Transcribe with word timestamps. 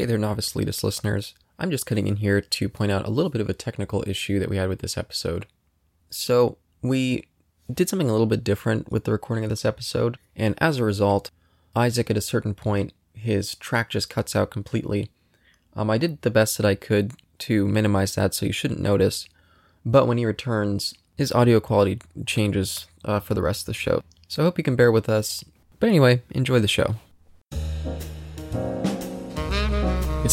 Hey 0.00 0.06
there, 0.06 0.16
Novice 0.16 0.54
Elitist 0.54 0.82
listeners. 0.82 1.34
I'm 1.58 1.70
just 1.70 1.84
cutting 1.84 2.06
in 2.06 2.16
here 2.16 2.40
to 2.40 2.68
point 2.70 2.90
out 2.90 3.06
a 3.06 3.10
little 3.10 3.28
bit 3.28 3.42
of 3.42 3.50
a 3.50 3.52
technical 3.52 4.02
issue 4.06 4.38
that 4.38 4.48
we 4.48 4.56
had 4.56 4.70
with 4.70 4.78
this 4.78 4.96
episode. 4.96 5.44
So, 6.08 6.56
we 6.80 7.26
did 7.70 7.90
something 7.90 8.08
a 8.08 8.12
little 8.12 8.26
bit 8.26 8.42
different 8.42 8.90
with 8.90 9.04
the 9.04 9.12
recording 9.12 9.44
of 9.44 9.50
this 9.50 9.66
episode, 9.66 10.16
and 10.34 10.54
as 10.56 10.78
a 10.78 10.84
result, 10.84 11.30
Isaac 11.76 12.10
at 12.10 12.16
a 12.16 12.22
certain 12.22 12.54
point, 12.54 12.94
his 13.12 13.54
track 13.56 13.90
just 13.90 14.08
cuts 14.08 14.34
out 14.34 14.50
completely. 14.50 15.10
Um, 15.76 15.90
I 15.90 15.98
did 15.98 16.22
the 16.22 16.30
best 16.30 16.56
that 16.56 16.64
I 16.64 16.76
could 16.76 17.12
to 17.40 17.68
minimize 17.68 18.14
that 18.14 18.32
so 18.32 18.46
you 18.46 18.52
shouldn't 18.52 18.80
notice, 18.80 19.28
but 19.84 20.06
when 20.06 20.16
he 20.16 20.24
returns, 20.24 20.94
his 21.18 21.30
audio 21.30 21.60
quality 21.60 22.00
changes 22.24 22.86
uh, 23.04 23.20
for 23.20 23.34
the 23.34 23.42
rest 23.42 23.64
of 23.64 23.66
the 23.66 23.74
show. 23.74 24.02
So 24.28 24.42
I 24.42 24.46
hope 24.46 24.56
you 24.56 24.64
can 24.64 24.76
bear 24.76 24.90
with 24.90 25.10
us. 25.10 25.44
But 25.78 25.90
anyway, 25.90 26.22
enjoy 26.30 26.60
the 26.60 26.68
show. 26.68 26.94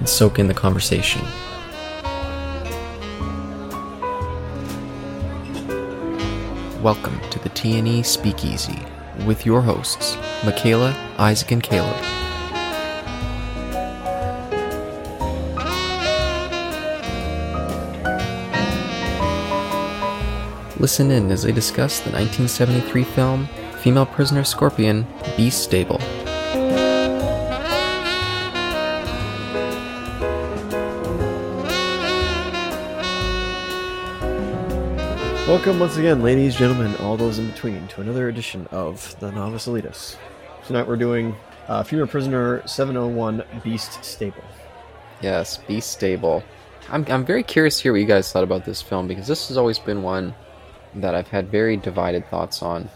and 0.00 0.08
soak 0.08 0.38
in 0.38 0.48
the 0.48 0.54
conversation. 0.54 1.22
Welcome 6.82 7.20
to 7.30 7.38
the 7.38 7.50
TNE 7.50 8.04
Speakeasy 8.04 8.82
with 9.26 9.44
your 9.44 9.60
hosts, 9.60 10.16
Mhicaella, 10.40 10.96
Isaac, 11.18 11.52
and 11.52 11.62
Caleb. 11.62 11.94
Listen 20.80 21.10
in 21.10 21.30
as 21.30 21.42
they 21.42 21.52
discuss 21.52 22.00
the 22.00 22.10
1973 22.10 23.04
film 23.04 23.46
Female 23.82 24.06
Prisoner 24.06 24.44
Scorpion 24.44 25.06
Beast 25.36 25.62
Stable. 25.62 26.00
Welcome 35.50 35.80
once 35.80 35.96
again, 35.96 36.22
ladies, 36.22 36.54
gentlemen, 36.54 36.94
all 36.98 37.16
those 37.16 37.40
in 37.40 37.50
between, 37.50 37.88
to 37.88 38.00
another 38.00 38.28
edition 38.28 38.68
of 38.70 39.18
the 39.18 39.32
Novice 39.32 39.66
Elitist. 39.66 40.16
Tonight 40.64 40.86
we're 40.86 40.94
doing 40.94 41.34
uh, 41.66 41.82
Female 41.82 42.06
Prisoner 42.06 42.64
701 42.68 43.42
Beast 43.64 44.04
Stable. 44.04 44.44
Yes, 45.20 45.56
Beast 45.56 45.90
Stable. 45.90 46.44
I'm, 46.88 47.04
I'm 47.08 47.26
very 47.26 47.42
curious 47.42 47.78
to 47.78 47.82
hear 47.82 47.92
what 47.92 48.00
you 48.00 48.06
guys 48.06 48.30
thought 48.30 48.44
about 48.44 48.64
this 48.64 48.80
film 48.80 49.08
because 49.08 49.26
this 49.26 49.48
has 49.48 49.56
always 49.56 49.80
been 49.80 50.04
one 50.04 50.36
that 50.94 51.16
I've 51.16 51.26
had 51.26 51.50
very 51.50 51.76
divided 51.76 52.30
thoughts 52.30 52.62
on. 52.62 52.88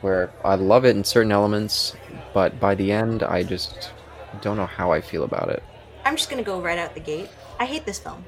Where 0.00 0.32
I 0.46 0.54
love 0.54 0.86
it 0.86 0.96
in 0.96 1.04
certain 1.04 1.32
elements, 1.32 1.94
but 2.32 2.58
by 2.58 2.76
the 2.76 2.90
end, 2.90 3.22
I 3.22 3.42
just 3.42 3.92
don't 4.40 4.56
know 4.56 4.64
how 4.64 4.90
I 4.90 5.02
feel 5.02 5.22
about 5.22 5.50
it. 5.50 5.62
I'm 6.06 6.16
just 6.16 6.30
gonna 6.30 6.42
go 6.42 6.62
right 6.62 6.78
out 6.78 6.94
the 6.94 7.00
gate. 7.00 7.28
I 7.60 7.66
hate 7.66 7.84
this 7.84 7.98
film. 7.98 8.24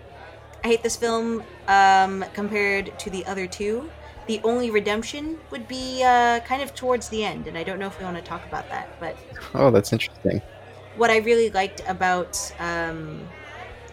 I 0.62 0.68
hate 0.68 0.82
this 0.82 0.96
film 0.96 1.42
um, 1.68 2.24
compared 2.34 2.98
to 2.98 3.10
the 3.10 3.24
other 3.26 3.46
two. 3.46 3.90
The 4.26 4.40
only 4.44 4.70
redemption 4.70 5.38
would 5.50 5.66
be 5.66 6.02
uh, 6.04 6.40
kind 6.40 6.62
of 6.62 6.74
towards 6.74 7.08
the 7.08 7.24
end, 7.24 7.46
and 7.46 7.56
I 7.58 7.62
don't 7.64 7.78
know 7.78 7.86
if 7.86 7.98
we 7.98 8.04
want 8.04 8.16
to 8.16 8.22
talk 8.22 8.46
about 8.46 8.68
that. 8.68 8.88
But 9.00 9.16
Oh, 9.54 9.70
that's 9.70 9.92
interesting. 9.92 10.40
what 10.96 11.10
I 11.10 11.18
really 11.18 11.50
liked 11.50 11.82
about 11.88 12.52
um, 12.60 13.26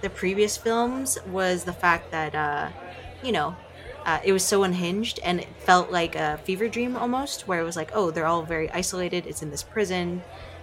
the 0.02 0.10
previous 0.10 0.58
films 0.58 1.18
was 1.28 1.64
the 1.64 1.74
fact 1.74 2.12
that, 2.12 2.36
uh, 2.36 2.70
you 3.24 3.32
know, 3.32 3.56
uh, 4.06 4.20
it 4.24 4.32
was 4.32 4.44
so 4.44 4.64
unhinged 4.64 5.20
and 5.24 5.40
it 5.40 5.48
felt 5.60 5.92
like 5.92 6.16
a 6.16 6.38
fever 6.44 6.68
dream 6.70 6.96
almost, 6.96 7.48
where 7.48 7.60
it 7.60 7.64
was 7.64 7.76
like, 7.76 7.92
oh, 7.94 8.12
they're 8.12 8.26
all 8.26 8.44
very 8.44 8.70
isolated. 8.72 9.26
It's 9.26 9.42
in 9.42 9.50
this 9.52 9.64
prison, 9.64 10.22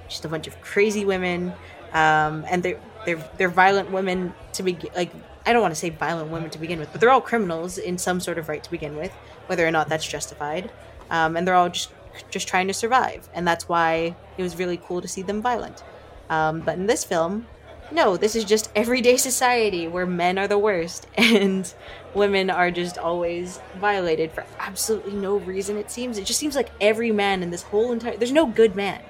just 0.08 0.24
a 0.24 0.28
bunch 0.28 0.46
of 0.46 0.60
crazy 0.60 1.04
women, 1.04 1.52
um, 1.92 2.44
and 2.48 2.62
they're 2.62 2.80
they're 3.06 3.30
they're 3.36 3.48
violent 3.48 3.90
women 3.90 4.34
to 4.52 4.62
be 4.62 4.76
like. 4.94 5.10
I 5.46 5.52
don't 5.52 5.62
want 5.62 5.74
to 5.74 5.80
say 5.80 5.90
violent 5.90 6.30
women 6.30 6.50
to 6.50 6.58
begin 6.58 6.78
with, 6.78 6.90
but 6.92 7.00
they're 7.00 7.10
all 7.10 7.20
criminals 7.20 7.78
in 7.78 7.98
some 7.98 8.20
sort 8.20 8.38
of 8.38 8.48
right 8.48 8.62
to 8.62 8.70
begin 8.70 8.96
with, 8.96 9.12
whether 9.46 9.66
or 9.66 9.70
not 9.70 9.88
that's 9.88 10.06
justified, 10.06 10.70
um, 11.10 11.36
and 11.36 11.46
they're 11.46 11.54
all 11.54 11.68
just 11.68 11.90
just 12.30 12.46
trying 12.46 12.68
to 12.68 12.74
survive, 12.74 13.28
and 13.34 13.46
that's 13.46 13.68
why 13.68 14.14
it 14.38 14.42
was 14.42 14.56
really 14.56 14.76
cool 14.76 15.00
to 15.00 15.08
see 15.08 15.22
them 15.22 15.42
violent. 15.42 15.82
Um, 16.30 16.60
but 16.60 16.78
in 16.78 16.86
this 16.86 17.04
film, 17.04 17.46
no, 17.90 18.16
this 18.16 18.34
is 18.34 18.44
just 18.44 18.70
everyday 18.74 19.16
society 19.16 19.86
where 19.86 20.06
men 20.06 20.38
are 20.38 20.48
the 20.48 20.58
worst 20.58 21.06
and 21.16 21.72
women 22.14 22.50
are 22.50 22.70
just 22.70 22.98
always 22.98 23.60
violated 23.76 24.32
for 24.32 24.44
absolutely 24.58 25.12
no 25.12 25.36
reason, 25.36 25.76
it 25.76 25.90
seems. 25.90 26.18
It 26.18 26.24
just 26.24 26.40
seems 26.40 26.56
like 26.56 26.70
every 26.80 27.12
man 27.12 27.42
in 27.42 27.50
this 27.50 27.62
whole 27.62 27.92
entire. 27.92 28.16
There's 28.16 28.32
no 28.32 28.46
good 28.46 28.74
man. 28.74 29.00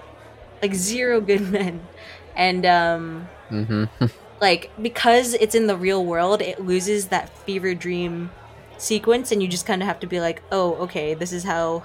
Like, 0.63 0.75
zero 0.75 1.21
good 1.21 1.41
men. 1.53 1.87
And, 2.35 2.67
um. 2.67 3.29
Mm-hmm. 3.51 4.07
like, 4.41 4.71
because 4.81 5.35
it's 5.35 5.55
in 5.55 5.67
the 5.67 5.77
real 5.77 6.05
world, 6.05 6.43
it 6.43 6.61
loses 6.65 7.09
that 7.09 7.29
fever 7.39 7.75
dream 7.75 8.31
sequence, 8.79 9.33
and 9.33 9.43
you 9.43 9.49
just 9.49 9.67
kind 9.67 9.83
of 9.83 9.89
have 9.89 10.01
to 10.01 10.07
be 10.07 10.21
like, 10.21 10.43
oh, 10.53 10.75
okay, 10.77 11.15
this 11.15 11.33
is 11.33 11.45
how 11.45 11.85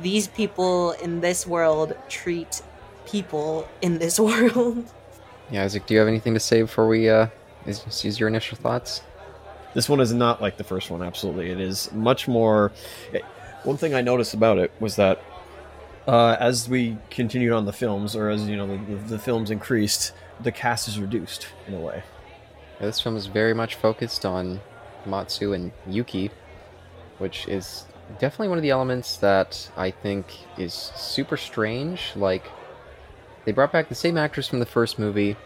these 0.00 0.28
people 0.28 0.92
in 0.92 1.20
this 1.20 1.46
world 1.46 1.94
treat 2.08 2.62
people 3.06 3.68
in 3.82 3.98
this 3.98 4.18
world. 4.28 4.84
yeah, 5.50 5.64
Isaac, 5.64 5.86
do 5.86 5.94
you 5.94 6.00
have 6.00 6.08
anything 6.08 6.34
to 6.34 6.40
say 6.40 6.62
before 6.62 6.88
we 6.88 7.08
uh, 7.08 7.26
is, 7.66 8.04
use 8.04 8.18
your 8.18 8.28
initial 8.28 8.56
thoughts? 8.56 9.02
This 9.74 9.88
one 9.88 10.00
is 10.00 10.12
not 10.12 10.42
like 10.42 10.56
the 10.56 10.64
first 10.64 10.90
one, 10.90 11.02
absolutely. 11.02 11.50
It 11.50 11.60
is 11.60 11.92
much 11.92 12.26
more. 12.26 12.72
it- 13.12 13.24
one 13.62 13.76
thing 13.76 13.92
I 13.94 14.00
noticed 14.00 14.32
about 14.32 14.56
it 14.56 14.72
was 14.80 14.96
that 14.96 15.22
uh, 16.08 16.34
as 16.40 16.66
we 16.66 16.96
continued 17.10 17.52
on 17.52 17.66
the 17.66 17.74
films, 17.74 18.16
or 18.16 18.30
as 18.30 18.48
you 18.48 18.56
know, 18.56 18.66
the, 18.66 18.94
the 19.06 19.18
films 19.18 19.50
increased, 19.50 20.12
the 20.42 20.52
cast 20.52 20.88
is 20.88 20.98
reduced 20.98 21.48
in 21.66 21.74
a 21.74 21.80
way. 21.80 22.02
Yeah, 22.80 22.86
this 22.86 23.00
film 23.00 23.16
is 23.16 23.26
very 23.26 23.54
much 23.54 23.74
focused 23.74 24.24
on 24.24 24.60
Matsu 25.06 25.52
and 25.52 25.72
Yuki, 25.86 26.30
which 27.18 27.46
is 27.48 27.84
definitely 28.18 28.48
one 28.48 28.58
of 28.58 28.62
the 28.62 28.70
elements 28.70 29.16
that 29.18 29.70
I 29.76 29.90
think 29.90 30.26
is 30.58 30.74
super 30.96 31.36
strange. 31.36 32.12
Like, 32.16 32.44
they 33.44 33.52
brought 33.52 33.72
back 33.72 33.88
the 33.88 33.94
same 33.94 34.16
actress 34.16 34.48
from 34.48 34.60
the 34.60 34.66
first 34.66 34.98
movie. 34.98 35.36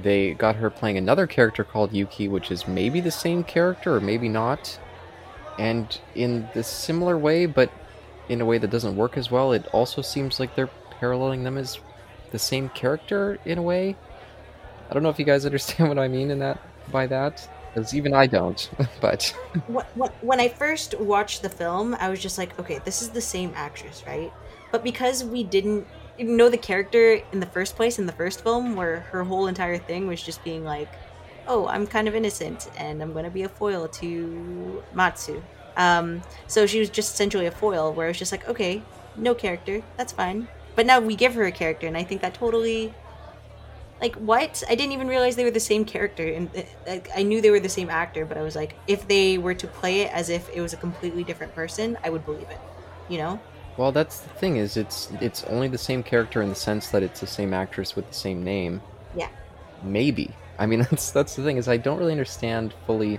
They 0.00 0.34
got 0.34 0.56
her 0.56 0.70
playing 0.70 0.96
another 0.96 1.26
character 1.26 1.64
called 1.64 1.92
Yuki, 1.92 2.28
which 2.28 2.50
is 2.50 2.66
maybe 2.66 3.00
the 3.00 3.10
same 3.10 3.44
character 3.44 3.96
or 3.96 4.00
maybe 4.00 4.28
not. 4.28 4.78
And 5.58 5.98
in 6.14 6.48
this 6.54 6.66
similar 6.66 7.18
way, 7.18 7.46
but 7.46 7.70
in 8.28 8.40
a 8.40 8.46
way 8.46 8.58
that 8.58 8.70
doesn't 8.70 8.96
work 8.96 9.18
as 9.18 9.30
well, 9.30 9.52
it 9.52 9.66
also 9.72 10.00
seems 10.00 10.40
like 10.40 10.54
they're 10.54 10.70
paralleling 10.98 11.44
them 11.44 11.58
as 11.58 11.78
the 12.30 12.38
same 12.38 12.70
character 12.70 13.38
in 13.44 13.58
a 13.58 13.62
way. 13.62 13.96
I 14.90 14.94
don't 14.94 15.02
know 15.02 15.08
if 15.10 15.18
you 15.18 15.24
guys 15.24 15.44
understand 15.46 15.88
what 15.88 15.98
I 15.98 16.08
mean 16.08 16.30
in 16.30 16.38
that 16.40 16.58
by 16.90 17.06
that, 17.06 17.48
because 17.74 17.94
even 17.94 18.14
I 18.14 18.26
don't. 18.26 18.70
but 19.00 19.34
Wh- 19.72 19.86
wh- 19.98 20.24
when 20.24 20.40
I 20.40 20.48
first 20.48 20.98
watched 20.98 21.42
the 21.42 21.48
film, 21.48 21.96
I 21.98 22.08
was 22.08 22.20
just 22.20 22.38
like, 22.38 22.58
okay, 22.58 22.80
this 22.84 23.02
is 23.02 23.10
the 23.10 23.20
same 23.20 23.52
actress, 23.54 24.04
right? 24.06 24.32
But 24.70 24.84
because 24.84 25.24
we 25.24 25.44
didn't 25.44 25.86
know 26.18 26.48
the 26.48 26.58
character 26.58 27.20
in 27.32 27.40
the 27.40 27.46
first 27.46 27.76
place 27.76 27.98
in 27.98 28.06
the 28.06 28.12
first 28.12 28.42
film, 28.42 28.76
where 28.76 29.00
her 29.12 29.24
whole 29.24 29.46
entire 29.46 29.78
thing 29.78 30.06
was 30.06 30.22
just 30.22 30.42
being 30.44 30.64
like, 30.64 30.88
oh, 31.46 31.66
I'm 31.66 31.86
kind 31.86 32.08
of 32.08 32.14
innocent 32.14 32.70
and 32.76 33.02
I'm 33.02 33.12
going 33.12 33.24
to 33.24 33.30
be 33.30 33.42
a 33.42 33.48
foil 33.48 33.88
to 33.88 34.82
Matsu. 34.92 35.42
Um, 35.76 36.22
so 36.46 36.66
she 36.66 36.78
was 36.80 36.90
just 36.90 37.14
essentially 37.14 37.46
a 37.46 37.50
foil, 37.50 37.92
where 37.92 38.06
I 38.06 38.10
was 38.10 38.18
just 38.18 38.32
like, 38.32 38.48
okay, 38.48 38.82
no 39.16 39.34
character, 39.34 39.82
that's 39.96 40.12
fine. 40.12 40.48
But 40.74 40.86
now 40.86 41.00
we 41.00 41.16
give 41.16 41.34
her 41.34 41.44
a 41.44 41.52
character, 41.52 41.86
and 41.86 41.96
I 41.96 42.04
think 42.04 42.20
that 42.20 42.34
totally 42.34 42.94
like 44.02 44.14
what 44.16 44.62
i 44.68 44.74
didn't 44.74 44.92
even 44.92 45.08
realize 45.08 45.36
they 45.36 45.44
were 45.44 45.50
the 45.50 45.60
same 45.60 45.84
character 45.84 46.26
and 46.26 46.50
uh, 46.54 46.62
like, 46.86 47.08
i 47.16 47.22
knew 47.22 47.40
they 47.40 47.50
were 47.50 47.60
the 47.60 47.68
same 47.68 47.88
actor 47.88 48.26
but 48.26 48.36
i 48.36 48.42
was 48.42 48.54
like 48.54 48.74
if 48.86 49.08
they 49.08 49.38
were 49.38 49.54
to 49.54 49.66
play 49.66 50.02
it 50.02 50.12
as 50.12 50.28
if 50.28 50.50
it 50.54 50.60
was 50.60 50.74
a 50.74 50.76
completely 50.76 51.24
different 51.24 51.54
person 51.54 51.96
i 52.04 52.10
would 52.10 52.24
believe 52.26 52.50
it 52.50 52.60
you 53.08 53.16
know 53.16 53.40
well, 53.76 53.90
that's 53.90 54.20
the 54.20 54.28
thing 54.28 54.56
is 54.56 54.76
it's 54.76 55.10
it's 55.20 55.44
only 55.44 55.68
the 55.68 55.78
same 55.78 56.02
character 56.02 56.42
in 56.42 56.48
the 56.48 56.54
sense 56.54 56.88
that 56.90 57.02
it's 57.02 57.20
the 57.20 57.26
same 57.26 57.54
actress 57.54 57.96
with 57.96 58.06
the 58.08 58.14
same 58.14 58.44
name. 58.44 58.80
yeah 59.16 59.28
Maybe. 59.82 60.30
I 60.58 60.66
mean, 60.66 60.80
that's 60.90 61.10
that's 61.10 61.36
the 61.36 61.42
thing 61.42 61.56
is 61.56 61.68
I 61.68 61.78
don't 61.78 61.98
really 61.98 62.12
understand 62.12 62.74
fully. 62.86 63.18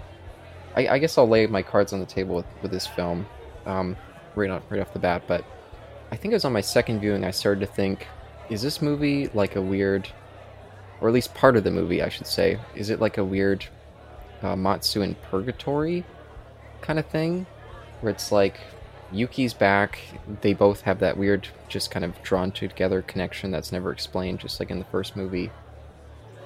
I, 0.76 0.88
I 0.88 0.98
guess 1.00 1.18
I'll 1.18 1.28
lay 1.28 1.46
my 1.48 1.62
cards 1.62 1.94
on 1.94 2.00
the 2.00 2.06
table 2.06 2.36
with, 2.36 2.46
with 2.62 2.72
this 2.72 2.88
film, 2.88 3.26
um, 3.66 3.96
right 4.36 4.50
off 4.50 4.64
right 4.70 4.80
off 4.80 4.94
the 4.94 5.00
bat. 5.00 5.24
But 5.28 5.44
I 6.12 6.16
think 6.16 6.32
it 6.32 6.36
was 6.36 6.46
on 6.46 6.54
my 6.54 6.62
second 6.62 7.00
viewing 7.00 7.24
I 7.24 7.32
started 7.32 7.62
to 7.62 7.68
think, 7.68 8.08
is 8.50 8.62
this 8.62 8.82
movie 8.82 9.30
like 9.34 9.56
a 9.56 9.62
weird 9.62 10.08
or 11.04 11.10
at 11.10 11.14
least 11.14 11.34
part 11.34 11.58
of 11.58 11.66
the 11.66 11.70
movie, 11.70 12.02
I 12.02 12.08
should 12.08 12.28
say. 12.28 12.58
Is 12.76 12.90
it 12.90 13.02
like 13.02 13.18
a 13.18 13.26
weird 13.26 13.66
uh, 14.42 14.56
Matsu 14.56 15.02
in 15.02 15.16
purgatory 15.16 16.06
kind 16.80 16.98
of 16.98 17.06
thing, 17.08 17.46
where 18.00 18.14
it's 18.14 18.32
like 18.32 18.58
Yuki's 19.12 19.54
back. 19.54 20.00
They 20.40 20.54
both 20.54 20.82
have 20.82 21.00
that 21.00 21.18
weird, 21.18 21.50
just 21.68 21.92
kind 21.92 22.06
of 22.06 22.24
drawn 22.24 22.54
together 22.54 23.02
connection 23.02 23.52
that's 23.52 23.74
never 23.74 23.92
explained, 23.92 24.40
just 24.40 24.62
like 24.62 24.72
in 24.72 24.80
the 24.80 24.86
first 24.86 25.18
movie. 25.18 25.52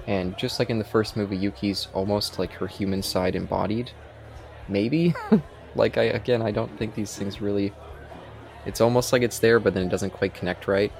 And 0.08 0.36
just 0.40 0.58
like 0.58 0.72
in 0.72 0.80
the 0.80 0.86
first 0.86 1.16
movie, 1.16 1.38
Yuki's 1.38 1.88
almost 1.94 2.40
like 2.40 2.54
her 2.54 2.66
human 2.66 3.04
side 3.04 3.36
embodied. 3.36 3.92
Maybe. 4.68 5.14
like 5.76 6.00
I 6.00 6.06
again, 6.06 6.42
I 6.42 6.50
don't 6.50 6.76
think 6.80 6.96
these 6.96 7.16
things 7.16 7.42
really. 7.42 7.74
It's 8.66 8.82
almost 8.82 9.14
like 9.14 9.22
it's 9.22 9.38
there, 9.38 9.60
but 9.60 9.76
then 9.76 9.86
it 9.86 9.90
doesn't 9.90 10.14
quite 10.14 10.34
connect 10.34 10.68
right. 10.68 10.92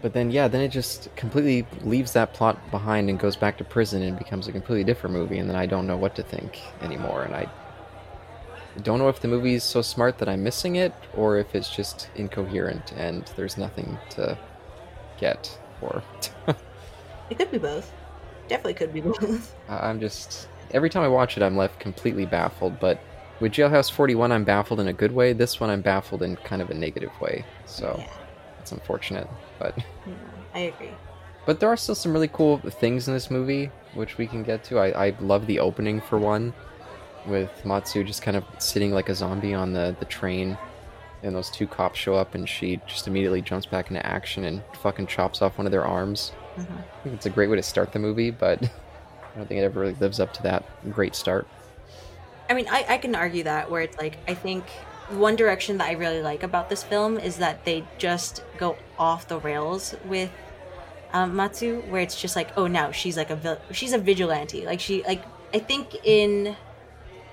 But 0.00 0.12
then 0.12 0.30
yeah, 0.30 0.46
then 0.48 0.60
it 0.60 0.68
just 0.68 1.14
completely 1.16 1.66
leaves 1.82 2.12
that 2.12 2.32
plot 2.32 2.70
behind 2.70 3.10
and 3.10 3.18
goes 3.18 3.36
back 3.36 3.58
to 3.58 3.64
prison 3.64 4.02
and 4.02 4.16
becomes 4.16 4.46
a 4.46 4.52
completely 4.52 4.84
different 4.84 5.14
movie, 5.14 5.38
and 5.38 5.48
then 5.48 5.56
I 5.56 5.66
don't 5.66 5.86
know 5.86 5.96
what 5.96 6.14
to 6.16 6.22
think 6.22 6.60
anymore, 6.82 7.24
and 7.24 7.34
I 7.34 7.46
don't 8.82 8.98
know 8.98 9.08
if 9.08 9.20
the 9.20 9.28
movie 9.28 9.54
is 9.54 9.64
so 9.64 9.82
smart 9.82 10.18
that 10.18 10.28
I'm 10.28 10.42
missing 10.44 10.76
it, 10.76 10.92
or 11.16 11.36
if 11.36 11.54
it's 11.54 11.74
just 11.74 12.10
incoherent 12.14 12.92
and 12.92 13.24
there's 13.36 13.56
nothing 13.58 13.98
to 14.10 14.38
get. 15.18 15.58
Or 15.80 16.02
It 17.30 17.36
could 17.36 17.50
be 17.50 17.58
both. 17.58 17.92
Definitely 18.48 18.74
could 18.74 18.92
be 18.92 19.00
both. 19.00 19.54
I'm 19.68 20.00
just 20.00 20.48
every 20.70 20.90
time 20.90 21.02
I 21.02 21.08
watch 21.08 21.36
it, 21.36 21.42
I'm 21.42 21.56
left 21.56 21.78
completely 21.80 22.26
baffled. 22.26 22.80
But 22.80 23.00
with 23.40 23.52
Jailhouse 23.52 23.90
41, 23.90 24.32
I'm 24.32 24.44
baffled 24.44 24.80
in 24.80 24.88
a 24.88 24.92
good 24.92 25.12
way. 25.12 25.32
This 25.32 25.60
one, 25.60 25.70
I'm 25.70 25.82
baffled 25.82 26.22
in 26.22 26.36
kind 26.36 26.62
of 26.62 26.70
a 26.70 26.74
negative 26.74 27.12
way. 27.20 27.44
So 27.66 27.96
Yeah, 27.98 28.12
it's 28.68 28.72
unfortunate, 28.72 29.26
but 29.58 29.74
yeah, 30.06 30.12
I 30.54 30.58
agree. 30.60 30.90
but 31.46 31.58
there 31.58 31.68
are 31.70 31.76
still 31.76 31.94
some 31.94 32.12
really 32.12 32.28
cool 32.28 32.58
things 32.58 33.08
in 33.08 33.14
this 33.14 33.30
movie, 33.30 33.70
which 33.94 34.18
we 34.18 34.26
can 34.26 34.42
get 34.42 34.62
to. 34.64 34.78
I, 34.78 35.06
I 35.06 35.16
love 35.20 35.46
the 35.46 35.58
opening 35.58 36.00
for 36.02 36.18
one, 36.18 36.52
with 37.26 37.50
Matsu 37.64 38.04
just 38.04 38.20
kind 38.22 38.36
of 38.36 38.44
sitting 38.58 38.92
like 38.92 39.08
a 39.08 39.14
zombie 39.14 39.54
on 39.54 39.72
the, 39.72 39.96
the 40.00 40.04
train, 40.04 40.58
and 41.22 41.34
those 41.34 41.50
two 41.50 41.66
cops 41.66 41.98
show 41.98 42.14
up, 42.14 42.34
and 42.34 42.46
she 42.46 42.78
just 42.86 43.08
immediately 43.08 43.40
jumps 43.40 43.64
back 43.66 43.88
into 43.90 44.04
action 44.04 44.44
and 44.44 44.62
fucking 44.82 45.06
chops 45.06 45.40
off 45.40 45.56
one 45.56 45.66
of 45.66 45.72
their 45.72 45.86
arms. 45.86 46.32
Mhm. 46.58 46.66
I 46.70 47.02
think 47.04 47.14
it's 47.14 47.26
a 47.26 47.30
great 47.30 47.48
way 47.48 47.56
to 47.56 47.62
start 47.62 47.92
the 47.92 47.98
movie, 47.98 48.30
but 48.30 48.62
I 49.34 49.38
don't 49.38 49.46
think 49.48 49.60
it 49.60 49.64
ever 49.64 49.80
really 49.80 49.94
lives 49.94 50.20
up 50.20 50.34
to 50.34 50.42
that 50.42 50.64
great 50.92 51.14
start. 51.14 51.46
I 52.50 52.54
mean, 52.54 52.66
I, 52.70 52.84
I 52.88 52.98
can 52.98 53.14
argue 53.14 53.44
that 53.44 53.70
where 53.70 53.80
it's 53.82 53.96
like 53.98 54.18
I 54.28 54.34
think 54.34 54.64
one 55.10 55.36
direction 55.36 55.78
that 55.78 55.88
I 55.88 55.92
really 55.92 56.22
like 56.22 56.42
about 56.42 56.68
this 56.68 56.82
film 56.82 57.18
is 57.18 57.36
that 57.38 57.64
they 57.64 57.84
just 57.98 58.42
go 58.58 58.76
off 58.98 59.28
the 59.28 59.38
rails 59.38 59.94
with 60.04 60.30
um, 61.12 61.34
Matsu, 61.34 61.80
where 61.88 62.02
it's 62.02 62.20
just 62.20 62.36
like, 62.36 62.50
oh, 62.56 62.66
now 62.66 62.90
she's 62.90 63.16
like 63.16 63.30
a 63.30 63.36
vil- 63.36 63.60
she's 63.72 63.92
a 63.92 63.98
vigilante. 63.98 64.66
Like 64.66 64.80
she 64.80 65.02
like 65.04 65.22
I 65.54 65.58
think 65.58 65.96
in 66.04 66.56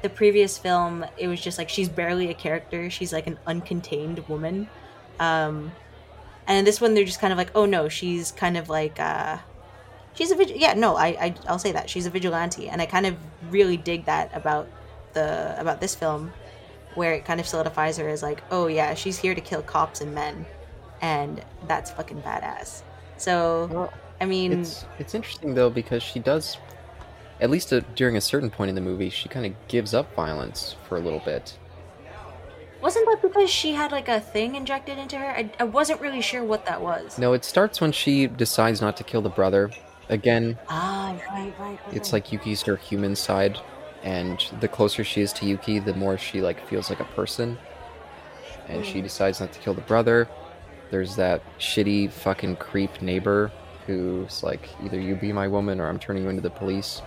the 0.01 0.09
previous 0.09 0.57
film 0.57 1.05
it 1.17 1.27
was 1.27 1.41
just 1.41 1.57
like 1.57 1.69
she's 1.69 1.89
barely 1.89 2.29
a 2.29 2.33
character. 2.33 2.89
She's 2.89 3.11
like 3.11 3.27
an 3.27 3.37
uncontained 3.45 4.27
woman. 4.29 4.69
Um, 5.19 5.71
and 6.47 6.57
in 6.59 6.65
this 6.65 6.79
one 6.79 6.93
they're 6.93 7.05
just 7.05 7.19
kind 7.19 7.33
of 7.33 7.37
like, 7.37 7.51
oh 7.55 7.65
no, 7.65 7.89
she's 7.89 8.31
kind 8.31 8.55
of 8.55 8.69
like 8.69 8.99
uh, 8.99 9.39
she's 10.13 10.31
a 10.31 10.35
vig- 10.35 10.55
yeah 10.55 10.73
no 10.73 10.95
I, 10.95 11.07
I 11.07 11.35
I'll 11.47 11.59
say 11.59 11.73
that 11.73 11.89
she's 11.89 12.05
a 12.05 12.09
vigilante, 12.09 12.69
and 12.69 12.81
I 12.81 12.85
kind 12.85 13.05
of 13.05 13.17
really 13.49 13.75
dig 13.75 14.05
that 14.05 14.31
about 14.33 14.69
the 15.13 15.59
about 15.59 15.81
this 15.81 15.95
film 15.95 16.31
where 16.95 17.13
it 17.13 17.25
kind 17.25 17.39
of 17.39 17.47
solidifies 17.47 17.97
her 17.97 18.07
as 18.09 18.23
like 18.23 18.41
oh 18.51 18.67
yeah 18.67 18.93
she's 18.93 19.17
here 19.17 19.35
to 19.35 19.41
kill 19.41 19.61
cops 19.61 20.01
and 20.01 20.13
men 20.13 20.45
and 21.01 21.43
that's 21.67 21.91
fucking 21.91 22.21
badass. 22.21 22.81
So 23.17 23.67
Well, 23.71 23.93
i 24.21 24.25
mean 24.25 24.51
It's 24.53 24.85
it's 24.99 25.13
interesting 25.13 25.53
though 25.55 25.69
because 25.69 26.01
she 26.03 26.19
does, 26.19 26.57
at 27.41 27.49
least 27.49 27.71
uh 27.73 27.81
during 27.95 28.15
a 28.17 28.21
certain 28.21 28.49
point 28.49 28.69
in 28.69 28.75
the 28.75 28.81
movie, 28.81 29.09
she 29.09 29.27
kind 29.29 29.45
of 29.45 29.53
gives 29.67 29.93
up 29.93 30.13
violence 30.15 30.75
for 30.87 30.97
a 30.97 30.99
little 31.01 31.19
bit. 31.19 31.57
wasn't 32.81 33.05
that 33.07 33.21
because 33.21 33.49
she 33.49 33.73
had 33.73 33.91
like 33.91 34.07
a 34.07 34.19
thing 34.21 34.55
injected 34.55 34.97
into 34.97 35.17
her? 35.17 35.25
I, 35.31 35.49
I 35.59 35.63
wasn't 35.65 35.99
really 36.01 36.21
sure 36.21 36.43
what 36.43 36.65
that 36.65 36.81
was. 36.81 37.17
No, 37.17 37.33
it 37.33 37.43
starts 37.43 37.81
when 37.81 37.91
she 37.91 38.27
decides 38.27 38.79
not 38.81 38.95
to 38.97 39.03
kill 39.03 39.21
the 39.21 39.29
brother. 39.29 39.71
Again, 40.09 40.57
ah 40.69 41.13
right 41.31 41.53
right, 41.59 41.79
right 41.85 41.93
it's 41.93 42.13
like 42.13 42.31
Yuki's 42.31 42.61
her 42.63 42.75
human 42.77 43.15
side, 43.15 43.59
and 44.05 44.39
the 44.61 44.67
closer 44.67 45.03
she 45.03 45.21
is 45.21 45.33
to 45.33 45.45
Yuki, 45.45 45.79
the 45.79 45.93
more 45.95 46.17
she 46.17 46.41
like 46.41 46.65
feels 46.67 46.89
like 46.89 46.99
a 47.01 47.05
person. 47.05 47.57
And 48.69 48.85
she 48.85 48.99
Mm. 48.99 49.03
decides 49.03 49.39
not 49.39 49.51
to 49.53 49.59
kill 49.59 49.73
the 49.73 49.81
brother. 49.81 50.27
There's 50.91 51.15
that 51.17 51.41
shitty 51.59 52.11
fucking 52.11 52.57
creep 52.57 53.01
neighbor 53.01 53.51
who's 53.87 54.43
like, 54.43 54.69
either 54.83 54.99
you 54.99 55.15
be 55.15 55.33
my 55.33 55.47
woman 55.47 55.81
or 55.81 55.87
I'm 55.87 55.99
turning 55.99 56.23
you 56.23 56.29
into 56.29 56.41
the 56.41 56.49
police. 56.51 57.01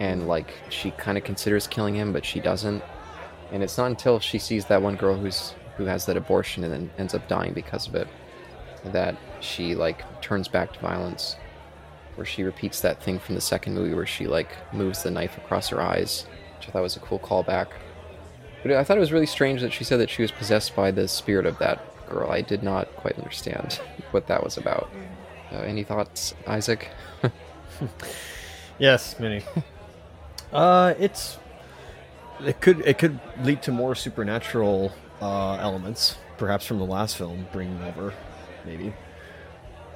And 0.00 0.28
like 0.28 0.52
she 0.68 0.90
kind 0.92 1.16
of 1.16 1.24
considers 1.24 1.66
killing 1.66 1.94
him, 1.94 2.12
but 2.12 2.24
she 2.24 2.40
doesn't. 2.40 2.82
And 3.52 3.62
it's 3.62 3.78
not 3.78 3.86
until 3.86 4.20
she 4.20 4.38
sees 4.38 4.66
that 4.66 4.82
one 4.82 4.96
girl 4.96 5.16
who's 5.16 5.54
who 5.76 5.84
has 5.84 6.06
that 6.06 6.16
abortion 6.16 6.64
and 6.64 6.72
then 6.72 6.90
ends 6.98 7.14
up 7.14 7.26
dying 7.28 7.52
because 7.52 7.86
of 7.86 7.94
it 7.94 8.08
that 8.86 9.16
she 9.40 9.76
like 9.76 10.04
turns 10.20 10.48
back 10.48 10.72
to 10.72 10.80
violence 10.80 11.36
where 12.18 12.26
she 12.26 12.42
repeats 12.42 12.80
that 12.82 13.02
thing 13.02 13.18
from 13.18 13.34
the 13.36 13.40
second 13.40 13.74
movie 13.74 13.94
where 13.94 14.04
she 14.06 14.26
like 14.26 14.50
moves 14.74 15.02
the 15.02 15.10
knife 15.10 15.38
across 15.38 15.68
her 15.68 15.80
eyes, 15.80 16.26
which 16.58 16.68
I 16.68 16.72
thought 16.72 16.82
was 16.82 16.96
a 16.96 17.00
cool 17.00 17.18
callback. 17.18 17.68
But 18.62 18.72
I 18.72 18.84
thought 18.84 18.96
it 18.98 19.00
was 19.00 19.12
really 19.12 19.24
strange 19.26 19.60
that 19.62 19.72
she 19.72 19.84
said 19.84 20.00
that 20.00 20.10
she 20.10 20.20
was 20.22 20.32
possessed 20.32 20.74
by 20.76 20.90
the 20.90 21.06
spirit 21.08 21.46
of 21.46 21.58
that 21.58 21.80
girl. 22.08 22.30
I 22.30 22.42
did 22.42 22.62
not 22.62 22.94
quite 22.96 23.16
understand 23.16 23.74
what 24.10 24.26
that 24.26 24.42
was 24.42 24.56
about. 24.58 24.90
Uh, 25.52 25.60
any 25.60 25.84
thoughts, 25.84 26.34
Isaac? 26.46 26.90
Yes, 28.78 29.18
many. 29.18 29.42
uh, 30.52 30.94
it's 30.98 31.38
it 32.44 32.60
could 32.60 32.80
it 32.86 32.98
could 32.98 33.18
lead 33.42 33.62
to 33.62 33.72
more 33.72 33.94
supernatural 33.96 34.92
uh, 35.20 35.54
elements, 35.54 36.16
perhaps 36.36 36.64
from 36.64 36.78
the 36.78 36.84
last 36.86 37.16
film, 37.16 37.46
bringing 37.52 37.82
over, 37.82 38.14
maybe. 38.64 38.92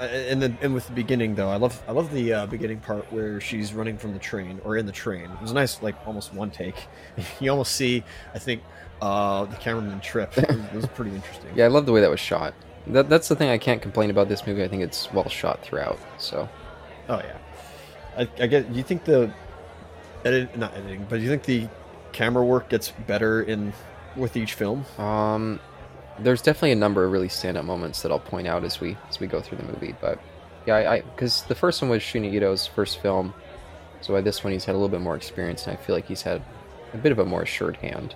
And 0.06 0.43
then 0.43 0.58
and 0.60 0.75
with 0.75 0.87
the 0.87 0.93
beginning 0.93 1.34
though, 1.34 1.49
I 1.49 1.56
love 1.56 1.82
I 1.87 1.93
love 1.93 2.12
the 2.12 2.32
uh, 2.32 2.46
beginning 2.46 2.81
part 2.81 3.10
where 3.12 3.40
she's 3.40 3.72
running 3.72 3.96
from 3.99 4.12
the 4.12 4.19
train 4.19 4.60
or 4.64 4.76
in 4.76 4.87
the 4.87 4.93
train. 4.93 5.25
It 5.25 5.40
was 5.40 5.50
a 5.50 5.54
nice 5.54 5.82
like 5.82 5.94
almost 6.06 6.34
one 6.34 6.50
take. 6.50 6.87
you 7.40 7.50
almost 7.50 7.72
see 7.76 8.02
I 8.34 8.38
think 8.38 8.62
uh, 9.00 9.44
the 9.46 9.56
cameraman 9.56 10.00
trip. 10.00 10.37
It 10.37 10.49
was, 10.49 10.58
it 10.58 10.75
was 10.75 10.87
pretty 10.87 11.14
interesting. 11.14 11.50
Yeah, 11.56 11.64
I 11.64 11.69
love 11.69 11.87
the 11.87 11.93
way 11.93 12.00
that 12.00 12.10
was 12.10 12.20
shot. 12.20 12.54
That, 12.87 13.08
that's 13.08 13.28
the 13.28 13.37
thing 13.37 13.49
I 13.49 13.58
can't 13.58 13.81
complain 13.81 14.10
about 14.10 14.28
this 14.28 14.46
movie. 14.46 14.64
I 14.64 14.69
think 14.69 14.82
it's 14.82 15.12
well 15.12 15.28
shot 15.28 15.62
throughout. 15.62 15.99
So 16.19 16.48
Oh 17.08 17.19
yeah. 17.19 17.38
I, 18.16 18.28
I 18.43 18.46
get. 18.46 18.69
You 18.70 18.82
think 18.82 19.05
the 19.05 19.32
edit 20.24 20.56
not 20.56 20.74
editing, 20.74 21.06
but 21.08 21.17
do 21.17 21.22
you 21.22 21.29
think 21.29 21.44
the 21.44 21.69
camera 22.12 22.44
work 22.44 22.69
gets 22.69 22.91
better 23.06 23.43
in 23.43 23.72
with 24.17 24.36
each 24.36 24.55
film? 24.55 24.84
Um, 24.98 25.60
there's 26.19 26.42
definitely 26.42 26.72
a 26.72 26.76
number 26.76 27.04
of 27.04 27.12
really 27.12 27.28
standout 27.28 27.64
moments 27.64 28.02
that 28.02 28.12
I'll 28.12 28.20
point 28.20 28.46
out 28.46 28.64
as 28.64 28.81
we 28.81 28.96
as 29.08 29.20
we 29.20 29.26
go 29.26 29.40
through 29.40 29.58
the 29.58 29.64
movie. 29.64 29.94
But 30.00 30.20
yeah, 30.66 30.76
I 30.76 31.00
because 31.00 31.42
the 31.44 31.54
first 31.54 31.81
one 31.82 31.90
was 31.90 32.02
Shunya 32.02 32.32
Ito's 32.32 32.66
first 32.66 33.00
film, 33.00 33.34
so 34.00 34.12
by 34.12 34.20
this 34.20 34.44
one 34.44 34.52
he's 34.52 34.64
had 34.64 34.74
a 34.74 34.78
little 34.78 34.88
bit 34.88 35.00
more 35.00 35.16
experience, 35.16 35.66
and 35.66 35.76
I 35.76 35.81
feel 35.81 35.94
like 35.94 36.06
he's 36.06 36.22
had 36.22 36.42
a 36.94 36.98
bit 36.98 37.12
of 37.12 37.19
a 37.19 37.24
more 37.24 37.42
assured 37.42 37.76
hand. 37.76 38.14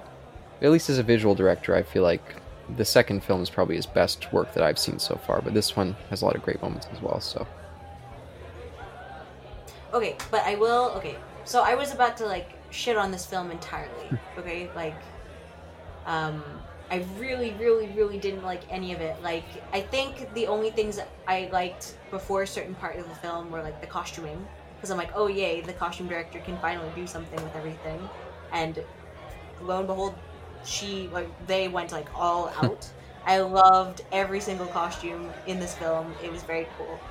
At 0.62 0.70
least 0.70 0.88
as 0.88 0.98
a 0.98 1.02
visual 1.02 1.34
director, 1.34 1.74
I 1.74 1.82
feel 1.82 2.02
like 2.02 2.36
the 2.76 2.84
second 2.84 3.22
film 3.22 3.42
is 3.42 3.50
probably 3.50 3.76
his 3.76 3.86
best 3.86 4.32
work 4.32 4.52
that 4.54 4.62
I've 4.62 4.78
seen 4.78 4.98
so 4.98 5.16
far. 5.16 5.40
But 5.40 5.54
this 5.54 5.76
one 5.76 5.96
has 6.10 6.22
a 6.22 6.24
lot 6.24 6.34
of 6.34 6.42
great 6.42 6.60
moments 6.62 6.88
as 6.92 7.00
well. 7.00 7.20
So 7.20 7.46
okay 9.96 10.16
but 10.30 10.42
i 10.44 10.54
will 10.54 10.90
okay 10.90 11.16
so 11.44 11.62
i 11.62 11.74
was 11.74 11.92
about 11.92 12.16
to 12.16 12.26
like 12.26 12.50
shit 12.70 12.96
on 12.96 13.10
this 13.10 13.24
film 13.24 13.50
entirely 13.50 14.10
okay 14.38 14.70
like 14.76 15.00
um 16.04 16.42
i 16.90 17.04
really 17.18 17.52
really 17.54 17.88
really 17.88 18.18
didn't 18.18 18.42
like 18.42 18.62
any 18.70 18.92
of 18.92 19.00
it. 19.00 19.20
Like 19.22 19.44
i 19.72 19.80
think 19.80 20.32
the 20.34 20.46
only 20.46 20.70
things 20.70 20.98
i 21.26 21.48
liked 21.52 21.98
before 22.10 22.42
a 22.42 22.46
certain 22.46 22.74
part 22.74 22.96
of 22.98 23.08
the 23.08 23.14
film 23.14 23.50
were 23.50 23.62
like 23.62 23.80
the 23.80 23.86
costuming. 23.86 24.48
Because 24.76 24.90
i'm 24.90 24.98
like 24.98 25.12
oh 25.14 25.26
yay 25.28 25.60
the 25.62 25.72
costume 25.72 26.08
director 26.08 26.40
can 26.40 26.58
finally 26.58 26.90
do 26.94 27.06
something 27.06 27.42
with 27.42 27.56
everything. 27.56 28.10
And 28.52 28.84
lo 29.60 29.78
and 29.78 29.86
behold 29.86 30.18
she 30.64 31.08
like 31.08 31.30
they 31.46 31.68
went 31.68 31.92
like 31.92 32.08
all 32.14 32.48
out. 32.62 32.90
I 33.24 33.40
loved 33.40 34.02
every 34.12 34.40
single 34.40 34.68
costume 34.68 35.34
in 35.46 35.58
this 35.58 35.74
film. 35.74 36.16
It 36.22 36.30
was 36.30 36.44
very 36.44 36.68
cool. 36.78 37.02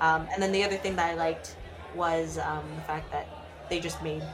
Um, 0.00 0.28
and 0.32 0.42
then 0.42 0.52
the 0.52 0.64
other 0.64 0.78
thing 0.78 0.96
that 0.96 1.10
i 1.10 1.14
liked 1.14 1.56
was 1.92 2.38
um, 2.38 2.74
the 2.76 2.82
fact 2.82 3.10
that 3.12 3.28
they 3.68 3.80
just 3.80 4.02
made 4.02 4.24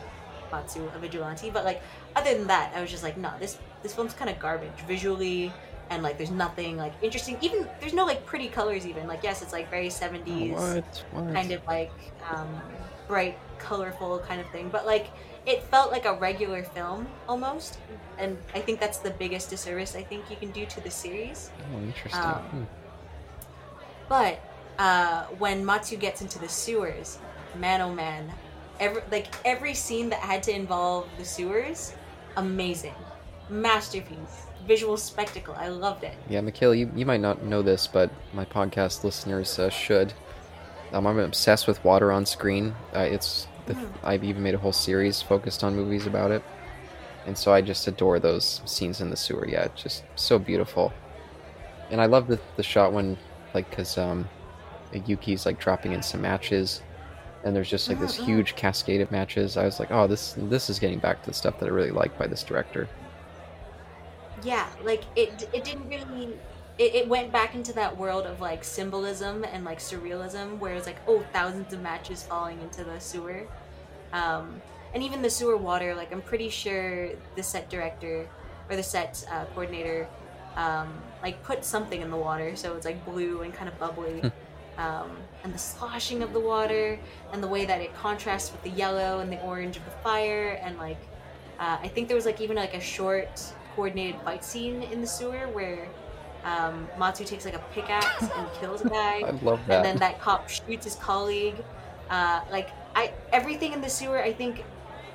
Matsu 0.53 0.91
a 0.95 0.99
vigilante. 0.99 1.51
But 1.51 1.65
like 1.65 1.83
other 2.17 2.35
than 2.35 2.47
that, 2.49 2.73
I 2.75 2.81
was 2.81 2.91
just 2.91 3.03
like, 3.03 3.17
no, 3.17 3.33
this 3.39 3.59
this 3.85 3.95
film's 3.95 4.15
kind 4.15 4.29
of 4.29 4.41
garbage 4.41 4.81
visually, 4.89 5.53
and 5.91 6.03
like 6.03 6.19
there's 6.19 6.33
nothing 6.33 6.77
like 6.77 6.95
interesting. 7.03 7.39
Even 7.41 7.69
there's 7.79 7.95
no 7.95 8.05
like 8.05 8.27
pretty 8.27 8.49
colors. 8.49 8.85
Even 8.85 9.07
like 9.07 9.23
yes, 9.23 9.43
it's 9.43 9.53
like 9.53 9.71
very 9.71 9.87
70s 9.89 10.53
what? 10.53 11.05
What? 11.13 11.33
kind 11.33 11.53
of 11.53 11.65
like 11.69 11.93
um, 12.29 12.49
bright, 13.07 13.39
colorful 13.59 14.19
kind 14.21 14.41
of 14.41 14.49
thing. 14.51 14.71
But 14.71 14.87
like 14.87 15.09
it 15.47 15.63
felt 15.65 15.93
like 15.93 16.07
a 16.07 16.15
regular 16.15 16.65
film 16.65 17.07
almost, 17.29 17.79
and 18.19 18.37
I 18.55 18.61
think 18.61 18.81
that's 18.81 18.99
the 18.99 19.11
biggest 19.11 19.51
disservice 19.51 19.95
I 19.95 20.03
think 20.03 20.31
you 20.31 20.37
can 20.37 20.51
do 20.51 20.67
to 20.67 20.81
the 20.81 20.91
series. 20.91 21.51
Oh, 21.73 21.79
interesting. 21.79 22.21
um, 22.25 22.43
Hmm. 22.43 22.63
But 24.09 24.41
uh, 24.79 25.25
when 25.39 25.65
Matsu 25.65 25.97
gets 25.97 26.21
into 26.23 26.39
the 26.39 26.49
sewers, 26.49 27.19
man 27.57 27.81
oh 27.81 27.93
man, 27.93 28.33
every 28.81 29.03
like 29.11 29.29
every 29.45 29.75
scene 29.75 30.09
that 30.11 30.21
had 30.21 30.43
to 30.45 30.53
involve 30.53 31.09
the 31.19 31.25
sewers, 31.25 31.95
amazing, 32.37 32.95
masterpiece, 33.49 34.47
visual 34.67 34.97
spectacle. 34.97 35.55
I 35.59 35.69
loved 35.69 36.05
it. 36.05 36.15
Yeah, 36.29 36.41
Mhicaella, 36.41 36.79
you, 36.79 36.91
you 36.95 37.07
might 37.07 37.21
not 37.21 37.43
know 37.45 37.63
this, 37.63 37.87
but 37.87 38.11
my 38.33 38.45
podcast 38.45 39.05
listeners 39.05 39.59
uh, 39.59 39.71
should. 39.71 40.13
Um, 40.93 41.07
I'm 41.07 41.19
obsessed 41.19 41.67
with 41.67 41.83
water 41.85 42.13
on 42.13 42.25
screen. 42.27 42.75
Uh, 42.95 43.01
it's 43.01 43.47
the, 43.67 43.75
Mm. 43.75 43.89
I've 44.05 44.25
even 44.25 44.43
made 44.43 44.55
a 44.55 44.59
whole 44.59 44.73
series 44.73 45.23
focused 45.23 45.65
on 45.65 45.75
movies 45.75 46.07
about 46.07 46.31
it, 46.31 46.43
and 47.27 47.37
so 47.37 47.53
I 47.53 47.63
just 47.63 47.87
adore 47.89 48.19
those 48.21 48.61
scenes 48.67 49.01
in 49.01 49.09
the 49.11 49.17
sewer. 49.17 49.49
Yeah, 49.49 49.65
it's 49.65 49.83
just 49.83 50.05
so 50.17 50.39
beautiful, 50.39 50.93
and 51.91 51.99
I 52.01 52.05
love 52.07 52.27
the 52.29 52.39
the 52.57 52.63
shot 52.63 52.93
when 52.93 53.17
like 53.55 53.71
because 53.71 53.97
um, 53.97 54.29
Yuki's 55.07 55.47
like 55.47 55.59
dropping 55.59 55.93
in 55.93 56.03
some 56.03 56.21
matches, 56.21 56.83
and 57.43 57.57
there's 57.57 57.71
just 57.71 57.89
like 57.89 57.99
this 58.01 58.19
Mhm, 58.19 58.21
mhm. 58.21 58.27
huge 58.27 58.55
cascade 58.57 59.01
of 59.01 59.11
matches. 59.11 59.57
I 59.57 59.65
was 59.65 59.81
like, 59.81 59.91
oh, 59.91 60.07
this 60.07 60.35
this 60.37 60.69
is 60.69 60.79
getting 60.79 60.99
back 60.99 61.23
to 61.23 61.31
the 61.31 61.35
stuff 61.35 61.59
that 61.61 61.67
I 61.67 61.71
really 61.71 61.91
like 61.91 62.17
by 62.19 62.27
this 62.27 62.43
director. 62.45 62.87
Yeah, 64.45 64.69
like 64.83 65.05
it 65.17 65.49
it 65.53 65.65
didn't 65.65 65.89
really 65.89 66.39
it, 66.79 66.95
it 66.95 67.09
went 67.09 67.33
back 67.33 67.55
into 67.55 67.73
that 67.75 67.97
world 67.97 68.27
of 68.27 68.41
like 68.41 68.65
symbolism 68.65 69.45
and 69.45 69.65
like 69.65 69.79
surrealism 69.79 70.59
where 70.59 70.75
it's 70.75 70.87
like 70.87 70.99
oh 71.09 71.25
thousands 71.33 71.73
of 71.73 71.81
matches 71.81 72.23
falling 72.23 72.61
into 72.61 72.85
the 72.85 72.99
sewer. 73.01 73.47
Um 74.13 74.61
and 74.95 75.03
even 75.03 75.23
the 75.23 75.31
sewer 75.31 75.57
water, 75.57 75.95
like 75.95 76.13
I'm 76.13 76.23
pretty 76.23 76.49
sure 76.49 77.11
the 77.37 77.43
set 77.43 77.69
director 77.69 78.29
or 78.71 78.77
the 78.77 78.83
set 78.83 79.25
uh, 79.31 79.45
coordinator 79.47 80.07
um, 80.57 80.93
like 81.23 81.43
put 81.43 81.65
something 81.65 82.01
in 82.01 82.11
the 82.11 82.17
water 82.17 82.55
so 82.57 82.77
it's 82.77 82.87
like 82.87 83.05
blue 83.05 83.43
and 83.43 83.53
kind 83.53 83.69
of 83.69 83.79
bubbly. 83.79 84.23
um, 84.79 85.11
and 85.43 85.53
the 85.53 85.59
sloshing 85.59 86.23
of 86.23 86.33
the 86.33 86.41
water 86.41 86.99
and 87.33 87.43
the 87.43 87.49
way 87.49 87.65
that 87.65 87.81
it 87.81 87.95
contrasts 87.97 88.53
with 88.53 88.63
the 88.63 88.71
yellow 88.71 89.21
and 89.21 89.33
the 89.33 89.41
orange 89.43 89.77
of 89.77 89.85
the 89.85 89.91
fire 90.03 90.61
and 90.63 90.79
like 90.79 90.99
uh, 91.59 91.79
I 91.81 91.89
think 91.89 92.09
there 92.09 92.17
was 92.17 92.27
like 92.27 92.41
even 92.41 92.57
like 92.57 92.75
a 92.75 92.81
short 92.81 93.43
coordinated 93.75 94.21
fight 94.23 94.45
scene 94.45 94.83
in 94.83 95.01
the 95.01 95.07
sewer 95.07 95.49
where 95.53 95.89
um, 96.45 96.89
Matsu 96.99 97.25
takes 97.25 97.45
like 97.45 97.55
a 97.55 97.65
pickaxe 97.73 98.23
and 98.23 98.49
kills 98.61 98.83
a 98.83 98.89
guy, 98.89 99.21
I 99.21 99.31
love 99.43 99.61
that. 99.67 99.77
and 99.77 99.85
then 99.85 99.97
that 99.99 100.21
cop 100.21 100.49
shoots 100.49 100.85
his 100.85 100.95
colleague. 100.97 101.57
Uh, 102.11 102.43
like 102.51 102.69
I, 102.95 103.13
everything 103.33 103.73
in 103.73 103.81
the 103.81 103.89
sewer 103.89 104.21
I 104.23 104.33
think 104.33 104.63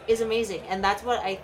is 0.08 0.22
amazing, 0.22 0.62
and 0.70 0.84
that's 0.84 1.04
what 1.04 1.20
I, 1.24 1.40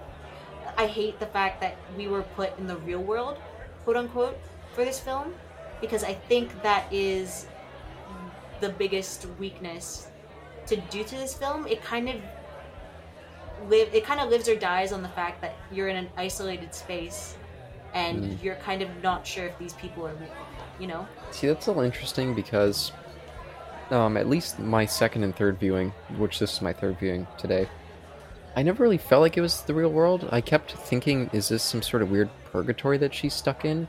I 0.78 0.88
hate 0.88 1.20
the 1.20 1.28
fact 1.28 1.62
that 1.62 1.76
we 1.96 2.08
were 2.08 2.24
put 2.24 2.58
in 2.58 2.66
the 2.68 2.78
real 2.78 3.02
world, 3.04 3.38
quote 3.84 3.96
unquote, 3.98 4.40
for 4.74 4.84
this 4.84 5.00
film, 5.00 5.34
because 5.82 6.04
I 6.04 6.14
think 6.14 6.62
that 6.64 6.92
is 6.92 7.46
the 8.60 8.70
biggest 8.70 9.28
weakness 9.40 10.08
to 10.66 10.78
do 10.78 11.04
to 11.04 11.16
this 11.16 11.36
film. 11.36 11.68
It 11.68 11.84
kind 11.84 12.10
of 12.10 12.16
live 13.70 13.94
it 13.94 14.04
kind 14.04 14.20
of 14.20 14.30
lives 14.30 14.48
or 14.50 14.56
dies 14.56 14.92
on 14.92 15.02
the 15.02 15.10
fact 15.10 15.42
that 15.42 15.56
you're 15.72 15.88
in 15.88 15.96
an 15.96 16.10
isolated 16.18 16.74
space 16.74 17.36
and 17.94 18.24
Mm. 18.24 18.44
you're 18.44 18.56
kind 18.56 18.82
of 18.82 18.90
not 19.02 19.26
sure 19.26 19.46
if 19.48 19.58
these 19.58 19.74
people 19.74 20.06
are 20.06 20.14
real 20.16 20.30
you 20.80 20.88
know 20.88 21.08
See, 21.32 21.48
that's 21.48 21.68
a 21.68 21.72
little 21.72 21.84
interesting 21.84 22.34
because, 22.36 22.92
um, 23.92 24.18
at 24.18 24.28
least 24.28 24.60
my 24.60 24.86
second 24.86 25.24
and 25.24 25.36
third 25.36 25.60
viewing, 25.60 25.92
which 26.18 26.40
this 26.40 26.54
is 26.54 26.62
my 26.62 26.74
third 26.74 26.98
viewing 27.00 27.28
today, 27.38 27.68
I 28.56 28.64
never 28.64 28.84
really 28.84 28.98
felt 28.98 29.22
like 29.22 29.38
it 29.38 29.42
was 29.42 29.62
the 29.64 29.74
real 29.74 29.90
world. 29.92 30.28
I 30.32 30.40
kept 30.42 30.72
thinking, 30.74 31.30
is 31.34 31.50
this 31.50 31.62
some 31.64 31.82
sort 31.82 32.02
of 32.02 32.10
weird 32.12 32.30
purgatory 32.52 32.98
that 33.00 33.14
she's 33.14 33.34
stuck 33.34 33.66
in? 33.66 33.88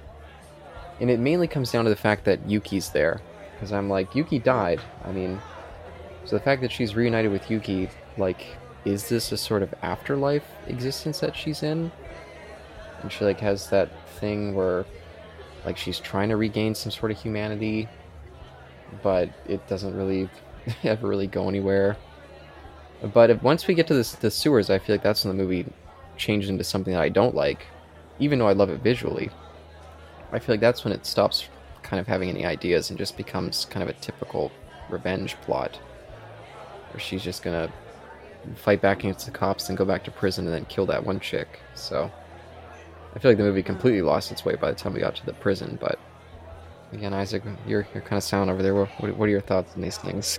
And 1.00 1.08
it 1.11 1.20
mainly 1.20 1.46
comes 1.46 1.70
down 1.70 1.85
to 1.85 1.90
the 1.90 1.94
fact 1.96 2.25
that 2.25 2.49
Yuki's 2.49 2.90
there. 2.90 3.20
Because 3.54 3.73
I'm 3.73 3.88
like, 3.88 4.14
Yuki 4.14 4.38
died. 4.40 4.80
I 5.04 5.12
mean, 5.12 5.40
so 6.25 6.37
the 6.37 6.42
fact 6.42 6.62
that 6.62 6.73
she's 6.73 6.96
reunited 6.96 7.30
with 7.30 7.49
Yuki, 7.50 7.88
like, 8.18 8.44
is 8.87 9.09
this 9.09 9.33
a 9.33 9.37
sort 9.37 9.62
of 9.62 9.75
afterlife 9.83 10.47
existence 10.69 11.21
that 11.21 11.37
she's 11.37 11.62
in? 11.62 11.90
And 13.02 13.12
she, 13.12 13.25
like, 13.25 13.40
has 13.40 13.69
that 13.71 13.90
thing 14.19 14.55
where 14.55 14.87
like 15.66 15.76
she's 15.76 15.99
trying 15.99 16.28
to 16.31 16.37
regain 16.37 16.75
some 16.75 16.93
sort 16.93 17.11
of 17.11 17.21
humanity 17.21 17.88
but 19.02 19.28
it 19.47 19.66
doesn't 19.69 19.95
really 19.95 20.28
ever 20.85 21.09
really 21.09 21.26
go 21.26 21.49
anywhere 21.49 21.97
but 23.12 23.28
if, 23.28 23.43
once 23.43 23.66
we 23.66 23.75
get 23.75 23.87
to 23.87 23.95
this, 23.95 24.12
the 24.12 24.31
sewers 24.31 24.71
i 24.71 24.78
feel 24.78 24.95
like 24.95 25.02
that's 25.02 25.25
when 25.25 25.37
the 25.37 25.43
movie 25.43 25.66
changes 26.16 26.49
into 26.49 26.64
something 26.64 26.95
that 26.95 27.02
i 27.02 27.09
don't 27.09 27.35
like 27.35 27.66
even 28.19 28.38
though 28.38 28.49
i 28.49 28.52
love 28.52 28.71
it 28.71 28.81
visually 28.81 29.28
i 30.33 30.38
feel 30.38 30.55
like 30.55 30.61
that's 30.61 30.85
when 30.85 30.93
it 30.93 31.05
stops 31.05 31.49
kind 31.83 32.00
of 32.00 32.07
having 32.07 32.31
any 32.31 32.47
ideas 32.47 32.88
and 32.88 32.99
just 32.99 33.16
becomes 33.16 33.66
kind 33.66 33.83
of 33.83 33.88
a 33.88 34.00
typical 34.00 34.50
revenge 34.88 35.35
plot 35.43 35.76
where 36.93 37.00
she's 37.00 37.23
just 37.23 37.43
gonna 37.43 37.71
fight 38.54 38.80
back 38.80 39.00
against 39.00 39.26
the 39.26 39.32
cops 39.32 39.68
and 39.68 39.76
go 39.76 39.84
back 39.84 40.04
to 40.04 40.10
prison 40.10 40.44
and 40.46 40.54
then 40.54 40.64
kill 40.66 40.86
that 40.86 41.04
one 41.04 41.18
chick 41.20 41.60
so 41.74 42.10
I 43.16 43.18
feel 43.18 43.30
like 43.30 43.38
the 43.38 43.44
movie 43.44 43.62
completely 43.62 44.02
lost 44.02 44.30
its 44.30 44.44
way 44.44 44.56
by 44.56 44.70
the 44.70 44.76
time 44.76 44.92
we 44.92 45.00
got 45.00 45.16
to 45.16 45.24
the 45.24 45.32
prison, 45.32 45.78
but 45.80 45.98
again, 46.92 47.14
Isaac, 47.14 47.42
you're 47.66 47.86
you're 47.94 48.02
kind 48.02 48.18
of 48.18 48.22
sound 48.22 48.50
over 48.50 48.62
there. 48.62 48.74
What, 48.74 49.16
what 49.16 49.26
are 49.26 49.32
your 49.32 49.40
thoughts 49.40 49.74
on 49.74 49.80
these 49.80 49.96
things? 49.96 50.38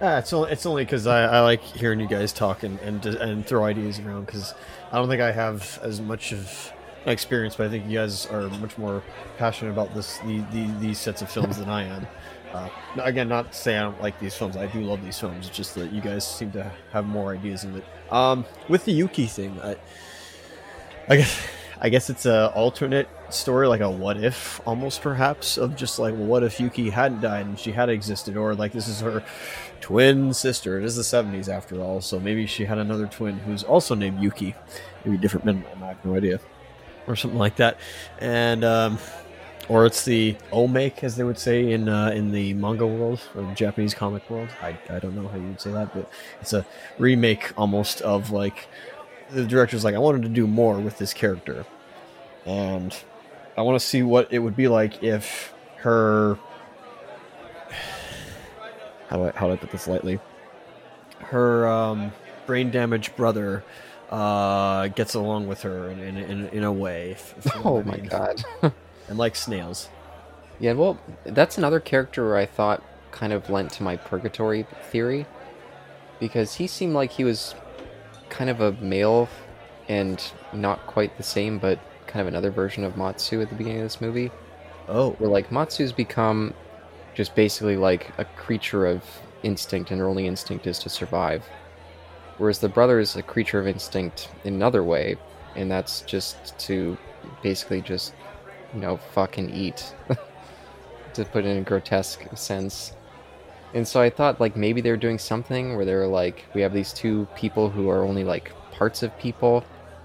Ah, 0.00 0.18
it's 0.18 0.32
only, 0.32 0.52
it's 0.52 0.66
only 0.66 0.84
because 0.84 1.08
I, 1.08 1.24
I 1.24 1.40
like 1.40 1.62
hearing 1.62 1.98
you 1.98 2.06
guys 2.06 2.32
talk 2.32 2.62
and 2.62 2.78
and, 2.78 3.04
and 3.06 3.44
throw 3.44 3.64
ideas 3.64 3.98
around 3.98 4.26
because 4.26 4.54
I 4.92 4.98
don't 4.98 5.08
think 5.08 5.20
I 5.20 5.32
have 5.32 5.80
as 5.82 6.00
much 6.00 6.32
of 6.32 6.72
experience, 7.06 7.56
but 7.56 7.66
I 7.66 7.70
think 7.70 7.86
you 7.86 7.98
guys 7.98 8.26
are 8.26 8.48
much 8.60 8.78
more 8.78 9.02
passionate 9.36 9.72
about 9.72 9.94
this 9.94 10.18
the, 10.18 10.38
the, 10.52 10.72
these 10.78 10.98
sets 10.98 11.22
of 11.22 11.30
films 11.30 11.58
than 11.58 11.68
I 11.68 11.84
am. 11.84 12.06
Uh, 12.52 12.68
again, 13.02 13.28
not 13.28 13.52
to 13.52 13.58
say 13.58 13.76
I 13.76 13.82
don't 13.82 14.00
like 14.00 14.18
these 14.20 14.34
films. 14.34 14.56
I 14.56 14.66
do 14.66 14.80
love 14.80 15.04
these 15.04 15.18
films. 15.18 15.48
It's 15.48 15.56
just 15.56 15.74
that 15.74 15.92
you 15.92 16.00
guys 16.00 16.26
seem 16.26 16.52
to 16.52 16.70
have 16.92 17.06
more 17.06 17.34
ideas 17.34 17.64
of 17.64 17.76
it. 17.76 17.84
Um, 18.10 18.44
with 18.68 18.84
the 18.84 18.92
Yuki 18.92 19.26
thing, 19.26 19.60
I, 19.62 19.76
I 21.08 21.16
guess 21.16 21.48
I 21.78 21.88
guess 21.90 22.08
it's 22.08 22.24
a 22.24 22.52
alternate 22.54 23.08
story, 23.28 23.68
like 23.68 23.80
a 23.82 23.90
what 23.90 24.16
if, 24.16 24.60
almost 24.66 25.02
perhaps, 25.02 25.58
of 25.58 25.76
just 25.76 25.98
like, 25.98 26.14
what 26.14 26.42
if 26.42 26.58
Yuki 26.58 26.88
hadn't 26.88 27.20
died 27.20 27.44
and 27.44 27.58
she 27.58 27.72
had 27.72 27.90
existed, 27.90 28.36
or 28.36 28.54
like 28.54 28.72
this 28.72 28.88
is 28.88 29.00
her 29.00 29.22
twin 29.80 30.32
sister. 30.32 30.78
It 30.78 30.84
is 30.84 30.96
the 30.96 31.02
'70s 31.02 31.48
after 31.48 31.80
all, 31.80 32.00
so 32.00 32.18
maybe 32.18 32.46
she 32.46 32.64
had 32.64 32.78
another 32.78 33.06
twin 33.06 33.38
who's 33.38 33.62
also 33.62 33.94
named 33.94 34.22
Yuki, 34.22 34.54
maybe 35.04 35.18
different 35.18 35.44
middle 35.44 35.60
name. 35.60 35.82
I 35.82 35.88
have 35.88 36.04
no 36.04 36.16
idea, 36.16 36.40
or 37.06 37.14
something 37.14 37.38
like 37.38 37.56
that, 37.56 37.78
and 38.20 38.64
um, 38.64 38.98
or 39.68 39.84
it's 39.84 40.04
the 40.04 40.36
omake, 40.52 41.02
as 41.02 41.16
they 41.16 41.24
would 41.24 41.38
say 41.38 41.72
in 41.72 41.88
uh, 41.88 42.10
in 42.10 42.30
the 42.30 42.54
manga 42.54 42.86
world 42.86 43.20
or 43.34 43.42
the 43.42 43.54
Japanese 43.54 43.94
comic 43.94 44.28
world. 44.30 44.48
I, 44.62 44.78
I 44.88 44.98
don't 44.98 45.14
know 45.14 45.28
how 45.28 45.36
you 45.36 45.48
would 45.48 45.60
say 45.60 45.72
that, 45.72 45.92
but 45.94 46.10
it's 46.40 46.52
a 46.52 46.64
remake 46.98 47.52
almost 47.56 48.00
of 48.02 48.30
like 48.30 48.68
the 49.30 49.44
director's 49.44 49.84
like, 49.84 49.94
I 49.94 49.98
wanted 49.98 50.22
to 50.22 50.28
do 50.28 50.46
more 50.46 50.78
with 50.78 50.98
this 50.98 51.12
character, 51.12 51.66
and 52.44 52.96
I 53.56 53.62
want 53.62 53.80
to 53.80 53.84
see 53.84 54.02
what 54.02 54.32
it 54.32 54.38
would 54.38 54.56
be 54.56 54.68
like 54.68 55.02
if 55.02 55.52
her 55.78 56.38
how 59.08 59.16
do 59.16 59.24
I, 59.24 59.32
how 59.32 59.46
do 59.48 59.54
I 59.54 59.56
put 59.56 59.70
this 59.70 59.88
lightly? 59.88 60.20
Her 61.18 61.66
um, 61.66 62.12
brain 62.46 62.70
damaged 62.70 63.16
brother 63.16 63.64
uh, 64.10 64.86
gets 64.88 65.14
along 65.14 65.48
with 65.48 65.62
her 65.62 65.90
in 65.90 65.98
in, 65.98 66.16
in, 66.18 66.48
in 66.50 66.62
a 66.62 66.72
way. 66.72 67.10
If, 67.10 67.34
if 67.44 67.66
oh 67.66 67.82
my 67.82 67.96
god. 67.96 68.44
And 69.08 69.18
like 69.18 69.36
snails. 69.36 69.88
yeah, 70.58 70.72
well, 70.72 70.98
that's 71.24 71.58
another 71.58 71.80
character 71.80 72.24
where 72.26 72.36
I 72.36 72.46
thought 72.46 72.82
kind 73.10 73.32
of 73.32 73.48
lent 73.48 73.72
to 73.72 73.82
my 73.82 73.96
purgatory 73.96 74.66
theory 74.90 75.26
because 76.20 76.54
he 76.54 76.66
seemed 76.66 76.94
like 76.94 77.12
he 77.12 77.24
was 77.24 77.54
kind 78.28 78.50
of 78.50 78.60
a 78.60 78.72
male 78.72 79.28
and 79.88 80.22
not 80.52 80.86
quite 80.86 81.16
the 81.16 81.22
same, 81.22 81.58
but 81.58 81.78
kind 82.06 82.20
of 82.20 82.26
another 82.26 82.50
version 82.50 82.84
of 82.84 82.96
Matsu 82.96 83.40
at 83.40 83.48
the 83.48 83.54
beginning 83.54 83.78
of 83.78 83.84
this 83.84 84.00
movie. 84.00 84.30
Oh, 84.88 85.12
where 85.12 85.30
like 85.30 85.50
Matsu's 85.50 85.92
become 85.92 86.54
just 87.14 87.34
basically 87.34 87.76
like 87.76 88.10
a 88.18 88.24
creature 88.24 88.86
of 88.86 89.02
instinct 89.42 89.90
and 89.90 90.00
her 90.00 90.08
only 90.08 90.26
instinct 90.26 90.66
is 90.66 90.78
to 90.80 90.88
survive. 90.88 91.44
Whereas 92.38 92.58
the 92.58 92.68
brother 92.68 92.98
is 93.00 93.16
a 93.16 93.22
creature 93.22 93.58
of 93.58 93.66
instinct 93.66 94.28
in 94.44 94.54
another 94.54 94.84
way, 94.84 95.16
and 95.54 95.70
that's 95.70 96.02
just 96.02 96.58
to 96.60 96.98
basically 97.42 97.80
just, 97.80 98.12
you 98.76 98.82
know, 98.82 98.96
fucking 98.96 99.50
eat. 99.50 99.92
to 101.16 101.24
put 101.24 101.44
it 101.44 101.48
in 101.48 101.58
a 101.58 101.62
grotesque 101.62 102.24
sense. 102.34 102.92
And 103.74 103.86
so 103.86 104.00
I 104.00 104.10
thought 104.10 104.40
like 104.40 104.54
maybe 104.54 104.80
they 104.80 104.90
were 104.90 104.96
doing 104.96 105.18
something 105.18 105.74
where 105.74 105.84
they 105.84 105.94
were 105.94 106.06
like, 106.06 106.44
we 106.54 106.60
have 106.60 106.72
these 106.72 106.92
two 106.92 107.26
people 107.34 107.68
who 107.68 107.88
are 107.88 108.04
only 108.04 108.22
like 108.22 108.52
parts 108.70 109.02
of 109.02 109.16
people, 109.18 109.64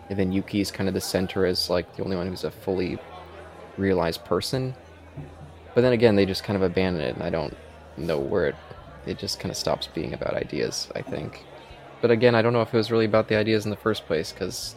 and 0.09 0.17
then 0.17 0.31
Yuki's 0.31 0.71
kind 0.71 0.87
of 0.87 0.95
the 0.95 1.01
center 1.01 1.45
as 1.45 1.69
like 1.69 1.95
the 1.95 2.03
only 2.03 2.15
one 2.15 2.27
who's 2.27 2.43
a 2.43 2.51
fully 2.51 2.97
realized 3.77 4.25
person. 4.25 4.73
But 5.75 5.81
then 5.81 5.93
again, 5.93 6.15
they 6.15 6.25
just 6.25 6.43
kind 6.43 6.57
of 6.57 6.63
abandon 6.63 7.01
it, 7.01 7.15
and 7.15 7.23
I 7.23 7.29
don't 7.29 7.55
know 7.97 8.19
where 8.19 8.47
it. 8.47 8.55
It 9.05 9.17
just 9.17 9.39
kind 9.39 9.51
of 9.51 9.57
stops 9.57 9.87
being 9.87 10.13
about 10.13 10.33
ideas, 10.33 10.89
I 10.95 11.01
think. 11.01 11.43
But 12.01 12.11
again, 12.11 12.35
I 12.35 12.41
don't 12.41 12.53
know 12.53 12.61
if 12.61 12.73
it 12.73 12.77
was 12.77 12.91
really 12.91 13.05
about 13.05 13.27
the 13.27 13.35
ideas 13.35 13.65
in 13.65 13.71
the 13.71 13.77
first 13.77 14.05
place 14.05 14.31
because 14.31 14.75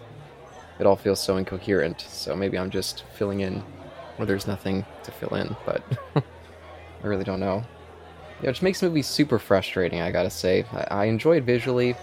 it 0.79 0.87
all 0.87 0.97
feels 0.97 1.21
so 1.21 1.37
incoherent. 1.37 2.01
So 2.01 2.35
maybe 2.37 2.59
I'm 2.59 2.71
just 2.71 3.05
filling 3.15 3.41
in 3.41 3.63
where 4.17 4.27
there's 4.27 4.47
nothing 4.47 4.85
to 5.03 5.11
fill 5.11 5.35
in. 5.35 5.57
But 5.67 5.83
I 6.17 7.07
really 7.07 7.25
don't 7.25 7.41
know. 7.41 7.65
Yeah, 8.43 8.49
which 8.49 8.63
makes 8.63 8.81
the 8.81 8.89
movie 8.89 9.03
super 9.03 9.39
frustrating. 9.39 10.01
I 10.01 10.11
gotta 10.11 10.31
say, 10.31 10.65
I, 10.73 11.03
I 11.03 11.05
enjoy 11.07 11.37
it 11.39 11.45
visually. 11.45 11.97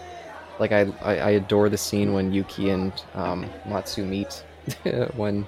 Like 0.60 0.72
I, 0.72 0.82
I, 1.02 1.18
I 1.18 1.30
adore 1.32 1.70
the 1.70 1.78
scene 1.78 2.14
when 2.14 2.32
Yuki 2.32 2.70
and 2.70 2.94
um, 3.14 3.50
Matsu 3.66 4.06
meet. 4.06 4.44
when 5.16 5.48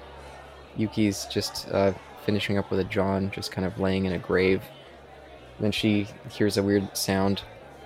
Yuki's 0.76 1.26
just 1.26 1.68
uh, 1.70 1.92
finishing 2.24 2.58
up 2.58 2.70
with 2.70 2.80
a 2.80 2.84
John, 2.84 3.30
just 3.30 3.52
kind 3.52 3.66
of 3.66 3.78
laying 3.78 4.06
in 4.06 4.12
a 4.12 4.18
grave. 4.18 4.62
Then 5.60 5.70
she 5.70 6.08
hears 6.30 6.56
a 6.56 6.62
weird 6.62 6.96
sound 6.96 7.42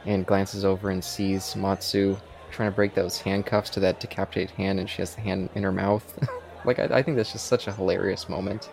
and 0.07 0.25
glances 0.25 0.65
over 0.65 0.91
and 0.91 1.05
sees 1.05 1.55
Matsu 1.55 2.17
trying 2.51 2.71
to 2.71 2.75
break 2.75 2.95
those 2.95 3.19
handcuffs 3.19 3.71
to 3.71 3.81
that 3.81 4.01
decapitated 4.01 4.51
hand, 4.53 4.81
and 4.81 4.89
she 4.89 5.03
has 5.03 5.15
the 5.15 5.21
hand 5.21 5.51
in 5.55 5.63
her 5.63 5.73
mouth. 5.73 6.05
like 6.65 6.79
I, 6.79 6.85
I 6.91 7.03
think 7.03 7.17
that's 7.17 7.33
just 7.33 7.47
such 7.47 7.67
a 7.67 7.73
hilarious 7.73 8.29
moment. 8.29 8.71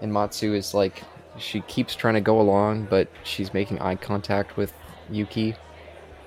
And 0.00 0.12
Matsu 0.12 0.54
is 0.54 0.74
like, 0.74 1.02
she 1.38 1.60
keeps 1.62 1.94
trying 1.94 2.14
to 2.14 2.20
go 2.20 2.40
along, 2.40 2.86
but 2.90 3.08
she's 3.22 3.54
making 3.54 3.80
eye 3.80 3.94
contact 3.94 4.56
with 4.56 4.72
Yuki, 5.10 5.50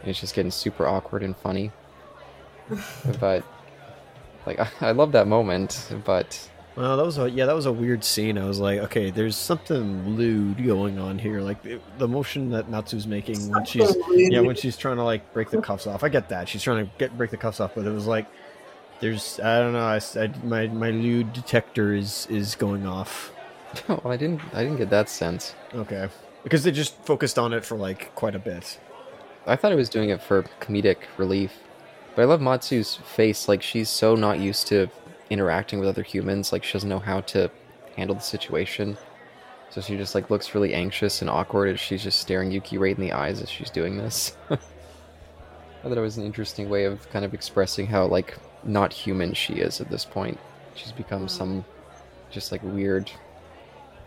and 0.01 0.09
it's 0.09 0.19
just 0.19 0.33
getting 0.33 0.51
super 0.51 0.87
awkward 0.87 1.23
and 1.23 1.35
funny. 1.35 1.71
but 3.19 3.43
like, 4.45 4.59
I, 4.59 4.69
I 4.81 4.91
love 4.91 5.11
that 5.11 5.27
moment, 5.27 5.93
but 6.05 6.49
well, 6.75 6.97
that 6.97 7.05
was 7.05 7.17
a 7.17 7.29
yeah, 7.29 7.45
that 7.45 7.55
was 7.55 7.65
a 7.65 7.71
weird 7.71 8.03
scene. 8.03 8.37
I 8.37 8.45
was 8.45 8.59
like, 8.59 8.79
okay, 8.79 9.09
there's 9.09 9.37
something 9.37 10.17
lewd 10.17 10.63
going 10.65 10.99
on 10.99 11.17
here. 11.17 11.39
Like 11.39 11.65
it, 11.65 11.81
the 11.97 12.07
motion 12.07 12.49
that 12.49 12.69
Matsu's 12.69 13.07
making 13.07 13.49
when 13.49 13.63
she's 13.63 13.95
yeah 14.11 14.41
when 14.41 14.57
she's 14.57 14.75
trying 14.75 14.97
to 14.97 15.03
like 15.03 15.33
break 15.33 15.49
the 15.51 15.61
cuffs 15.61 15.87
off. 15.87 16.03
I 16.03 16.09
get 16.09 16.27
that 16.29 16.49
she's 16.49 16.61
trying 16.61 16.85
to 16.85 16.91
get 16.97 17.17
break 17.17 17.31
the 17.31 17.37
cuffs 17.37 17.61
off, 17.61 17.75
but 17.75 17.85
it 17.85 17.91
was 17.91 18.07
like 18.07 18.27
there's 18.99 19.39
I 19.39 19.59
don't 19.59 19.73
know. 19.73 19.79
I, 19.85 19.99
I 20.15 20.33
my 20.43 20.67
my 20.67 20.91
lewd 20.91 21.33
detector 21.33 21.93
is 21.93 22.27
is 22.29 22.55
going 22.55 22.85
off. 22.85 23.31
Oh, 23.89 24.01
I 24.05 24.15
didn't 24.15 24.41
I 24.53 24.63
didn't 24.63 24.77
get 24.77 24.89
that 24.91 25.09
sense. 25.09 25.53
Okay, 25.73 26.07
because 26.43 26.63
they 26.63 26.71
just 26.71 26.95
focused 27.03 27.37
on 27.37 27.51
it 27.51 27.65
for 27.65 27.75
like 27.75 28.15
quite 28.15 28.33
a 28.33 28.39
bit. 28.39 28.79
I 29.45 29.57
thought 29.57 29.73
it 29.73 29.75
was 29.75 29.89
doing 29.89 30.09
it 30.09 30.21
for 30.21 30.43
comedic 30.61 30.97
relief. 31.17 31.51
But 32.15 32.21
I 32.21 32.25
love 32.25 32.39
Matsu's 32.39 32.95
face. 32.95 33.49
Like 33.49 33.61
she's 33.61 33.89
so 33.89 34.15
not 34.15 34.39
used 34.39 34.67
to 34.67 34.87
interacting 35.29 35.79
with 35.79 35.89
other 35.89 36.03
humans. 36.03 36.53
Like 36.53 36.63
she 36.63 36.73
doesn't 36.73 36.87
know 36.89 36.99
how 36.99 37.19
to 37.21 37.51
handle 37.97 38.15
the 38.15 38.21
situation. 38.21 38.97
So 39.69 39.81
she 39.81 39.97
just 39.97 40.15
like 40.15 40.29
looks 40.29 40.55
really 40.55 40.73
anxious 40.73 41.21
and 41.21 41.29
awkward 41.29 41.73
as 41.73 41.79
she's 41.79 42.03
just 42.03 42.19
staring 42.19 42.51
Yuki 42.51 42.77
right 42.77 42.95
in 42.95 43.01
the 43.01 43.11
eyes 43.11 43.41
as 43.41 43.49
she's 43.49 43.69
doing 43.69 43.97
this. 43.97 44.37
I 44.49 44.57
thought 45.83 45.97
it 45.97 46.01
was 46.01 46.17
an 46.17 46.25
interesting 46.25 46.69
way 46.69 46.85
of 46.85 47.09
kind 47.09 47.25
of 47.25 47.33
expressing 47.33 47.85
how 47.85 48.05
like 48.05 48.37
not 48.65 48.91
human 48.91 49.33
she 49.33 49.53
is 49.53 49.79
at 49.79 49.89
this 49.89 50.03
point. 50.05 50.39
She's 50.73 50.91
become 50.91 51.27
some 51.27 51.63
just 52.31 52.51
like 52.51 52.61
weird 52.63 53.09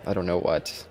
I 0.06 0.14
don't 0.14 0.26
know 0.26 0.38
what. 0.38 0.86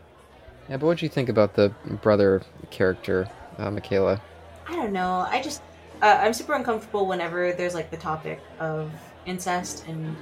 Yeah, 0.70 0.78
but 0.78 0.86
what 0.86 0.98
do 1.00 1.06
you 1.06 1.10
think 1.10 1.30
about 1.30 1.56
the 1.56 1.70
brother 2.04 2.42
character, 2.70 3.28
uh, 3.58 3.70
Mhicaella? 3.70 4.22
I 4.68 4.76
don't 4.76 4.92
know. 4.92 5.26
I 5.28 5.42
just 5.42 5.62
uh, 6.02 6.20
I'm 6.22 6.34
super 6.34 6.54
uncomfortable 6.54 7.08
whenever 7.08 7.54
there's 7.54 7.74
like 7.74 7.90
the 7.90 7.98
topic 7.98 8.40
of 8.60 8.92
incest 9.26 9.86
and 9.88 10.16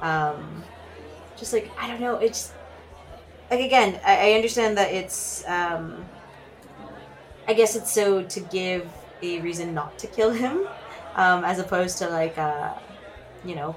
um, 0.00 0.62
just 1.36 1.52
like 1.52 1.70
I 1.78 1.88
don't 1.88 2.00
know. 2.00 2.16
It's 2.16 2.52
like 3.50 3.60
again, 3.60 4.00
I, 4.04 4.30
I 4.30 4.32
understand 4.34 4.76
that 4.76 4.92
it's 4.92 5.42
um, 5.46 6.04
I 7.46 7.54
guess 7.54 7.76
it's 7.76 7.92
so 7.92 8.24
to 8.24 8.40
give 8.40 8.90
a 9.22 9.40
reason 9.40 9.72
not 9.72 9.96
to 10.00 10.06
kill 10.06 10.32
him, 10.32 10.66
um, 11.14 11.44
as 11.44 11.60
opposed 11.60 11.98
to 11.98 12.10
like 12.10 12.36
uh, 12.36 12.74
you 13.44 13.54
know 13.54 13.76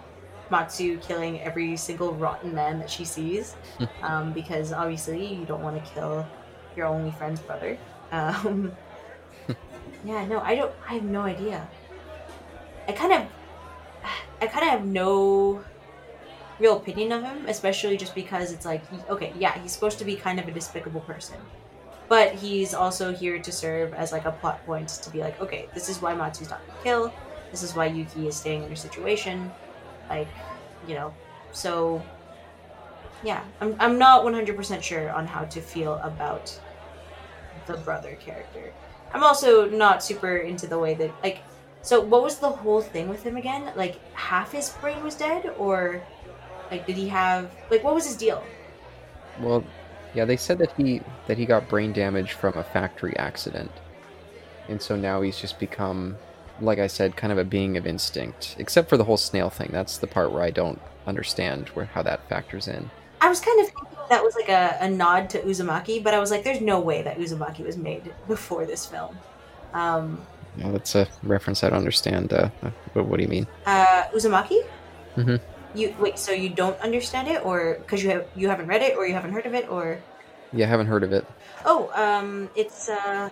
Matsu 0.49 0.97
killing 0.99 1.41
every 1.41 1.75
single 1.77 2.13
rotten 2.13 2.53
man 2.53 2.79
that 2.79 2.89
she 2.89 3.05
sees, 3.05 3.55
um, 4.01 4.33
because 4.33 4.71
obviously 4.71 5.25
you 5.25 5.45
don't 5.45 5.61
want 5.61 5.83
to 5.83 5.91
kill 5.91 6.25
your 6.75 6.87
only 6.87 7.11
friend's 7.11 7.41
brother. 7.41 7.77
Um, 8.11 8.71
yeah, 10.05 10.25
no, 10.25 10.39
I 10.39 10.55
don't. 10.55 10.73
I 10.87 10.93
have 10.93 11.03
no 11.03 11.21
idea. 11.21 11.67
I 12.87 12.93
kind 12.93 13.13
of 13.13 13.27
I 14.41 14.47
kind 14.47 14.63
of 14.65 14.69
have 14.69 14.85
no 14.85 15.63
real 16.59 16.77
opinion 16.77 17.11
of 17.11 17.23
him, 17.23 17.45
especially 17.47 17.97
just 17.97 18.15
because 18.15 18.51
it's 18.51 18.65
like, 18.65 18.81
okay, 19.09 19.33
yeah, 19.37 19.57
he's 19.59 19.71
supposed 19.71 19.99
to 19.99 20.05
be 20.05 20.15
kind 20.15 20.39
of 20.39 20.47
a 20.47 20.51
despicable 20.51 21.01
person, 21.01 21.37
but 22.07 22.33
he's 22.33 22.73
also 22.73 23.13
here 23.13 23.39
to 23.39 23.51
serve 23.51 23.93
as 23.93 24.11
like 24.11 24.25
a 24.25 24.31
plot 24.31 24.63
point 24.65 24.89
to 24.89 25.09
be 25.09 25.19
like, 25.19 25.39
okay, 25.41 25.67
this 25.73 25.89
is 25.89 26.01
why 26.01 26.13
Matsu's 26.13 26.49
not 26.49 26.65
gonna 26.67 26.79
kill, 26.83 27.13
this 27.51 27.63
is 27.63 27.75
why 27.75 27.85
Yuki 27.85 28.27
is 28.27 28.35
staying 28.35 28.63
in 28.63 28.69
her 28.69 28.75
situation, 28.75 29.51
like, 30.09 30.27
you 30.87 30.95
know, 30.95 31.13
so 31.51 32.01
yeah, 33.23 33.43
I'm 33.61 33.75
I'm 33.79 33.97
not 33.97 34.23
100% 34.23 34.81
sure 34.81 35.11
on 35.11 35.25
how 35.25 35.45
to 35.45 35.61
feel 35.61 35.95
about 35.95 36.57
the 37.65 37.77
brother 37.77 38.15
character. 38.15 38.73
I'm 39.13 39.23
also 39.23 39.69
not 39.69 40.03
super 40.03 40.37
into 40.37 40.67
the 40.67 40.77
way 40.77 40.93
that 40.95 41.11
like 41.23 41.39
so 41.81 42.01
what 42.01 42.21
was 42.23 42.39
the 42.39 42.49
whole 42.49 42.81
thing 42.81 43.07
with 43.07 43.23
him 43.23 43.37
again? 43.37 43.71
Like 43.75 43.99
half 44.13 44.51
his 44.51 44.69
brain 44.69 45.03
was 45.03 45.15
dead 45.15 45.53
or 45.57 46.01
like 46.69 46.85
did 46.85 46.97
he 46.97 47.07
have 47.07 47.51
like 47.71 47.83
what 47.83 47.93
was 47.93 48.05
his 48.05 48.17
deal? 48.17 48.43
Well, 49.39 49.63
yeah, 50.13 50.25
they 50.25 50.37
said 50.37 50.57
that 50.59 50.73
he 50.73 51.01
that 51.27 51.37
he 51.37 51.45
got 51.45 51.69
brain 51.69 51.93
damage 51.93 52.33
from 52.33 52.57
a 52.57 52.63
factory 52.63 53.15
accident. 53.17 53.71
And 54.67 54.81
so 54.81 54.95
now 54.95 55.21
he's 55.21 55.39
just 55.39 55.59
become 55.59 56.17
like 56.61 56.79
I 56.79 56.87
said 56.87 57.15
kind 57.15 57.31
of 57.31 57.37
a 57.37 57.43
being 57.43 57.77
of 57.77 57.85
instinct, 57.85 58.55
except 58.57 58.89
for 58.89 58.97
the 58.97 59.03
whole 59.03 59.17
snail 59.17 59.49
thing. 59.49 59.69
That's 59.71 59.97
the 59.97 60.07
part 60.07 60.31
where 60.31 60.43
I 60.43 60.51
don't 60.51 60.81
understand 61.05 61.69
where 61.69 61.85
how 61.85 62.03
that 62.03 62.27
factors 62.29 62.67
in. 62.67 62.89
I 63.21 63.29
was 63.29 63.39
kind 63.39 63.59
of 63.61 63.67
thinking 63.67 63.87
that 64.09 64.23
was 64.23 64.35
like 64.35 64.49
a, 64.49 64.77
a 64.79 64.89
nod 64.89 65.29
to 65.31 65.39
Uzumaki, 65.41 66.03
but 66.03 66.13
I 66.13 66.19
was 66.19 66.31
like, 66.31 66.43
there's 66.43 66.61
no 66.61 66.79
way 66.79 67.01
that 67.01 67.17
Uzumaki 67.17 67.65
was 67.65 67.77
made 67.77 68.13
before 68.27 68.65
this 68.65 68.85
film. 68.85 69.17
Um, 69.73 70.25
no, 70.55 70.71
that's 70.71 70.95
a 70.95 71.07
reference 71.23 71.63
I 71.63 71.69
don't 71.69 71.79
understand. 71.79 72.33
Uh, 72.33 72.49
what, 72.93 73.05
what 73.05 73.17
do 73.17 73.23
you 73.23 73.29
mean? 73.29 73.47
Uh, 73.65 74.03
Uzumaki. 74.15 74.63
Mm-hmm. 75.15 75.35
You 75.77 75.95
wait, 75.99 76.17
so 76.17 76.31
you 76.31 76.49
don't 76.49 76.79
understand 76.79 77.27
it, 77.27 77.45
or 77.45 77.77
because 77.81 78.03
you 78.03 78.09
have 78.09 78.25
you 78.35 78.49
haven't 78.49 78.67
read 78.67 78.81
it, 78.81 78.97
or 78.97 79.05
you 79.05 79.13
haven't 79.13 79.33
heard 79.33 79.45
of 79.45 79.53
it, 79.53 79.69
or? 79.69 79.99
Yeah, 80.53 80.65
I 80.65 80.69
haven't 80.69 80.87
heard 80.87 81.03
of 81.03 81.11
it. 81.11 81.25
Oh, 81.65 81.91
um, 81.93 82.49
it's 82.55 82.89
uh, 82.89 83.29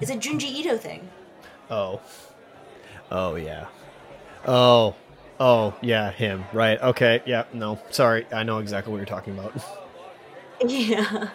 it's 0.00 0.10
a 0.10 0.16
Junji 0.16 0.44
Ito 0.44 0.78
thing. 0.78 1.08
Oh. 1.70 2.00
Oh 3.10 3.36
yeah. 3.36 3.66
Oh. 4.46 4.94
Oh 5.40 5.74
yeah, 5.82 6.10
him. 6.12 6.44
Right. 6.52 6.80
Okay. 6.80 7.22
Yeah. 7.26 7.44
No. 7.52 7.78
Sorry. 7.90 8.26
I 8.32 8.42
know 8.42 8.58
exactly 8.58 8.92
what 8.92 8.98
you're 8.98 9.06
talking 9.06 9.38
about. 9.38 9.54
yeah. 10.66 11.28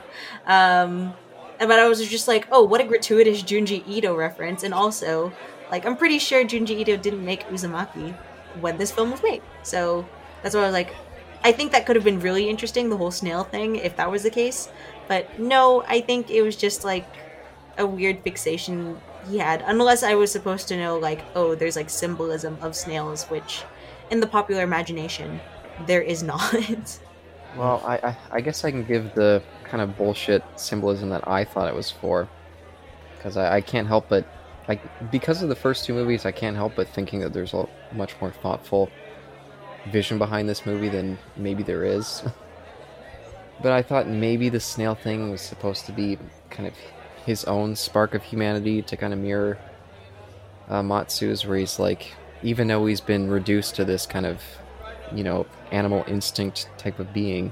Um 0.46 1.14
but 1.60 1.78
I 1.78 1.88
was 1.90 2.08
just 2.08 2.28
like, 2.28 2.48
oh, 2.52 2.64
what 2.64 2.80
a 2.80 2.86
gratuitous 2.86 3.44
Junji 3.44 3.84
Ito 3.86 4.16
reference. 4.16 4.64
And 4.64 4.74
also, 4.74 5.34
like, 5.70 5.86
I'm 5.86 5.98
pretty 5.98 6.18
sure 6.18 6.44
Junji 6.46 6.80
Ito 6.80 6.98
didn't 6.98 7.24
make 7.24 7.46
Uzumaki 7.50 8.16
when 8.62 8.78
this 8.78 8.92
film 8.92 9.12
was 9.12 9.22
made. 9.22 9.42
So 9.64 10.08
that's 10.42 10.56
why 10.56 10.62
I 10.62 10.66
was 10.66 10.74
like, 10.74 10.96
I 11.44 11.52
think 11.52 11.72
that 11.72 11.86
could 11.86 11.96
have 11.96 12.06
been 12.06 12.20
really 12.20 12.50
interesting, 12.50 12.90
the 12.90 12.98
whole 12.98 13.12
snail 13.12 13.44
thing, 13.44 13.76
if 13.76 13.96
that 13.98 14.10
was 14.10 14.24
the 14.24 14.30
case. 14.30 14.70
But 15.08 15.40
no, 15.40 15.84
I 15.88 16.02
think 16.02 16.30
it 16.30 16.42
was 16.42 16.56
just 16.56 16.84
like 16.84 17.08
a 17.78 17.86
weird 17.86 18.24
fixation 18.24 19.00
he 19.28 19.38
had. 19.38 19.64
Unless 19.66 20.04
I 20.04 20.16
was 20.16 20.32
supposed 20.32 20.68
to 20.70 20.78
know, 20.78 20.98
like, 20.98 21.22
oh, 21.36 21.56
there's 21.56 21.76
like 21.76 21.90
symbolism 21.90 22.58
of 22.62 22.76
snails, 22.76 23.26
which 23.26 23.64
in 24.12 24.20
the 24.20 24.28
popular 24.28 24.64
imagination, 24.64 25.40
there 25.86 26.02
is 26.02 26.24
not. 26.24 26.54
well, 27.58 27.82
I, 27.86 27.98
I, 27.98 28.18
I 28.32 28.42
guess 28.42 28.64
I 28.64 28.72
can 28.72 28.84
give 28.84 29.14
the 29.16 29.42
kind 29.64 29.82
of 29.82 29.98
bullshit 29.98 30.44
symbolism 30.56 31.10
that 31.10 31.28
I 31.28 31.44
thought 31.44 31.68
it 31.68 31.76
was 31.76 31.92
for. 31.92 32.28
Because 33.18 33.38
I, 33.38 33.58
I 33.58 33.62
can't 33.62 33.88
help 33.88 34.08
but, 34.10 34.26
like, 34.68 35.12
because 35.12 35.44
of 35.44 35.50
the 35.50 35.56
first 35.56 35.86
two 35.86 35.94
movies, 35.94 36.26
I 36.26 36.32
can't 36.32 36.56
help 36.56 36.76
but 36.76 36.88
thinking 36.88 37.20
that 37.20 37.34
there's 37.34 37.54
a 37.54 37.68
much 37.92 38.16
more 38.22 38.32
thoughtful 38.32 38.90
vision 39.92 40.18
behind 40.18 40.48
this 40.48 40.66
movie 40.66 40.90
than 40.90 41.18
maybe 41.36 41.64
there 41.64 41.84
is. 41.84 42.24
but 43.62 43.72
I 43.72 43.82
thought 43.82 44.08
maybe 44.08 44.50
the 44.50 44.60
snail 44.60 44.96
thing 44.96 45.32
was 45.32 45.42
supposed 45.42 45.86
to 45.88 45.92
be 45.92 46.18
kind 46.50 46.68
of 46.68 46.74
his 47.26 47.44
own 47.46 47.76
spark 47.76 48.14
of 48.14 48.24
humanity 48.24 48.82
to 48.82 48.98
kind 48.98 49.14
of 49.14 49.20
mirror 49.20 49.58
uh, 50.70 50.82
Matsu's, 50.82 51.46
where 51.46 51.58
he's 51.58 51.80
like, 51.80 52.14
even 52.44 52.68
though 52.68 52.86
he's 52.86 53.02
been 53.02 53.30
reduced 53.30 53.76
to 53.76 53.86
this 53.86 54.06
kind 54.06 54.26
of, 54.26 54.42
you 55.14 55.24
know, 55.24 55.46
animal 55.72 56.04
instinct 56.08 56.70
type 56.78 57.00
of 57.00 57.12
being, 57.14 57.52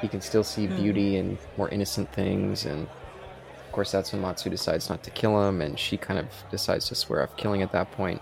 he 0.00 0.08
can 0.08 0.20
still 0.20 0.44
see 0.44 0.66
mm. 0.66 0.76
beauty 0.76 1.16
and 1.16 1.38
more 1.56 1.68
innocent 1.70 2.12
things. 2.12 2.66
And 2.66 2.82
of 2.82 3.72
course 3.72 3.90
that's 3.90 4.12
when 4.12 4.22
matsu 4.22 4.50
decides 4.50 4.88
not 4.88 5.02
to 5.02 5.10
kill 5.10 5.48
him 5.48 5.60
and 5.60 5.78
she 5.78 5.96
kind 5.96 6.18
of 6.18 6.26
decides 6.50 6.88
to 6.88 6.94
swear 6.94 7.22
off 7.22 7.36
killing 7.36 7.62
at 7.62 7.72
that 7.72 7.90
point. 7.92 8.20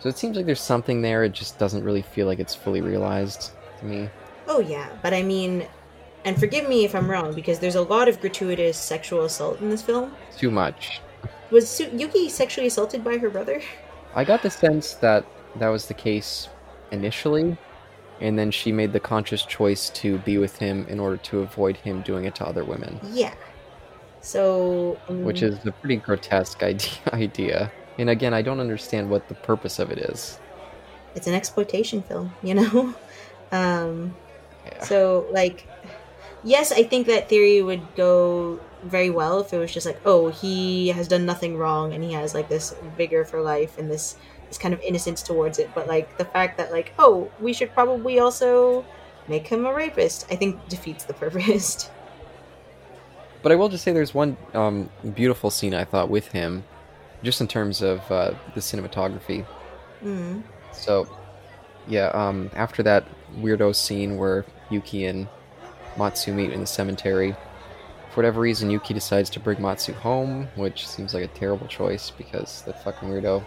So 0.00 0.08
it 0.08 0.18
seems 0.18 0.36
like 0.36 0.44
there's 0.46 0.60
something 0.60 1.00
there. 1.00 1.24
It 1.24 1.32
just 1.32 1.58
doesn't 1.58 1.82
really 1.82 2.02
feel 2.02 2.26
like 2.26 2.38
it's 2.38 2.54
fully 2.54 2.82
realized 2.82 3.52
to 3.80 3.86
me. 3.86 4.10
Oh 4.46 4.60
yeah. 4.60 4.88
But 5.02 5.14
i 5.14 5.22
mean 5.22 5.66
and 6.24 6.38
forgive 6.38 6.68
me 6.68 6.84
if 6.84 6.94
i'm 6.94 7.10
wrong 7.10 7.34
because 7.34 7.58
there's 7.58 7.74
a 7.74 7.82
lot 7.82 8.08
of 8.08 8.20
gratuitous 8.20 8.78
sexual 8.78 9.24
assault 9.24 9.60
in 9.60 9.70
this 9.70 9.82
film 9.82 10.14
too 10.36 10.50
much 10.50 11.00
was 11.50 11.68
Su- 11.68 11.90
yuki 11.94 12.28
sexually 12.28 12.66
assaulted 12.66 13.04
by 13.04 13.18
her 13.18 13.30
brother 13.30 13.60
i 14.14 14.24
got 14.24 14.42
the 14.42 14.50
sense 14.50 14.94
that 14.94 15.24
that 15.56 15.68
was 15.68 15.86
the 15.86 15.94
case 15.94 16.48
initially 16.90 17.56
and 18.20 18.38
then 18.38 18.50
she 18.50 18.72
made 18.72 18.92
the 18.92 19.00
conscious 19.00 19.44
choice 19.44 19.90
to 19.90 20.18
be 20.18 20.38
with 20.38 20.58
him 20.58 20.86
in 20.88 21.00
order 21.00 21.16
to 21.16 21.40
avoid 21.40 21.76
him 21.76 22.02
doing 22.02 22.24
it 22.24 22.34
to 22.36 22.46
other 22.46 22.64
women. 22.64 23.00
Yeah. 23.12 23.34
So, 24.20 24.98
um, 25.08 25.24
which 25.24 25.42
is 25.42 25.64
a 25.66 25.72
pretty 25.72 25.96
grotesque 25.96 26.62
idea. 26.62 26.90
idea. 27.12 27.72
And 27.98 28.08
again, 28.10 28.32
I 28.32 28.42
don't 28.42 28.60
understand 28.60 29.10
what 29.10 29.28
the 29.28 29.34
purpose 29.34 29.78
of 29.78 29.90
it 29.90 29.98
is. 29.98 30.38
it's 31.14 31.26
an 31.26 31.34
exploitation 31.34 32.02
film, 32.02 32.32
you 32.42 32.54
know. 32.54 32.94
um, 33.52 34.14
Yeah. 34.64 34.84
So, 34.84 35.26
like, 35.30 35.66
yes, 36.44 36.70
I 36.70 36.84
think 36.84 37.06
that 37.06 37.28
theory 37.28 37.62
would 37.62 37.82
go 37.96 38.60
very 38.84 39.10
well 39.10 39.40
if 39.40 39.52
it 39.52 39.58
was 39.58 39.72
just 39.72 39.86
like, 39.86 40.00
oh, 40.04 40.28
he 40.28 40.88
has 40.88 41.08
done 41.08 41.26
nothing 41.26 41.56
wrong 41.56 41.92
and 41.92 42.04
he 42.04 42.12
has 42.12 42.34
like 42.34 42.48
this 42.48 42.74
vigor 42.96 43.24
for 43.24 43.40
life 43.40 43.78
and 43.78 43.90
this 43.90 44.16
this 44.48 44.58
kind 44.58 44.74
of 44.74 44.80
innocence 44.80 45.22
towards 45.22 45.58
it. 45.58 45.70
But 45.74 45.88
like 45.88 46.18
the 46.18 46.24
fact 46.24 46.58
that 46.58 46.70
like, 46.70 46.92
oh, 46.98 47.30
we 47.40 47.52
should 47.52 47.72
probably 47.72 48.18
also 48.18 48.84
make 49.26 49.48
him 49.48 49.64
a 49.64 49.72
rapist, 49.72 50.26
I 50.30 50.36
think 50.36 50.68
defeats 50.68 51.04
the 51.04 51.14
purpose. 51.14 51.90
But 53.42 53.52
I 53.52 53.56
will 53.56 53.68
just 53.68 53.84
say 53.84 53.92
there's 53.92 54.14
one 54.14 54.38
um, 54.54 54.88
beautiful 55.14 55.50
scene 55.50 55.74
I 55.74 55.84
thought 55.84 56.08
with 56.08 56.28
him, 56.28 56.64
just 57.22 57.42
in 57.42 57.46
terms 57.46 57.82
of 57.82 58.00
uh, 58.10 58.32
the 58.54 58.60
cinematography. 58.60 59.44
mm. 60.02 60.42
So, 60.72 61.06
yeah, 61.86 62.06
um, 62.14 62.50
after 62.56 62.82
that 62.84 63.04
weirdo 63.36 63.74
scene 63.74 64.16
where 64.16 64.46
Yuki 64.70 65.04
and 65.04 65.28
Matsu 65.96 66.32
meet 66.32 66.52
in 66.52 66.60
the 66.60 66.66
cemetery, 66.66 67.36
for 68.14 68.20
whatever 68.20 68.42
reason, 68.42 68.70
Yuki 68.70 68.94
decides 68.94 69.28
to 69.30 69.40
bring 69.40 69.60
Matsu 69.60 69.92
home, 69.92 70.46
which 70.54 70.86
seems 70.86 71.14
like 71.14 71.24
a 71.24 71.28
terrible 71.34 71.66
choice 71.66 72.12
because 72.12 72.62
the 72.62 72.72
fucking 72.72 73.08
weirdo 73.08 73.44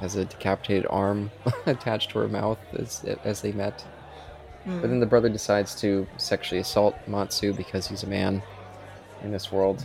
has 0.00 0.16
a 0.16 0.24
decapitated 0.24 0.86
arm 0.88 1.30
attached 1.66 2.08
to 2.12 2.18
her 2.20 2.26
mouth 2.28 2.58
as, 2.78 3.04
as 3.24 3.42
they 3.42 3.52
met. 3.52 3.84
Mm. 4.66 4.80
But 4.80 4.88
then 4.88 5.00
the 5.00 5.06
brother 5.06 5.28
decides 5.28 5.74
to 5.82 6.06
sexually 6.16 6.62
assault 6.62 6.96
Matsu 7.06 7.52
because 7.52 7.88
he's 7.88 8.02
a 8.02 8.06
man 8.06 8.42
in 9.22 9.32
this 9.32 9.52
world. 9.52 9.84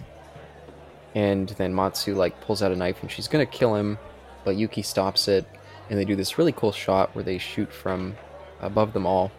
And 1.13 1.49
then 1.49 1.75
Matsu 1.75 2.15
like 2.15 2.39
pulls 2.39 2.63
out 2.63 2.71
a 2.71 2.75
knife 2.77 3.01
and 3.01 3.11
she's 3.11 3.27
gonna 3.27 3.45
kill 3.45 3.75
him, 3.75 3.97
but 4.45 4.55
Yuki 4.55 4.81
stops 4.81 5.27
it, 5.27 5.45
and 5.89 5.99
they 5.99 6.05
do 6.05 6.15
this 6.15 6.37
really 6.37 6.53
cool 6.53 6.71
shot 6.71 7.13
where 7.15 7.23
they 7.25 7.37
shoot 7.37 7.69
from 7.69 8.15
above 8.61 8.93
them 8.93 9.05
all. 9.05 9.29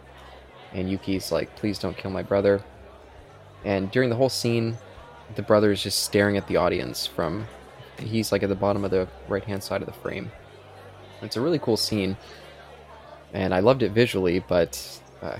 And 0.73 0.89
Yuki's 0.89 1.31
like, 1.31 1.55
"Please 1.55 1.79
don't 1.79 1.97
kill 1.97 2.11
my 2.11 2.23
brother." 2.23 2.61
And 3.63 3.89
during 3.91 4.09
the 4.09 4.15
whole 4.15 4.29
scene, 4.29 4.77
the 5.35 5.41
brother 5.41 5.71
is 5.71 5.81
just 5.81 6.03
staring 6.03 6.37
at 6.37 6.47
the 6.47 6.57
audience 6.57 7.05
from. 7.05 7.47
He's 7.99 8.31
like 8.31 8.43
at 8.43 8.49
the 8.49 8.55
bottom 8.55 8.85
of 8.85 8.91
the 8.91 9.07
right 9.27 9.43
hand 9.43 9.63
side 9.63 9.81
of 9.81 9.87
the 9.87 9.93
frame. 9.93 10.31
It's 11.21 11.35
a 11.35 11.41
really 11.41 11.57
cool 11.57 11.77
scene, 11.77 12.15
and 13.33 13.53
I 13.53 13.59
loved 13.59 13.81
it 13.81 13.91
visually, 13.91 14.39
but 14.39 15.01
uh, 15.23 15.37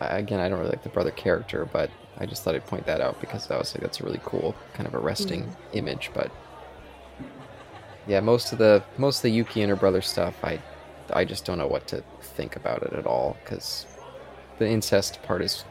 I- 0.00 0.18
again, 0.18 0.40
I 0.40 0.48
don't 0.48 0.58
really 0.58 0.70
like 0.70 0.82
the 0.82 0.88
brother 0.88 1.10
character, 1.10 1.68
but 1.70 1.90
I 2.16 2.24
just 2.24 2.42
thought 2.42 2.54
I'd 2.54 2.66
point 2.66 2.86
that 2.86 3.00
out 3.02 3.20
because 3.20 3.50
I 3.50 3.58
was 3.58 3.74
like, 3.74 3.82
that's 3.82 4.00
a 4.00 4.04
really 4.04 4.20
cool, 4.24 4.54
kind 4.72 4.86
of 4.86 4.94
arresting 4.94 5.54
image. 5.74 6.10
But 6.14 6.30
yeah, 8.06 8.20
most 8.20 8.52
of 8.52 8.58
the 8.58 8.82
most 8.96 9.18
of 9.18 9.22
the 9.22 9.30
Yuki 9.30 9.60
and 9.62 9.70
her 9.70 9.76
brother 9.76 10.00
stuff, 10.00 10.34
I 10.42 10.58
I 11.12 11.24
just 11.24 11.44
don't 11.44 11.58
know 11.58 11.66
what 11.66 11.86
to 11.88 12.02
think 12.20 12.56
about 12.56 12.82
it 12.82 12.92
at 12.94 13.06
all 13.06 13.36
because 13.44 13.86
the 14.58 14.68
incest 14.68 15.22
part 15.22 15.42
is 15.42 15.64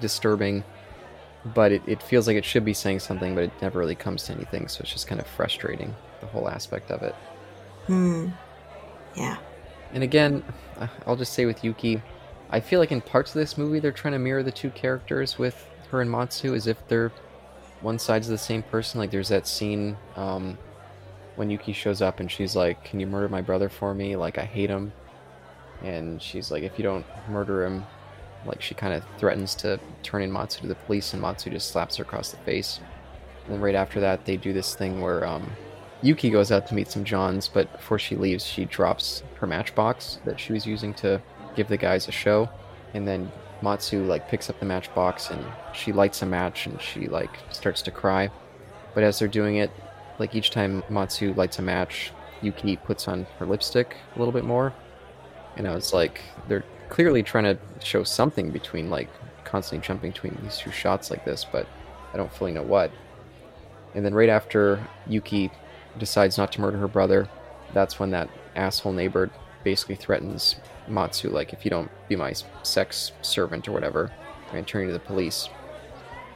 disturbing, 0.00 0.64
but 1.54 1.72
it, 1.72 1.82
it 1.86 2.02
feels 2.02 2.26
like 2.26 2.36
it 2.36 2.44
should 2.44 2.64
be 2.64 2.74
saying 2.74 3.00
something, 3.00 3.34
but 3.34 3.44
it 3.44 3.52
never 3.62 3.78
really 3.78 3.94
comes 3.94 4.24
to 4.24 4.32
anything. 4.32 4.68
So 4.68 4.80
it's 4.82 4.92
just 4.92 5.06
kind 5.06 5.20
of 5.20 5.26
frustrating 5.26 5.94
the 6.20 6.26
whole 6.26 6.48
aspect 6.48 6.90
of 6.90 7.02
it. 7.02 7.14
Hmm. 7.86 8.28
Yeah. 9.14 9.36
And 9.92 10.02
again, 10.02 10.42
I'll 11.06 11.16
just 11.16 11.32
say 11.32 11.46
with 11.46 11.62
Yuki, 11.62 12.02
I 12.50 12.60
feel 12.60 12.80
like 12.80 12.92
in 12.92 13.00
parts 13.00 13.30
of 13.30 13.40
this 13.40 13.56
movie 13.56 13.78
they're 13.80 13.92
trying 13.92 14.12
to 14.12 14.18
mirror 14.18 14.42
the 14.42 14.52
two 14.52 14.70
characters 14.70 15.38
with 15.38 15.70
her 15.90 16.00
and 16.00 16.10
Matsu 16.10 16.54
as 16.54 16.66
if 16.66 16.86
they're 16.88 17.12
one 17.80 17.98
side's 17.98 18.28
the 18.28 18.38
same 18.38 18.62
person. 18.62 18.98
Like 18.98 19.10
there's 19.10 19.28
that 19.28 19.46
scene 19.46 19.96
um, 20.16 20.58
when 21.36 21.50
Yuki 21.50 21.72
shows 21.72 22.02
up 22.02 22.20
and 22.20 22.30
she's 22.30 22.56
like, 22.56 22.82
"Can 22.84 22.98
you 22.98 23.06
murder 23.06 23.28
my 23.28 23.40
brother 23.40 23.68
for 23.68 23.94
me? 23.94 24.16
Like 24.16 24.38
I 24.38 24.44
hate 24.44 24.70
him." 24.70 24.92
And 25.82 26.20
she's 26.20 26.50
like, 26.50 26.62
"If 26.62 26.78
you 26.78 26.82
don't 26.82 27.04
murder 27.28 27.64
him," 27.64 27.84
like 28.46 28.62
she 28.62 28.74
kind 28.74 28.94
of 28.94 29.04
threatens 29.18 29.54
to 29.56 29.78
turn 30.02 30.22
in 30.22 30.32
Matsu 30.32 30.62
to 30.62 30.66
the 30.66 30.74
police, 30.74 31.12
and 31.12 31.22
Matsu 31.22 31.50
just 31.50 31.70
slaps 31.70 31.96
her 31.96 32.04
across 32.04 32.30
the 32.30 32.36
face. 32.38 32.80
And 33.44 33.54
then 33.54 33.60
right 33.60 33.74
after 33.74 34.00
that, 34.00 34.24
they 34.24 34.36
do 34.36 34.52
this 34.52 34.74
thing 34.74 35.00
where 35.00 35.26
um, 35.26 35.50
Yuki 36.02 36.30
goes 36.30 36.52
out 36.52 36.66
to 36.66 36.74
meet 36.74 36.90
some 36.90 37.04
Johns, 37.04 37.48
but 37.48 37.70
before 37.72 37.98
she 37.98 38.16
leaves, 38.16 38.44
she 38.44 38.64
drops 38.64 39.22
her 39.36 39.46
matchbox 39.46 40.18
that 40.24 40.38
she 40.38 40.52
was 40.52 40.66
using 40.66 40.92
to 40.94 41.20
give 41.56 41.68
the 41.68 41.76
guys 41.76 42.08
a 42.08 42.12
show. 42.12 42.48
And 42.92 43.08
then 43.08 43.30
Matsu 43.62 44.04
like 44.04 44.28
picks 44.28 44.50
up 44.50 44.60
the 44.60 44.66
matchbox 44.66 45.30
and 45.30 45.42
she 45.72 45.92
lights 45.92 46.22
a 46.22 46.26
match 46.26 46.66
and 46.66 46.80
she 46.80 47.06
like 47.06 47.30
starts 47.50 47.80
to 47.82 47.90
cry. 47.90 48.30
But 48.94 49.02
as 49.02 49.18
they're 49.18 49.28
doing 49.28 49.56
it, 49.56 49.70
like 50.18 50.34
each 50.34 50.50
time 50.50 50.82
Matsu 50.88 51.34
lights 51.34 51.58
a 51.58 51.62
match, 51.62 52.12
Yuki 52.42 52.76
puts 52.76 53.08
on 53.08 53.26
her 53.38 53.46
lipstick 53.46 53.96
a 54.14 54.18
little 54.18 54.32
bit 54.32 54.44
more. 54.44 54.74
And 55.56 55.66
I 55.66 55.74
was 55.74 55.92
like, 55.92 56.20
they're 56.48 56.64
clearly 56.88 57.22
trying 57.22 57.44
to 57.44 57.58
show 57.84 58.04
something 58.04 58.50
between 58.50 58.90
like 58.90 59.08
constantly 59.44 59.86
jumping 59.86 60.10
between 60.10 60.38
these 60.42 60.58
two 60.58 60.70
shots 60.70 61.10
like 61.10 61.24
this, 61.24 61.44
but 61.44 61.66
I 62.12 62.16
don't 62.16 62.32
fully 62.32 62.52
know 62.52 62.62
what. 62.62 62.90
And 63.94 64.04
then 64.04 64.14
right 64.14 64.28
after 64.28 64.86
Yuki 65.06 65.50
decides 65.98 66.38
not 66.38 66.52
to 66.52 66.60
murder 66.60 66.78
her 66.78 66.88
brother, 66.88 67.28
that's 67.72 67.98
when 67.98 68.10
that 68.10 68.28
asshole 68.56 68.92
neighbor 68.92 69.30
basically 69.62 69.94
threatens 69.94 70.56
Matsu, 70.88 71.30
like, 71.30 71.52
if 71.52 71.64
you 71.64 71.70
don't 71.70 71.90
be 72.08 72.16
my 72.16 72.34
sex 72.62 73.12
servant 73.22 73.68
or 73.68 73.72
whatever, 73.72 74.12
I'm 74.46 74.52
going 74.52 74.64
to 74.64 74.86
to 74.86 74.92
the 74.92 74.98
police. 74.98 75.48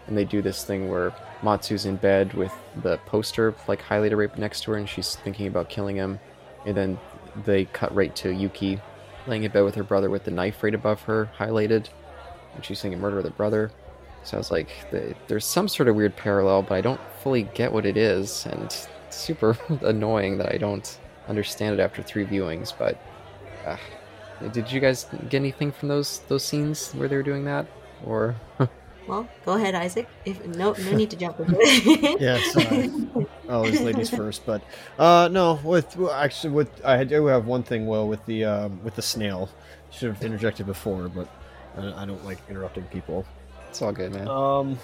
And 0.07 0.17
they 0.17 0.25
do 0.25 0.41
this 0.41 0.65
thing 0.65 0.89
where 0.89 1.15
Matsu's 1.43 1.85
in 1.85 1.97
bed 1.97 2.33
with 2.33 2.53
the 2.83 2.99
poster, 3.07 3.55
like, 3.67 3.83
highlighted 3.83 4.17
right 4.17 4.39
next 4.39 4.63
to 4.63 4.73
her, 4.73 4.79
and 4.79 4.89
she's 4.89 5.17
thinking 5.17 5.47
about 5.47 5.69
killing 5.69 5.97
him. 5.97 6.19
And 6.65 6.77
then 6.77 6.99
they 7.45 7.67
cut 7.67 7.95
right 7.95 8.15
to 8.17 8.31
Yuki 8.31 8.81
laying 9.29 9.45
in 9.45 9.51
bed 9.51 9.62
with 9.62 9.75
her 9.75 9.83
brother 9.85 10.11
with 10.11 10.25
the 10.25 10.31
knife 10.31 10.62
right 10.62 10.75
above 10.75 11.03
her, 11.03 11.31
highlighted, 11.38 11.88
and 12.55 12.64
she's 12.64 12.81
thinking 12.81 13.01
murder 13.01 13.19
of 13.19 13.25
the 13.25 13.31
brother. 13.31 13.71
So 14.25 14.37
I 14.37 14.38
was 14.38 14.51
like, 14.51 14.69
the, 14.91 15.14
there's 15.29 15.45
some 15.45 15.69
sort 15.69 15.88
of 15.88 15.95
weird 15.97 16.17
parallel, 16.17 16.62
but 16.62 16.75
I 16.75 16.81
don't 16.81 17.01
fully 17.23 17.45
get 17.55 17.73
what 17.73 17.87
it 17.87 17.97
is, 17.97 18.47
and 18.47 18.64
it's 18.64 18.88
super 19.11 19.57
annoying 19.83 20.38
that 20.38 20.53
I 20.53 20.59
don't 20.59 20.99
understand 21.29 21.79
it 21.79 21.83
after 21.83 22.03
three 22.03 22.25
viewings. 22.25 22.73
But 22.77 23.01
uh, 23.64 23.77
did 24.53 24.71
you 24.71 24.81
guys 24.81 25.07
get 25.29 25.35
anything 25.35 25.73
from 25.73 25.88
those 25.88 26.21
those 26.29 26.45
scenes 26.45 26.93
where 26.93 27.09
they 27.09 27.17
were 27.17 27.23
doing 27.23 27.45
that, 27.45 27.67
or 28.05 28.35
Well, 29.09 29.27
go 29.47 29.55
ahead, 29.55 29.75
Isaac. 29.75 30.07
If 30.27 30.47
no, 30.47 30.73
no 30.73 30.93
need 30.95 31.09
to 31.11 31.17
jump 31.17 31.41
into 31.41 31.57
it. 31.59 32.21
Yes. 32.21 32.55
Uh, 32.55 33.25
always 33.49 33.81
ladies 33.81 34.11
first, 34.21 34.45
but 34.47 34.63
uh, 34.99 35.29
no. 35.31 35.59
With 35.65 35.97
well, 35.97 36.13
actually, 36.13 36.53
with 36.55 36.85
I 36.85 37.05
do 37.05 37.27
have 37.27 37.47
one 37.47 37.63
thing. 37.63 37.87
Well, 37.87 38.07
with 38.09 38.25
the 38.27 38.45
um, 38.45 38.83
with 38.85 38.95
the 38.97 39.03
snail, 39.03 39.49
should 39.91 40.09
have 40.15 40.23
interjected 40.23 40.67
before, 40.67 41.09
but 41.09 41.29
I, 41.77 42.03
I 42.03 42.07
don't 42.07 42.25
like 42.25 42.39
interrupting 42.49 42.85
people. 42.85 43.25
it's 43.69 43.81
all 43.83 43.93
good, 43.93 44.13
man? 44.13 44.29
Um, 44.29 44.79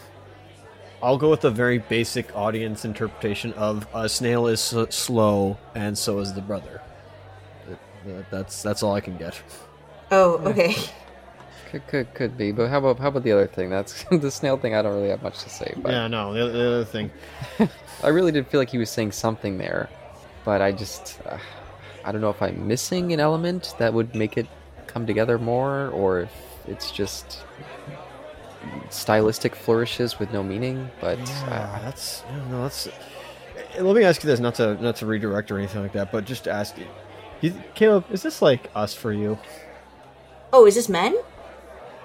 I'll 1.03 1.19
go 1.19 1.29
with 1.29 1.45
a 1.45 1.51
very 1.51 1.79
basic 1.79 2.35
audience 2.35 2.85
interpretation 2.85 3.53
of 3.55 3.87
a 3.95 4.09
snail 4.09 4.47
is 4.47 4.73
s- 4.73 4.95
slow, 4.95 5.59
and 5.75 5.97
so 5.99 6.19
is 6.21 6.33
the 6.33 6.41
brother. 6.41 6.81
That- 7.69 7.79
that- 8.07 8.31
That's 8.31 8.63
that's 8.63 8.83
all 8.83 8.95
I 8.95 9.01
can 9.01 9.17
get. 9.19 9.41
oh, 10.11 10.37
okay. 10.49 10.75
Could 11.75 11.87
could 11.89 12.15
could 12.15 12.39
be, 12.39 12.53
but 12.53 12.69
how 12.71 12.79
about 12.79 13.01
how 13.01 13.09
about 13.09 13.25
the 13.25 13.33
other 13.33 13.49
thing? 13.49 13.69
That's 13.69 14.05
the 14.11 14.31
snail 14.31 14.57
thing. 14.57 14.75
I 14.77 14.83
don't 14.83 14.95
really 14.95 15.09
have 15.09 15.23
much 15.23 15.43
to 15.43 15.51
say, 15.51 15.75
but 15.77 15.91
Yeah, 15.91 16.07
no. 16.07 16.33
The, 16.33 16.53
the 16.53 16.67
other 16.69 16.85
thing, 16.85 17.11
I 18.03 18.09
really 18.09 18.31
did 18.31 18.47
feel 18.47 18.61
like 18.61 18.71
he 18.71 18.79
was 18.79 18.91
saying 18.91 19.11
something 19.13 19.59
there, 19.59 19.89
but 20.45 20.63
I 20.63 20.71
just 20.71 21.19
uh, 21.27 21.39
I 22.05 22.13
don't 22.13 22.21
know 22.21 22.31
if 22.31 22.41
I'm 22.41 22.69
missing 22.69 23.13
an 23.13 23.19
element 23.19 23.75
that 23.79 23.93
would 23.93 24.15
make 24.15 24.37
it 24.39 24.47
come 24.87 25.05
together 25.05 25.37
more, 25.37 25.89
or 25.89 26.21
if 26.21 26.33
it's 26.69 26.93
just 26.93 27.43
stylistic 28.91 29.55
flourishes 29.57 30.19
with 30.21 30.33
no 30.33 30.43
meaning. 30.45 30.91
But 31.01 31.19
yeah, 31.19 31.77
uh, 31.77 31.85
that's 31.85 32.23
no, 32.51 32.63
that's. 32.63 32.87
eh, 32.87 33.81
Let 33.83 33.97
me 33.97 34.05
ask 34.05 34.23
you 34.23 34.29
this, 34.29 34.39
not 34.39 34.55
to 34.57 34.81
not 34.83 34.95
to 34.97 35.07
redirect 35.07 35.51
or 35.51 35.59
anything 35.59 35.83
like 35.83 35.93
that, 35.93 36.13
but 36.13 36.25
just 36.25 36.45
to 36.45 36.53
ask 36.53 36.79
you, 36.79 36.87
you 37.41 37.55
Caleb, 37.75 38.05
is 38.13 38.23
this 38.23 38.41
like 38.41 38.71
us 38.77 38.95
for 38.95 39.13
you? 39.13 39.39
Oh, 40.53 40.67
is 40.67 40.77
this 40.77 40.89
men? 40.89 41.17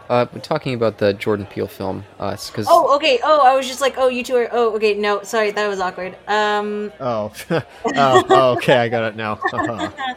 Uh, 0.10 0.26
we're 0.34 0.42
talking 0.42 0.74
about 0.74 0.98
the 0.98 1.14
Jordan 1.14 1.46
Peele 1.46 1.68
film 1.68 2.04
Us, 2.20 2.50
because 2.50 2.68
Oh, 2.70 2.96
okay. 2.96 3.20
Oh, 3.24 3.46
I 3.46 3.56
was 3.56 3.68
just 3.68 3.80
like, 3.80 3.96
oh, 3.98 4.08
you 4.08 4.24
two 4.24 4.36
are. 4.36 4.50
Oh, 4.52 4.76
okay. 4.76 4.96
No, 4.96 5.22
sorry, 5.24 5.52
that 5.52 5.68
was 5.68 5.80
awkward. 5.80 6.18
Um, 6.28 6.92
Oh, 7.00 7.32
oh, 7.50 7.64
oh, 8.30 8.52
okay, 8.58 8.78
I 8.78 8.90
got 8.90 9.04
it 9.04 9.16
now. 9.16 9.40
Uh-huh. 9.54 10.16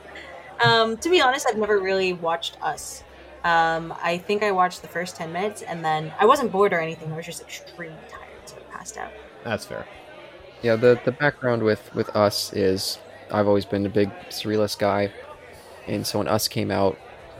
um, 0.64 0.96
to 0.98 1.10
be 1.10 1.20
honest, 1.20 1.46
I've 1.48 1.58
never 1.58 1.78
really 1.78 2.12
watched 2.14 2.56
Us. 2.62 3.04
Um, 3.44 3.92
I 4.00 4.18
think 4.18 4.42
I 4.42 4.52
watched 4.52 4.82
the 4.82 4.88
first 4.88 5.16
ten 5.16 5.32
minutes, 5.32 5.62
and 5.62 5.84
then 5.84 6.12
I 6.18 6.26
wasn't 6.26 6.52
bored 6.52 6.72
or 6.72 6.80
anything. 6.80 7.12
I 7.12 7.16
was 7.16 7.26
just 7.26 7.42
extremely 7.42 7.96
tired, 8.08 8.28
so 8.46 8.56
I 8.56 8.72
passed 8.76 8.96
out. 8.96 9.10
That's 9.44 9.64
fair. 9.64 9.84
Yeah, 10.62 10.76
the 10.76 10.98
the 11.04 11.10
background 11.12 11.64
with 11.64 11.92
with 11.94 12.08
us 12.14 12.52
is 12.52 12.98
I've 13.32 13.48
always 13.48 13.64
been 13.64 13.84
a 13.84 13.88
big 13.88 14.10
surrealist 14.30 14.78
guy, 14.78 15.12
and 15.88 16.06
so 16.06 16.18
when 16.18 16.28
Us 16.28 16.46
came 16.46 16.70
out, 16.70 16.96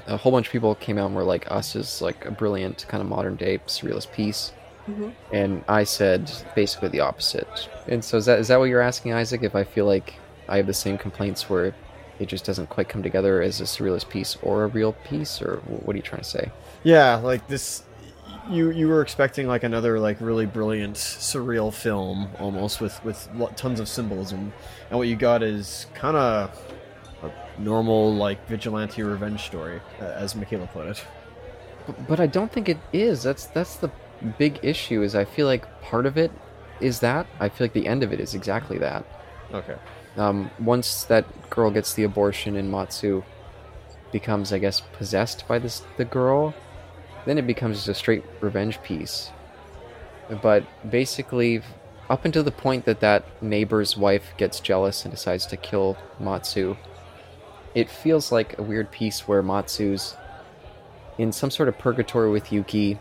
a 0.06 0.16
whole 0.16 0.32
bunch 0.32 0.46
of 0.46 0.52
people 0.52 0.74
came 0.74 0.98
out 0.98 1.06
and 1.06 1.14
were 1.14 1.24
like, 1.24 1.50
Us 1.50 1.76
is 1.76 2.02
like 2.02 2.24
a 2.24 2.30
brilliant 2.30 2.86
kind 2.88 3.02
of 3.02 3.08
modern 3.08 3.36
day 3.36 3.58
surrealist 3.66 4.12
piece, 4.12 4.52
Mhm. 4.90 5.12
And 5.32 5.64
I 5.68 5.84
said 5.84 6.30
basically 6.56 6.88
the 6.88 7.00
opposite. 7.00 7.68
And 7.86 8.04
so 8.04 8.16
is 8.16 8.26
that 8.26 8.40
is 8.40 8.48
that 8.48 8.58
what 8.58 8.64
you're 8.64 8.80
asking, 8.80 9.12
Isaac? 9.12 9.42
If 9.44 9.54
I 9.54 9.62
feel 9.64 9.86
like 9.86 10.14
I 10.48 10.56
have 10.56 10.66
the 10.66 10.74
same 10.74 10.98
complaints 10.98 11.48
where 11.48 11.72
it 12.18 12.26
just 12.26 12.44
doesn't 12.44 12.68
quite 12.68 12.88
come 12.88 13.02
together 13.02 13.40
as 13.42 13.60
a 13.60 13.64
surrealist 13.64 14.08
piece 14.08 14.36
or 14.42 14.64
a 14.64 14.66
real 14.66 14.92
piece, 15.04 15.40
or 15.40 15.56
what 15.66 15.94
are 15.94 15.96
you 15.96 16.02
trying 16.02 16.22
to 16.22 16.28
say? 16.28 16.50
Yeah, 16.82 17.16
like 17.16 17.46
this. 17.46 17.84
You 18.50 18.70
you 18.70 18.88
were 18.88 19.02
expecting 19.02 19.46
like 19.46 19.62
another 19.62 20.00
like 20.00 20.16
really 20.20 20.46
brilliant 20.46 20.96
surreal 20.96 21.72
film 21.72 22.28
almost 22.40 22.80
with 22.80 23.02
with 23.04 23.28
tons 23.54 23.78
of 23.78 23.86
symbolism, 23.88 24.52
and 24.90 24.98
what 24.98 25.06
you 25.06 25.14
got 25.14 25.44
is 25.44 25.86
kind 25.94 26.16
of 26.16 26.50
a 27.22 27.32
normal 27.58 28.14
like 28.14 28.46
vigilante 28.48 29.02
revenge 29.02 29.42
story, 29.42 29.80
uh, 30.00 30.04
as 30.04 30.34
Mhicaella 30.34 30.70
put 30.72 30.86
it. 30.88 31.04
But, 31.86 32.08
but 32.08 32.20
I 32.20 32.26
don't 32.26 32.52
think 32.52 32.68
it 32.68 32.78
is. 32.92 33.22
That's 33.22 33.46
that's 33.46 33.76
the 33.76 33.90
big 34.38 34.60
issue. 34.62 35.02
Is 35.02 35.14
I 35.14 35.24
feel 35.24 35.46
like 35.46 35.82
part 35.82 36.06
of 36.06 36.16
it 36.16 36.30
is 36.80 37.00
that. 37.00 37.26
I 37.40 37.48
feel 37.48 37.64
like 37.64 37.72
the 37.72 37.86
end 37.86 38.02
of 38.02 38.12
it 38.12 38.20
is 38.20 38.34
exactly 38.34 38.78
that. 38.78 39.04
Okay. 39.52 39.76
Um, 40.16 40.50
once 40.58 41.04
that 41.04 41.50
girl 41.50 41.70
gets 41.70 41.94
the 41.94 42.04
abortion 42.04 42.56
and 42.56 42.70
Matsu 42.70 43.22
becomes, 44.12 44.52
I 44.52 44.58
guess, 44.58 44.80
possessed 44.80 45.48
by 45.48 45.58
this 45.58 45.82
the 45.96 46.04
girl, 46.04 46.54
then 47.24 47.38
it 47.38 47.46
becomes 47.46 47.78
just 47.78 47.88
a 47.88 47.94
straight 47.94 48.24
revenge 48.40 48.82
piece. 48.82 49.30
But 50.42 50.64
basically, 50.88 51.62
up 52.10 52.24
until 52.24 52.42
the 52.42 52.52
point 52.52 52.84
that 52.84 53.00
that 53.00 53.42
neighbor's 53.42 53.96
wife 53.96 54.34
gets 54.36 54.60
jealous 54.60 55.04
and 55.04 55.12
decides 55.12 55.46
to 55.46 55.56
kill 55.56 55.96
Matsu, 56.20 56.76
it 57.74 57.90
feels 57.90 58.32
like 58.32 58.58
a 58.58 58.62
weird 58.62 58.90
piece 58.90 59.26
where 59.26 59.42
Matsu's 59.42 60.16
in 61.18 61.32
some 61.32 61.50
sort 61.50 61.68
of 61.68 61.78
purgatory 61.78 62.30
with 62.30 62.52
Yuki, 62.52 62.98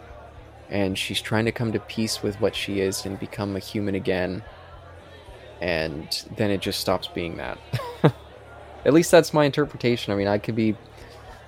and 0.69 0.97
she's 0.97 1.21
trying 1.21 1.45
to 1.45 1.51
come 1.51 1.71
to 1.71 1.79
peace 1.79 2.21
with 2.21 2.39
what 2.39 2.55
she 2.55 2.79
is 2.79 3.05
and 3.05 3.19
become 3.19 3.55
a 3.55 3.59
human 3.59 3.95
again 3.95 4.43
and 5.61 6.25
then 6.35 6.49
it 6.49 6.59
just 6.59 6.79
stops 6.79 7.07
being 7.07 7.37
that. 7.37 7.57
At 8.85 8.93
least 8.93 9.11
that's 9.11 9.33
my 9.33 9.45
interpretation. 9.45 10.11
I 10.11 10.15
mean, 10.15 10.27
I 10.27 10.39
could 10.39 10.55
be, 10.55 10.75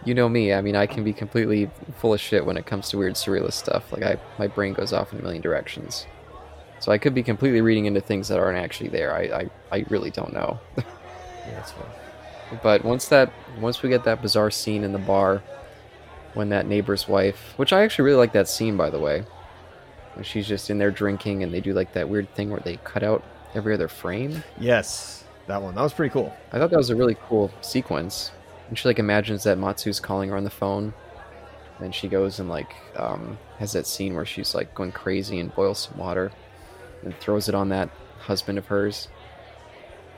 you 0.06 0.14
know 0.14 0.30
me. 0.30 0.54
I 0.54 0.62
mean, 0.62 0.76
I 0.76 0.86
can 0.86 1.04
be 1.04 1.14
completely 1.14 1.70
full 1.98 2.14
of 2.14 2.22
shit 2.22 2.46
when 2.46 2.56
it 2.56 2.68
comes 2.68 2.90
to 2.90 2.98
weird 3.00 3.16
surrealist 3.16 3.54
stuff. 3.54 3.92
Like 3.92 4.04
I, 4.04 4.18
my 4.38 4.48
brain 4.48 4.74
goes 4.74 4.94
off 4.94 5.12
in 5.12 5.20
a 5.20 5.22
million 5.24 5.42
directions. 5.42 6.06
So 6.80 6.92
I 6.92 7.00
could 7.00 7.16
be 7.16 7.24
completely 7.24 7.62
reading 7.62 7.86
into 7.86 8.02
things 8.02 8.28
that 8.28 8.40
aren't 8.40 8.60
actually 8.60 8.90
there. 8.90 9.16
I, 9.16 9.22
I, 9.22 9.50
I 9.72 9.86
really 9.90 10.12
don't 10.12 10.34
know. 10.34 10.60
Yeah, 11.46 11.56
that's 11.56 11.72
fine. 11.72 12.03
But 12.62 12.84
once 12.84 13.08
that, 13.08 13.32
once 13.60 13.82
we 13.82 13.90
get 13.90 14.04
that 14.04 14.22
bizarre 14.22 14.52
scene 14.52 14.84
in 14.84 14.92
the 14.92 15.00
bar, 15.00 15.42
when 16.34 16.50
that 16.50 16.68
neighbor's 16.68 17.08
wife, 17.08 17.54
which 17.58 17.74
I 17.74 17.84
actually 17.84 18.06
really 18.06 18.18
like 18.18 18.34
that 18.34 18.48
scene 18.48 18.76
by 18.78 18.90
the 18.90 19.00
way, 19.00 19.24
when 20.16 20.24
she's 20.24 20.48
just 20.48 20.70
in 20.70 20.78
there 20.78 20.92
drinking 20.92 21.44
and 21.44 21.54
they 21.54 21.62
do 21.62 21.74
like 21.74 21.94
that 21.94 22.10
weird 22.10 22.34
thing 22.36 22.50
where 22.50 22.60
they 22.60 22.78
cut 22.78 23.04
out 23.04 23.24
every 23.56 23.74
other 23.74 23.88
frame. 23.88 24.44
Yes, 24.60 25.24
that 25.48 25.62
one. 25.62 25.76
That 25.76 25.82
was 25.82 25.94
pretty 25.94 26.12
cool. 26.12 26.36
I 26.52 26.58
thought 26.60 26.70
that 26.70 26.78
was 26.78 26.90
a 26.90 26.96
really 26.96 27.18
cool 27.28 27.52
sequence. 27.62 28.32
And 28.70 28.78
she 28.78 28.88
like 28.88 29.00
imagines 29.00 29.44
that 29.44 29.58
Matsu's 29.58 30.00
calling 30.00 30.30
her 30.30 30.38
on 30.38 30.44
the 30.44 30.50
phone. 30.50 30.94
And 31.80 31.94
she 31.94 32.08
goes 32.08 32.40
and 32.40 32.50
like 32.50 32.74
um, 32.96 33.38
has 33.58 33.74
that 33.74 33.88
scene 33.88 34.14
where 34.16 34.26
she's 34.26 34.56
like 34.56 34.74
going 34.74 34.92
crazy 34.92 35.40
and 35.40 35.54
boils 35.54 35.90
some 35.90 35.98
water 35.98 36.32
and 37.04 37.16
throws 37.18 37.50
it 37.50 37.56
on 37.56 37.70
that 37.70 37.90
husband 38.20 38.58
of 38.58 38.68
hers. 38.68 39.08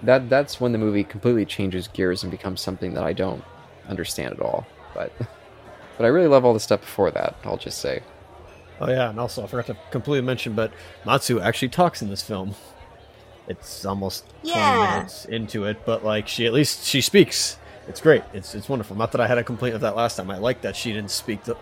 That 0.03 0.29
that's 0.29 0.59
when 0.61 0.71
the 0.71 0.77
movie 0.77 1.03
completely 1.03 1.45
changes 1.45 1.87
gears 1.87 2.23
and 2.23 2.31
becomes 2.31 2.61
something 2.61 2.93
that 2.93 3.03
I 3.03 3.13
don't 3.13 3.43
understand 3.87 4.33
at 4.33 4.39
all. 4.39 4.65
But 4.93 5.11
but 5.97 6.05
I 6.05 6.07
really 6.07 6.27
love 6.27 6.45
all 6.45 6.53
the 6.53 6.59
stuff 6.59 6.81
before 6.81 7.11
that. 7.11 7.35
I'll 7.43 7.57
just 7.57 7.79
say. 7.79 8.01
Oh 8.81 8.89
yeah, 8.89 9.09
and 9.09 9.19
also 9.19 9.43
I 9.43 9.47
forgot 9.47 9.67
to 9.67 9.77
completely 9.91 10.25
mention, 10.25 10.53
but 10.53 10.71
Matsu 11.05 11.39
actually 11.39 11.69
talks 11.69 12.01
in 12.01 12.09
this 12.09 12.21
film. 12.21 12.55
It's 13.47 13.85
almost 13.85 14.27
twenty 14.41 14.53
Yeah. 14.59 14.95
minutes 14.95 15.25
into 15.25 15.65
it, 15.65 15.85
but 15.85 16.03
like 16.03 16.27
she 16.27 16.45
at 16.45 16.53
least 16.53 16.83
she 16.85 16.99
speaks. 17.01 17.57
It's 17.87 18.01
great. 18.01 18.23
It's 18.33 18.53
it's 18.55 18.67
wonderful. 18.67 18.95
Not 18.97 19.11
that 19.13 19.21
I 19.21 19.27
had 19.27 19.37
a 19.37 19.43
complaint 19.43 19.75
of 19.75 19.81
that 19.81 19.95
last 19.95 20.17
time. 20.17 20.29
I 20.31 20.37
like 20.39 20.61
that 20.61 20.75
she 20.75 20.91
didn't 20.91 21.11
speak 21.11 21.43
the, 21.43 21.55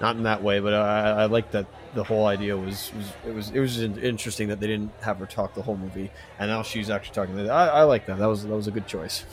not 0.00 0.16
in 0.16 0.24
that 0.24 0.42
way, 0.42 0.58
but 0.60 0.74
I, 0.74 1.22
I 1.22 1.26
like 1.26 1.52
that 1.52 1.66
the 1.96 2.04
whole 2.04 2.26
idea 2.26 2.56
was, 2.56 2.92
was 2.94 3.12
it 3.26 3.34
was 3.34 3.50
it 3.50 3.58
was 3.58 3.80
interesting 3.80 4.48
that 4.48 4.60
they 4.60 4.66
didn't 4.66 4.92
have 5.00 5.18
her 5.18 5.26
talk 5.26 5.54
the 5.54 5.62
whole 5.62 5.76
movie, 5.76 6.12
and 6.38 6.48
now 6.48 6.62
she's 6.62 6.90
actually 6.90 7.14
talking. 7.14 7.50
I, 7.50 7.68
I 7.68 7.82
like 7.82 8.06
that. 8.06 8.18
That 8.18 8.26
was 8.26 8.44
that 8.44 8.54
was 8.54 8.68
a 8.68 8.70
good 8.70 8.86
choice. 8.86 9.24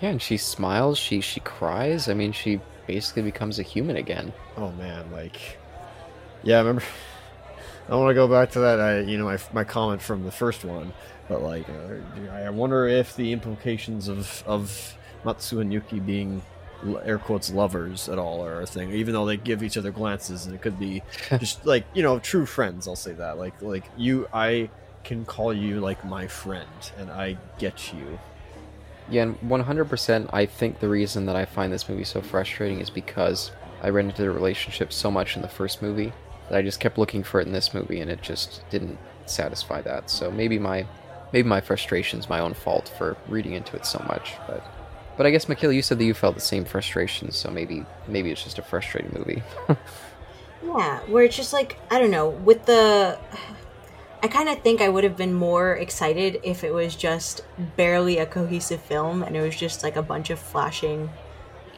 Yeah, 0.00 0.10
and 0.10 0.20
she 0.20 0.36
smiles. 0.36 0.98
She 0.98 1.20
she 1.20 1.40
cries. 1.40 2.08
I 2.08 2.14
mean, 2.14 2.32
she 2.32 2.60
basically 2.86 3.22
becomes 3.22 3.58
a 3.58 3.62
human 3.62 3.96
again. 3.96 4.32
Oh 4.56 4.72
man, 4.72 5.10
like, 5.12 5.58
yeah, 6.42 6.56
I 6.56 6.58
remember. 6.58 6.82
I 7.88 7.96
want 7.96 8.10
to 8.10 8.14
go 8.14 8.26
back 8.26 8.50
to 8.52 8.60
that. 8.60 8.80
I, 8.80 9.00
you 9.00 9.16
know, 9.16 9.26
my 9.26 9.38
my 9.52 9.64
comment 9.64 10.02
from 10.02 10.24
the 10.24 10.32
first 10.32 10.64
one, 10.64 10.92
but 11.28 11.42
like, 11.42 11.66
uh, 11.68 12.32
I 12.32 12.50
wonder 12.50 12.88
if 12.88 13.14
the 13.14 13.32
implications 13.32 14.08
of 14.08 14.42
of 14.46 14.96
Matsu 15.24 15.60
and 15.60 15.72
Yuki 15.72 16.00
being 16.00 16.42
air 17.04 17.18
quotes 17.18 17.52
lovers 17.52 18.08
at 18.08 18.18
all 18.18 18.44
are 18.44 18.60
a 18.60 18.66
thing, 18.66 18.92
even 18.92 19.14
though 19.14 19.26
they 19.26 19.36
give 19.36 19.62
each 19.62 19.76
other 19.76 19.90
glances, 19.90 20.46
and 20.46 20.54
it 20.54 20.62
could 20.62 20.78
be 20.78 21.02
just 21.38 21.64
like 21.66 21.84
you 21.94 22.02
know 22.02 22.18
true 22.18 22.46
friends. 22.46 22.86
I'll 22.88 22.96
say 22.96 23.12
that, 23.14 23.38
like 23.38 23.60
like 23.62 23.84
you, 23.96 24.28
I 24.32 24.70
can 25.04 25.24
call 25.24 25.52
you 25.52 25.80
like 25.80 26.04
my 26.04 26.26
friend, 26.26 26.92
and 26.98 27.10
I 27.10 27.36
get 27.58 27.92
you. 27.92 28.18
Yeah, 29.10 29.24
and 29.24 29.40
100%, 29.42 30.30
I 30.32 30.46
think 30.46 30.80
the 30.80 30.88
reason 30.88 31.26
that 31.26 31.36
I 31.36 31.44
find 31.44 31.70
this 31.70 31.90
movie 31.90 32.04
so 32.04 32.22
frustrating 32.22 32.80
is 32.80 32.88
because 32.88 33.52
I 33.82 33.90
ran 33.90 34.06
into 34.06 34.22
the 34.22 34.30
relationship 34.30 34.94
so 34.94 35.10
much 35.10 35.36
in 35.36 35.42
the 35.42 35.48
first 35.48 35.82
movie 35.82 36.10
that 36.48 36.56
I 36.56 36.62
just 36.62 36.80
kept 36.80 36.96
looking 36.96 37.22
for 37.22 37.38
it 37.38 37.46
in 37.46 37.52
this 37.52 37.74
movie, 37.74 38.00
and 38.00 38.10
it 38.10 38.22
just 38.22 38.62
didn't 38.70 38.98
satisfy 39.26 39.82
that. 39.82 40.10
So 40.10 40.30
maybe 40.30 40.58
my 40.58 40.86
maybe 41.32 41.48
my 41.48 41.60
frustration's 41.60 42.28
my 42.28 42.38
own 42.38 42.54
fault 42.54 42.92
for 42.96 43.16
reading 43.28 43.52
into 43.52 43.76
it 43.76 43.84
so 43.84 44.02
much. 44.08 44.34
But 44.46 44.64
but 45.16 45.26
I 45.26 45.30
guess 45.30 45.44
Mhicaella, 45.46 45.74
you 45.74 45.82
said 45.82 45.98
that 45.98 46.04
you 46.04 46.14
felt 46.14 46.34
the 46.34 46.40
same 46.40 46.64
frustration, 46.64 47.30
so 47.30 47.50
maybe 47.50 47.84
maybe 48.08 48.30
it's 48.30 48.42
just 48.42 48.58
a 48.58 48.62
frustrating 48.62 49.12
movie. 49.14 49.42
Yeah, 50.64 51.00
where 51.00 51.24
it's 51.24 51.36
just 51.36 51.52
like 51.52 51.76
I 51.90 51.98
don't 51.98 52.10
know 52.10 52.30
with 52.30 52.64
the. 52.66 53.18
I 54.22 54.28
kind 54.28 54.48
of 54.48 54.62
think 54.62 54.80
I 54.80 54.88
would 54.88 55.04
have 55.04 55.18
been 55.18 55.34
more 55.34 55.74
excited 55.74 56.40
if 56.42 56.64
it 56.64 56.72
was 56.72 56.96
just 56.96 57.42
barely 57.76 58.16
a 58.16 58.24
cohesive 58.24 58.80
film 58.80 59.22
and 59.22 59.36
it 59.36 59.42
was 59.42 59.54
just 59.54 59.82
like 59.82 59.96
a 59.96 60.02
bunch 60.02 60.30
of 60.30 60.38
flashing 60.38 61.10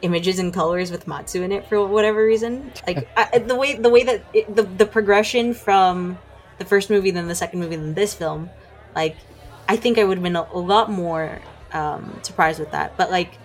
images 0.01 0.39
and 0.39 0.53
colors 0.53 0.89
with 0.89 1.07
Matsu 1.07 1.43
in 1.43 1.51
it 1.51 1.67
for 1.67 1.85
whatever 1.85 2.23
reason. 2.23 2.71
Like 2.87 3.09
I, 3.17 3.39
the 3.39 3.55
way 3.55 3.75
the 3.75 3.89
way 3.89 4.03
that 4.03 4.23
it, 4.33 4.55
the 4.55 4.63
the 4.63 4.85
progression 4.85 5.53
from 5.53 6.17
the 6.57 6.65
first 6.65 6.89
movie 6.89 7.11
then 7.11 7.27
the 7.27 7.35
second 7.35 7.59
movie 7.59 7.75
then 7.75 7.93
this 7.93 8.13
film, 8.13 8.49
like 8.95 9.17
I 9.67 9.75
think 9.75 9.97
I 9.97 10.05
would 10.05 10.17
have 10.17 10.23
been 10.23 10.37
a, 10.37 10.47
a 10.53 10.59
lot 10.59 10.89
more 10.89 11.41
um, 11.73 12.19
surprised 12.23 12.59
with 12.59 12.71
that. 12.71 12.97
But 12.97 13.11
like 13.11 13.37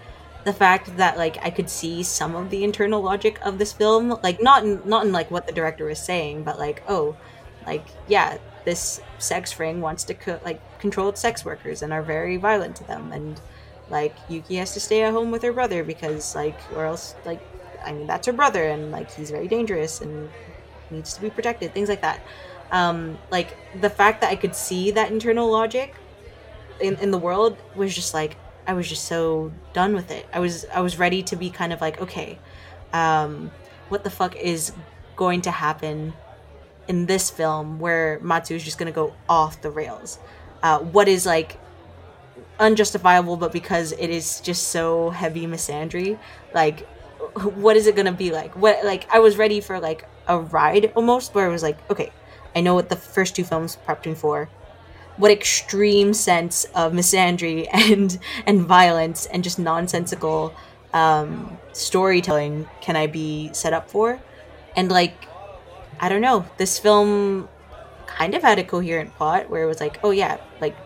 the 0.45 0.53
fact 0.53 0.97
that 0.97 1.17
like 1.17 1.39
I 1.45 1.51
could 1.51 1.71
see 1.71 2.03
some 2.03 2.35
of 2.35 2.51
the 2.51 2.65
internal 2.65 3.01
logic 3.03 3.39
of 3.45 3.59
this 3.59 3.73
film, 3.73 4.19
like 4.23 4.43
not 4.43 4.65
in, 4.65 4.83
not 4.85 5.07
in 5.07 5.13
like 5.13 5.31
what 5.31 5.47
the 5.47 5.53
director 5.53 5.87
was 5.87 5.99
saying, 5.99 6.43
but 6.45 6.59
like 6.59 6.83
oh, 6.89 7.17
like 7.67 7.87
yeah, 8.09 8.39
this 8.65 9.01
sex 9.19 9.59
ring 9.59 9.81
wants 9.81 10.05
to 10.05 10.15
co- 10.15 10.41
like 10.45 10.61
control 10.81 11.09
its 11.09 11.21
sex 11.21 11.45
workers 11.45 11.83
and 11.83 11.93
are 11.93 12.03
very 12.03 12.37
violent 12.37 12.77
to 12.77 12.85
them, 12.85 13.13
and 13.13 13.41
like 13.91 14.17
Yuki 14.29 14.57
has 14.57 14.73
to 14.75 14.81
stay 14.81 15.03
at 15.03 15.13
home 15.13 15.31
with 15.31 15.43
her 15.43 15.53
brother 15.53 15.85
because 15.85 16.35
like 16.35 16.59
or 16.75 16.87
else 16.87 17.15
like 17.25 17.41
I 17.85 17.93
mean 17.93 18.07
that's 18.07 18.27
her 18.27 18.33
brother 18.33 18.65
and 18.65 18.91
like 18.91 19.13
he's 19.13 19.31
very 19.31 19.49
dangerous 19.49 20.01
and 20.01 20.31
needs 20.91 21.15
to 21.15 21.21
be 21.21 21.31
protected, 21.31 21.73
things 21.73 21.89
like 21.89 22.03
that. 22.03 22.21
Um, 22.71 23.19
like 23.31 23.57
the 23.81 23.91
fact 23.91 24.21
that 24.23 24.31
I 24.31 24.37
could 24.37 24.55
see 24.57 24.91
that 24.93 25.11
internal 25.11 25.51
logic 25.51 25.95
in, 26.81 26.97
in 26.97 27.11
the 27.11 27.19
world 27.19 27.57
was 27.75 27.95
just 27.95 28.15
like 28.15 28.37
I 28.67 28.75
was 28.75 28.89
just 28.89 29.05
so 29.07 29.53
done 29.73 29.95
with 29.95 30.11
it. 30.11 30.27
I 30.33 30.41
was 30.41 30.65
I 30.73 30.81
was 30.81 30.99
ready 30.99 31.23
to 31.25 31.37
be 31.37 31.51
kind 31.51 31.73
of 31.73 31.81
like, 31.81 32.01
okay, 32.01 32.39
um, 32.93 33.51
what 33.89 34.05
the 34.05 34.11
fuck 34.11 34.37
is 34.37 34.73
going 35.17 35.43
to 35.43 35.51
happen 35.51 36.13
in 36.89 37.07
this 37.07 37.31
film 37.31 37.79
where 37.79 38.19
Matsu 38.21 38.55
is 38.55 38.65
just 38.65 38.79
gonna 38.79 38.93
go 38.93 39.15
off 39.29 39.61
the 39.63 39.71
rails? 39.71 40.19
Uh, 40.63 40.79
what 40.79 41.09
is 41.09 41.27
like 41.27 41.59
unjustifiable, 42.61 43.37
but 43.37 43.53
because 43.53 43.93
it 43.93 44.11
is 44.11 44.41
just 44.41 44.69
so 44.69 45.11
heavy 45.11 45.47
misandry, 45.47 46.19
like 46.55 46.87
what 47.55 47.77
is 47.77 47.87
it 47.87 47.97
gonna 47.97 48.13
be 48.13 48.31
like? 48.31 48.55
What 48.57 48.85
like 48.85 49.13
I 49.13 49.19
was 49.19 49.37
ready 49.37 49.61
for 49.61 49.81
like 49.81 50.07
a 50.29 50.39
ride 50.39 50.93
almost, 50.95 51.35
where 51.35 51.47
it 51.49 51.51
was 51.51 51.63
like, 51.63 51.79
okay, 51.91 52.13
I 52.55 52.61
know 52.61 52.75
what 52.75 52.89
the 52.89 52.97
first 52.97 53.35
two 53.35 53.45
films 53.45 53.77
prepped 53.87 54.07
me 54.07 54.15
for 54.15 54.49
what 55.17 55.31
extreme 55.31 56.15
sense 56.15 56.65
of 56.75 56.93
misandry 56.93 57.69
and 57.73 58.19
and 58.47 58.63
violence 58.63 59.27
and 59.27 59.45
just 59.45 59.59
nonsensical 59.59 60.55
um, 60.93 61.59
storytelling 61.73 62.69
can 62.81 62.97
I 62.97 63.07
be 63.07 63.51
set 63.53 63.73
up 63.73 63.91
for? 63.91 64.21
And 64.77 64.91
like, 64.91 65.15
I 66.01 66.09
don't 66.09 66.21
know, 66.21 66.47
this 66.57 66.79
film 66.79 67.49
kind 68.07 68.35
of 68.35 68.43
had 68.43 68.59
a 68.59 68.65
coherent 68.65 69.15
plot 69.17 69.49
where 69.49 69.63
it 69.63 69.67
was 69.67 69.81
like, 69.81 69.99
oh 70.03 70.11
yeah, 70.11 70.39
like 70.61 70.77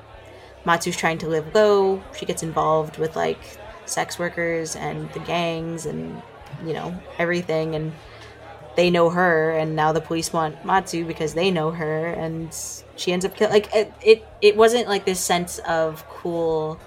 Matsu's 0.65 0.97
trying 0.97 1.19
to 1.19 1.29
live 1.29 1.55
low. 1.55 2.03
She 2.17 2.27
gets 2.27 2.43
involved 2.43 2.99
with 2.99 3.17
like 3.17 3.39
sex 3.87 4.19
workers 4.19 4.75
and 4.77 5.11
the 5.13 5.21
gangs 5.21 5.87
and 5.87 6.21
you 6.65 6.73
know 6.73 6.99
everything 7.19 7.75
and 7.75 7.93
they 8.77 8.91
know 8.91 9.11
her, 9.11 9.51
and 9.51 9.75
now 9.75 9.93
the 9.93 10.01
police 10.01 10.33
want 10.33 10.65
Matsu 10.65 11.05
because 11.05 11.35
they 11.35 11.51
know 11.51 11.71
her, 11.71 12.07
and 12.07 12.55
she 12.97 13.13
ends 13.13 13.25
up 13.25 13.35
kill 13.35 13.51
like 13.51 13.75
it. 13.75 13.93
It, 14.03 14.27
it 14.41 14.57
wasn't 14.57 14.89
like 14.89 15.05
this 15.05 15.21
sense 15.21 15.59
of 15.61 16.07
cool, 16.09 16.79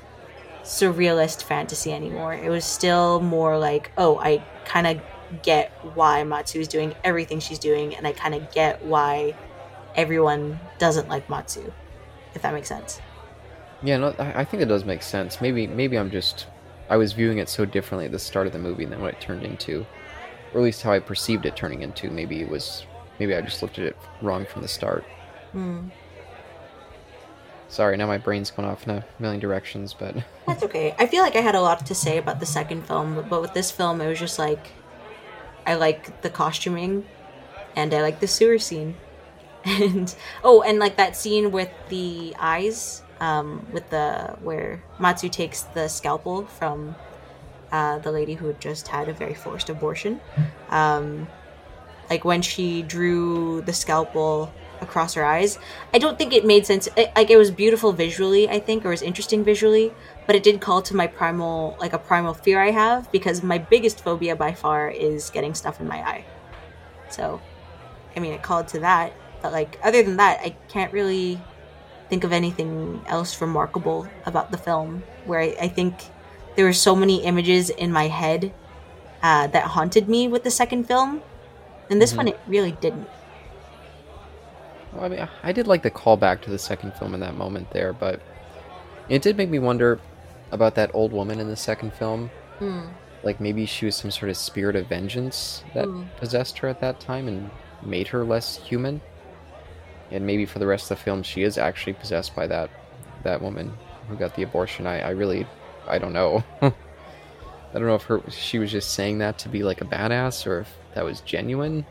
surrealist 0.64 1.44
fantasy 1.44 1.92
anymore. 1.92 2.34
It 2.34 2.50
was 2.50 2.64
still 2.64 3.20
more 3.20 3.58
like, 3.58 3.92
oh, 3.98 4.20
I 4.20 4.44
kind 4.66 4.88
of 4.88 5.02
get 5.44 5.72
why 5.96 6.24
Matsu 6.24 6.60
is 6.60 6.68
doing 6.68 6.96
everything 7.04 7.40
she's 7.40 7.60
doing, 7.60 7.96
and 7.96 8.08
I 8.08 8.14
kind 8.14 8.36
of 8.36 8.52
get 8.52 8.86
why 8.86 9.36
everyone 9.96 10.60
doesn't 10.78 11.10
like 11.10 11.30
Matsu, 11.30 11.74
if 12.36 12.44
that 12.44 12.54
makes 12.54 12.68
sense. 12.70 13.02
Yeah, 13.82 13.98
no, 13.98 14.16
I 14.20 14.42
I 14.42 14.46
think 14.46 14.62
it 14.62 14.68
does 14.68 14.86
make 14.86 15.02
sense. 15.02 15.42
Maybe 15.42 15.68
maybe 15.68 15.98
I'm 15.98 16.12
just 16.12 16.48
I 16.90 16.98
was 16.98 17.14
viewing 17.14 17.38
it 17.38 17.50
so 17.50 17.66
differently 17.66 18.06
at 18.06 18.12
the 18.12 18.20
start 18.20 18.48
of 18.48 18.54
the 18.54 18.60
movie 18.60 18.86
than 18.86 19.02
what 19.02 19.14
it 19.14 19.22
turned 19.22 19.44
into, 19.44 19.86
or 20.54 20.60
at 20.60 20.64
least 20.64 20.82
how 20.82 20.92
I 20.92 21.00
perceived 21.00 21.46
it 21.46 21.56
turning 21.56 21.82
into. 21.82 22.10
Maybe 22.10 22.42
it 22.42 22.50
was 22.50 22.86
maybe 23.20 23.36
I 23.36 23.42
just 23.42 23.62
looked 23.62 23.80
at 23.80 23.86
it 23.86 23.98
wrong 24.22 24.46
from 24.46 24.62
the 24.62 24.68
start. 24.68 25.04
Hmm. 25.52 25.88
Sorry, 27.68 27.98
now 27.98 28.08
my 28.08 28.18
brain's 28.18 28.50
going 28.50 28.68
off 28.68 28.84
in 28.88 28.90
a 28.96 29.06
million 29.20 29.40
directions, 29.40 29.94
but 29.94 30.16
That's 30.48 30.64
okay. 30.64 30.96
I 30.98 31.06
feel 31.06 31.22
like 31.22 31.36
I 31.36 31.42
had 31.42 31.54
a 31.56 31.62
lot 31.62 31.86
to 31.86 31.94
say 31.96 32.18
about 32.18 32.40
the 32.40 32.46
second 32.46 32.88
film, 32.88 33.16
but- 33.16 33.30
but 33.30 33.42
with 33.42 33.54
this 33.54 33.70
film, 33.70 34.02
it 34.02 34.08
was 34.08 34.20
just 34.20 34.40
like 34.40 34.68
I 35.68 35.76
like 35.76 36.22
the 36.22 36.30
costuming, 36.32 37.06
and 37.76 37.94
I 37.94 38.02
like 38.02 38.22
the 38.22 38.28
sewer 38.28 38.58
scene, 38.58 38.96
and 39.66 40.16
oh, 40.44 40.64
and 40.64 40.80
like 40.80 40.98
that 40.98 41.16
scene 41.16 41.52
with 41.52 41.70
the 41.90 42.34
eyes, 42.40 43.04
um, 43.20 43.68
with 43.72 43.88
the 43.92 44.36
where 44.42 44.82
Matsu 44.98 45.30
takes 45.30 45.62
the 45.62 45.88
scalpel 45.88 46.46
from 46.48 46.96
uh, 47.72 48.00
the 48.00 48.12
lady 48.12 48.34
who 48.34 48.48
had 48.48 48.60
just 48.60 48.88
had 48.88 49.10
a 49.10 49.14
very 49.14 49.34
forced 49.34 49.70
abortion, 49.70 50.20
um, 50.70 51.28
like 52.10 52.26
when 52.26 52.42
she 52.42 52.82
drew 52.82 53.62
the 53.62 53.74
scalpel 53.74 54.52
across 54.82 55.14
her 55.14 55.26
eyes. 55.26 55.60
I 55.94 55.98
don't 55.98 56.18
think 56.18 56.34
it 56.34 56.46
made 56.46 56.66
sense. 56.66 56.88
It, 56.96 57.12
like 57.16 57.30
it 57.30 57.38
was 57.38 57.52
beautiful 57.52 57.92
visually, 57.92 58.50
I 58.50 58.60
think, 58.60 58.86
or 58.86 58.90
it 58.90 58.92
was 58.92 59.02
interesting 59.02 59.44
visually, 59.44 59.94
but 60.26 60.36
it 60.36 60.44
did 60.44 60.62
call 60.62 60.82
to 60.84 60.96
my 60.96 61.08
primal, 61.08 61.76
like 61.80 61.94
a 61.94 61.98
primal 61.98 62.34
fear 62.34 62.62
I 62.62 62.72
have 62.72 63.12
because 63.12 63.44
my 63.44 63.58
biggest 63.58 64.02
phobia 64.02 64.36
by 64.36 64.54
far 64.54 64.90
is 64.90 65.30
getting 65.30 65.54
stuff 65.54 65.80
in 65.80 65.88
my 65.88 65.98
eye. 65.98 66.26
So, 67.10 67.42
I 68.16 68.20
mean, 68.20 68.34
it 68.34 68.42
called 68.42 68.68
to 68.70 68.80
that, 68.80 69.14
but 69.42 69.52
like 69.52 69.80
other 69.84 70.04
than 70.04 70.18
that, 70.18 70.40
I 70.42 70.56
can't 70.68 70.94
really 70.94 71.40
think 72.10 72.24
of 72.24 72.32
anything 72.32 73.02
else 73.08 73.40
remarkable 73.42 74.08
about 74.26 74.52
the 74.52 74.58
film. 74.58 75.04
Where 75.26 75.40
I, 75.40 75.56
I 75.62 75.68
think 75.68 75.96
there 76.56 76.66
were 76.66 76.74
so 76.74 76.96
many 76.96 77.24
images 77.24 77.70
in 77.70 77.92
my 77.92 78.08
head 78.08 78.52
uh, 79.22 79.48
that 79.48 79.64
haunted 79.66 80.08
me 80.10 80.28
with 80.28 80.44
the 80.44 80.52
second 80.52 80.86
film, 80.86 81.22
and 81.90 82.02
this 82.02 82.14
Mhm. 82.14 82.18
one 82.18 82.28
it 82.30 82.40
really 82.48 82.72
didn't. 82.72 83.08
Well, 84.94 85.06
I 85.06 85.08
mean, 85.10 85.28
I 85.44 85.52
did 85.52 85.68
like 85.68 85.84
the 85.84 85.92
callback 85.92 86.42
to 86.42 86.50
the 86.50 86.58
second 86.58 86.94
film 86.96 87.14
in 87.14 87.20
that 87.20 87.36
moment 87.36 87.72
there, 87.72 87.94
but 87.94 88.22
it 89.08 89.22
did 89.22 89.38
make 89.38 89.50
me 89.50 89.60
wonder 89.60 90.00
about 90.52 90.76
that 90.76 90.90
old 90.94 91.12
woman 91.12 91.40
in 91.40 91.48
the 91.48 91.56
second 91.56 91.94
film. 91.94 92.32
Hmm. 92.60 92.82
Like 93.22 93.40
maybe 93.40 93.66
she 93.66 93.86
was 93.86 93.96
some 93.96 94.10
sort 94.12 94.30
of 94.32 94.38
spirit 94.38 94.76
of 94.76 94.88
vengeance 94.88 95.64
that 95.74 95.86
Hmm. 95.86 96.04
possessed 96.18 96.58
her 96.60 96.68
at 96.68 96.80
that 96.82 97.00
time 97.00 97.28
and 97.28 97.52
made 97.84 98.08
her 98.10 98.24
less 98.24 98.58
human. 98.58 99.02
And 100.12 100.26
maybe 100.26 100.46
for 100.46 100.58
the 100.58 100.66
rest 100.66 100.90
of 100.90 100.98
the 100.98 101.04
film, 101.04 101.22
she 101.22 101.44
is 101.44 101.58
actually 101.58 101.94
possessed 101.94 102.36
by 102.36 102.48
that 102.48 102.70
that 103.24 103.42
woman 103.42 103.74
who 104.08 104.16
got 104.16 104.34
the 104.36 104.44
abortion. 104.44 104.88
I, 104.88 105.02
I 105.02 105.10
really, 105.10 105.46
I 105.90 105.98
don't 105.98 106.14
know. 106.14 106.44
I 106.62 106.72
don't 107.74 107.86
know 107.86 107.96
if 107.96 108.04
her 108.04 108.22
she 108.30 108.60
was 108.60 108.72
just 108.72 108.94
saying 108.94 109.20
that 109.20 109.38
to 109.40 109.50
be 109.50 109.64
like 109.64 109.82
a 109.82 109.86
badass 109.86 110.48
or 110.48 110.62
if 110.62 110.76
that 110.94 111.04
was 111.04 111.22
genuine. 111.22 111.86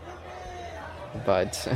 But 1.25 1.67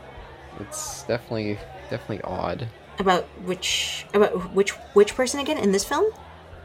it's 0.60 1.02
definitely 1.04 1.58
definitely 1.90 2.22
odd. 2.22 2.68
About 2.98 3.24
which 3.44 4.06
about 4.14 4.52
which 4.52 4.70
which 4.94 5.14
person 5.14 5.40
again 5.40 5.58
in 5.58 5.72
this 5.72 5.84
film? 5.84 6.12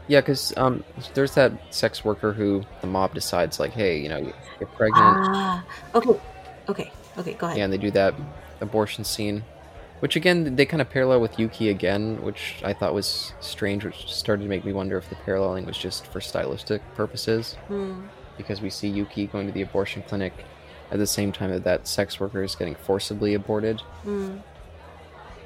Yeah, 0.06 0.20
because 0.20 0.52
um, 0.58 0.84
there's 1.14 1.34
that 1.34 1.52
sex 1.70 2.04
worker 2.04 2.32
who 2.32 2.62
the 2.82 2.86
mob 2.86 3.14
decides 3.14 3.58
like, 3.58 3.72
hey, 3.72 3.98
you 3.98 4.08
know, 4.08 4.18
you're 4.18 4.68
pregnant. 4.76 5.16
Ah, 5.18 5.64
okay, 5.94 6.20
okay, 6.68 6.92
okay. 7.16 7.32
Go 7.34 7.46
ahead. 7.46 7.58
Yeah, 7.58 7.64
and 7.64 7.72
they 7.72 7.78
do 7.78 7.90
that 7.92 8.14
abortion 8.60 9.04
scene, 9.04 9.42
which 10.00 10.16
again 10.16 10.56
they 10.56 10.66
kind 10.66 10.80
of 10.80 10.90
parallel 10.90 11.20
with 11.20 11.38
Yuki 11.38 11.68
again, 11.70 12.22
which 12.22 12.56
I 12.64 12.72
thought 12.72 12.94
was 12.94 13.32
strange, 13.40 13.84
which 13.84 14.12
started 14.12 14.42
to 14.42 14.48
make 14.48 14.64
me 14.64 14.72
wonder 14.72 14.96
if 14.98 15.08
the 15.08 15.14
paralleling 15.16 15.66
was 15.66 15.78
just 15.78 16.06
for 16.06 16.20
stylistic 16.20 16.82
purposes, 16.94 17.54
Hmm. 17.68 18.02
because 18.36 18.60
we 18.60 18.70
see 18.70 18.88
Yuki 18.88 19.26
going 19.26 19.46
to 19.46 19.52
the 19.52 19.62
abortion 19.62 20.02
clinic 20.06 20.32
at 20.90 20.98
the 20.98 21.06
same 21.06 21.32
time 21.32 21.50
that 21.50 21.64
that 21.64 21.88
sex 21.88 22.20
worker 22.20 22.42
is 22.42 22.54
getting 22.54 22.74
forcibly 22.74 23.34
aborted, 23.34 23.80
Hmm. 24.02 24.36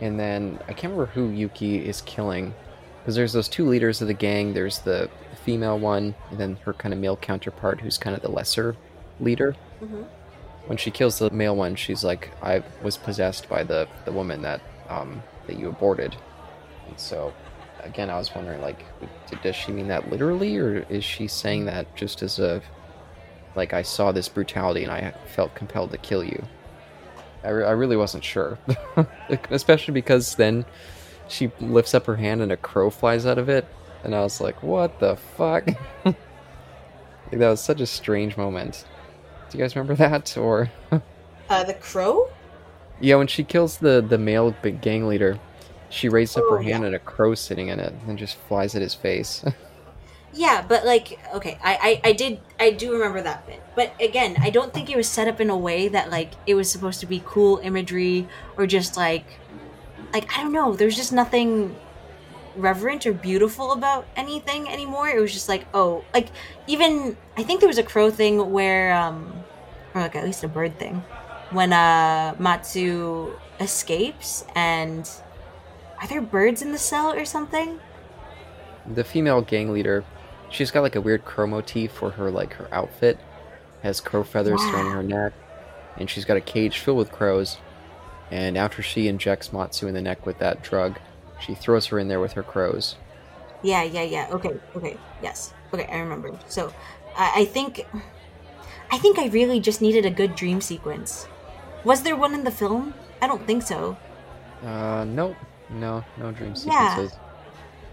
and 0.00 0.18
then 0.18 0.58
I 0.68 0.72
can't 0.72 0.92
remember 0.92 1.06
who 1.06 1.28
Yuki 1.30 1.86
is 1.88 2.00
killing, 2.02 2.54
because 3.00 3.14
there's 3.14 3.32
those 3.32 3.48
two 3.48 3.66
leaders 3.68 4.00
of 4.02 4.08
the 4.08 4.14
gang. 4.14 4.52
There's 4.54 4.80
the 4.80 5.08
female 5.44 5.78
one, 5.78 6.14
and 6.30 6.38
then 6.38 6.56
her 6.64 6.72
kind 6.72 6.92
of 6.92 7.00
male 7.00 7.16
counterpart, 7.16 7.80
who's 7.80 7.96
kind 7.98 8.14
of 8.16 8.22
the 8.22 8.28
lesser 8.30 8.76
leader 9.20 9.54
Mhm. 9.82 10.04
When 10.68 10.76
she 10.76 10.90
kills 10.90 11.18
the 11.18 11.30
male 11.30 11.56
one, 11.56 11.74
she's 11.76 12.04
like, 12.04 12.30
"I 12.42 12.62
was 12.82 12.98
possessed 12.98 13.48
by 13.48 13.64
the 13.64 13.88
the 14.04 14.12
woman 14.12 14.42
that 14.42 14.60
um 14.88 15.22
that 15.46 15.58
you 15.58 15.70
aborted." 15.70 16.14
And 16.86 17.00
so, 17.00 17.32
again, 17.82 18.10
I 18.10 18.18
was 18.18 18.34
wondering, 18.34 18.60
like, 18.60 18.84
d- 19.00 19.38
does 19.42 19.56
she 19.56 19.72
mean 19.72 19.88
that 19.88 20.10
literally, 20.10 20.58
or 20.58 20.84
is 20.90 21.04
she 21.04 21.26
saying 21.26 21.64
that 21.64 21.96
just 21.96 22.22
as 22.22 22.38
a 22.38 22.60
like 23.56 23.72
I 23.72 23.80
saw 23.80 24.12
this 24.12 24.28
brutality 24.28 24.82
and 24.84 24.92
I 24.92 25.14
felt 25.34 25.54
compelled 25.54 25.90
to 25.92 25.98
kill 25.98 26.22
you? 26.22 26.44
I, 27.42 27.48
re- 27.48 27.64
I 27.64 27.70
really 27.70 27.96
wasn't 27.96 28.24
sure, 28.24 28.58
especially 29.50 29.94
because 29.94 30.34
then 30.34 30.66
she 31.28 31.50
lifts 31.60 31.94
up 31.94 32.04
her 32.06 32.16
hand 32.16 32.42
and 32.42 32.52
a 32.52 32.58
crow 32.58 32.90
flies 32.90 33.24
out 33.24 33.38
of 33.38 33.48
it, 33.48 33.64
and 34.04 34.14
I 34.14 34.20
was 34.20 34.38
like, 34.38 34.62
"What 34.62 35.00
the 35.00 35.16
fuck?" 35.16 35.66
like, 36.04 36.16
that 37.30 37.48
was 37.48 37.62
such 37.62 37.80
a 37.80 37.86
strange 37.86 38.36
moment. 38.36 38.84
Do 39.50 39.58
you 39.58 39.64
guys 39.64 39.74
remember 39.76 39.94
that? 39.96 40.36
Or 40.36 40.70
Uh, 41.50 41.64
the 41.64 41.74
crow. 41.74 42.28
yeah, 43.00 43.16
when 43.16 43.26
she 43.26 43.42
kills 43.44 43.78
the 43.78 44.04
the 44.06 44.18
male 44.18 44.54
gang 44.82 45.06
leader, 45.08 45.38
she 45.90 46.08
raised 46.08 46.36
up 46.36 46.44
her 46.50 46.58
Oh, 46.58 46.62
hand 46.62 46.82
yeah. 46.82 46.86
and 46.88 46.94
a 46.94 46.98
crow 46.98 47.34
sitting 47.34 47.68
in 47.68 47.80
it, 47.80 47.94
and 48.06 48.18
just 48.18 48.36
flies 48.48 48.74
at 48.74 48.82
his 48.82 48.94
face. 48.94 49.44
Yeah, 50.30 50.62
but 50.68 50.84
like, 50.84 51.18
okay, 51.34 51.58
I, 51.64 52.00
I 52.04 52.10
I 52.10 52.12
did 52.12 52.38
I 52.60 52.70
do 52.72 52.92
remember 52.92 53.22
that 53.22 53.46
bit, 53.46 53.62
but 53.74 53.94
again, 53.98 54.36
I 54.40 54.50
don't 54.50 54.74
think 54.74 54.90
it 54.90 54.96
was 54.96 55.08
set 55.08 55.26
up 55.26 55.40
in 55.40 55.48
a 55.48 55.56
way 55.56 55.88
that 55.88 56.10
like 56.10 56.32
it 56.46 56.54
was 56.54 56.70
supposed 56.70 57.00
to 57.00 57.06
be 57.06 57.22
cool 57.24 57.56
imagery 57.64 58.28
or 58.58 58.66
just 58.66 58.94
like, 58.98 59.24
like 60.12 60.28
I 60.36 60.42
don't 60.42 60.52
know. 60.52 60.74
There's 60.76 60.94
just 60.96 61.14
nothing 61.14 61.74
reverent 62.56 63.06
or 63.06 63.14
beautiful 63.14 63.72
about 63.72 64.06
anything 64.16 64.68
anymore. 64.68 65.08
It 65.08 65.18
was 65.18 65.32
just 65.32 65.48
like, 65.48 65.64
oh, 65.72 66.04
like 66.12 66.28
even 66.66 67.16
I 67.38 67.42
think 67.42 67.60
there 67.60 67.68
was 67.68 67.78
a 67.78 67.82
crow 67.82 68.10
thing 68.10 68.52
where, 68.52 68.92
um, 68.92 69.32
or 69.98 70.02
like 70.02 70.16
at 70.16 70.24
least 70.24 70.44
a 70.44 70.48
bird 70.48 70.78
thing, 70.78 71.02
when 71.50 71.72
uh 71.72 72.34
Matsu 72.38 73.32
escapes 73.60 74.44
and 74.54 75.08
are 76.00 76.06
there 76.06 76.20
birds 76.20 76.62
in 76.62 76.72
the 76.72 76.78
cell 76.78 77.12
or 77.12 77.24
something? 77.24 77.80
the 78.94 79.04
female 79.04 79.42
gang 79.42 79.72
leader, 79.72 80.04
she's 80.50 80.70
got 80.70 80.80
like 80.80 80.96
a 80.96 81.00
weird 81.00 81.24
crow 81.24 81.46
motif 81.46 81.92
for 81.92 82.10
her 82.10 82.30
like 82.30 82.54
her 82.54 82.68
outfit, 82.72 83.18
has 83.82 84.00
crow 84.00 84.24
feathers 84.24 84.60
surrounding 84.60 84.92
her 84.92 85.02
neck, 85.02 85.32
and 85.96 86.08
she's 86.08 86.24
got 86.24 86.36
a 86.36 86.40
cage 86.40 86.78
filled 86.78 86.98
with 86.98 87.12
crows. 87.12 87.58
And 88.30 88.58
after 88.58 88.82
she 88.82 89.08
injects 89.08 89.52
Matsu 89.52 89.88
in 89.88 89.94
the 89.94 90.02
neck 90.02 90.26
with 90.26 90.38
that 90.38 90.62
drug, 90.62 90.98
she 91.40 91.54
throws 91.54 91.86
her 91.86 91.98
in 91.98 92.08
there 92.08 92.20
with 92.20 92.32
her 92.32 92.42
crows. 92.42 92.96
Yeah, 93.62 93.82
yeah, 93.82 94.02
yeah. 94.02 94.28
Okay, 94.30 94.58
okay, 94.76 94.96
yes. 95.22 95.52
Okay, 95.72 95.86
I 95.86 95.98
remember. 95.98 96.38
So, 96.48 96.72
I 97.16 97.32
I 97.40 97.44
think, 97.44 97.86
I 98.90 98.98
think 98.98 99.18
I 99.18 99.26
really 99.26 99.60
just 99.60 99.80
needed 99.80 100.06
a 100.06 100.10
good 100.10 100.34
dream 100.34 100.60
sequence. 100.60 101.26
Was 101.84 102.02
there 102.02 102.16
one 102.16 102.34
in 102.34 102.44
the 102.44 102.50
film? 102.50 102.94
I 103.20 103.26
don't 103.26 103.46
think 103.46 103.62
so. 103.62 103.96
Uh, 104.64 105.04
nope, 105.04 105.36
no, 105.70 106.04
no 106.16 106.32
dream 106.32 106.54
Yeah. 106.64 107.08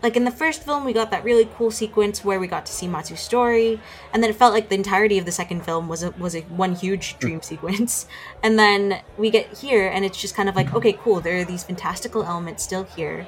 Like 0.04 0.16
in 0.16 0.24
the 0.24 0.32
first 0.32 0.64
film, 0.64 0.86
we 0.86 0.93
got 0.93 1.10
that 1.12 1.24
really 1.24 1.50
cool 1.58 1.72
sequence 1.72 2.24
where 2.24 2.39
we 2.39 2.48
got 2.48 2.66
to 2.68 2.72
see 2.72 2.86
Matsu's 2.86 3.22
story, 3.22 3.80
and 4.14 4.22
then 4.22 4.30
it 4.30 4.36
felt 4.36 4.54
like 4.54 4.70
the 4.70 4.76
entirety 4.76 5.18
of 5.18 5.26
the 5.26 5.32
second 5.32 5.66
film 5.66 5.88
was 5.88 6.04
a 6.04 6.12
was 6.12 6.36
a 6.36 6.41
one 6.41 6.76
huge 6.76 7.18
dream 7.18 7.41
sequence. 7.41 8.06
And 8.43 8.60
then 8.60 9.02
we 9.18 9.32
get 9.32 9.58
here, 9.58 9.88
and 9.88 10.06
it's 10.06 10.22
just 10.22 10.36
kind 10.36 10.48
of 10.48 10.56
like, 10.56 10.76
okay, 10.76 10.93
cool. 10.93 11.22
There 11.22 11.39
are 11.39 11.43
these 11.43 11.64
fantastical 11.64 12.24
elements 12.24 12.64
still 12.64 12.84
here, 12.84 13.26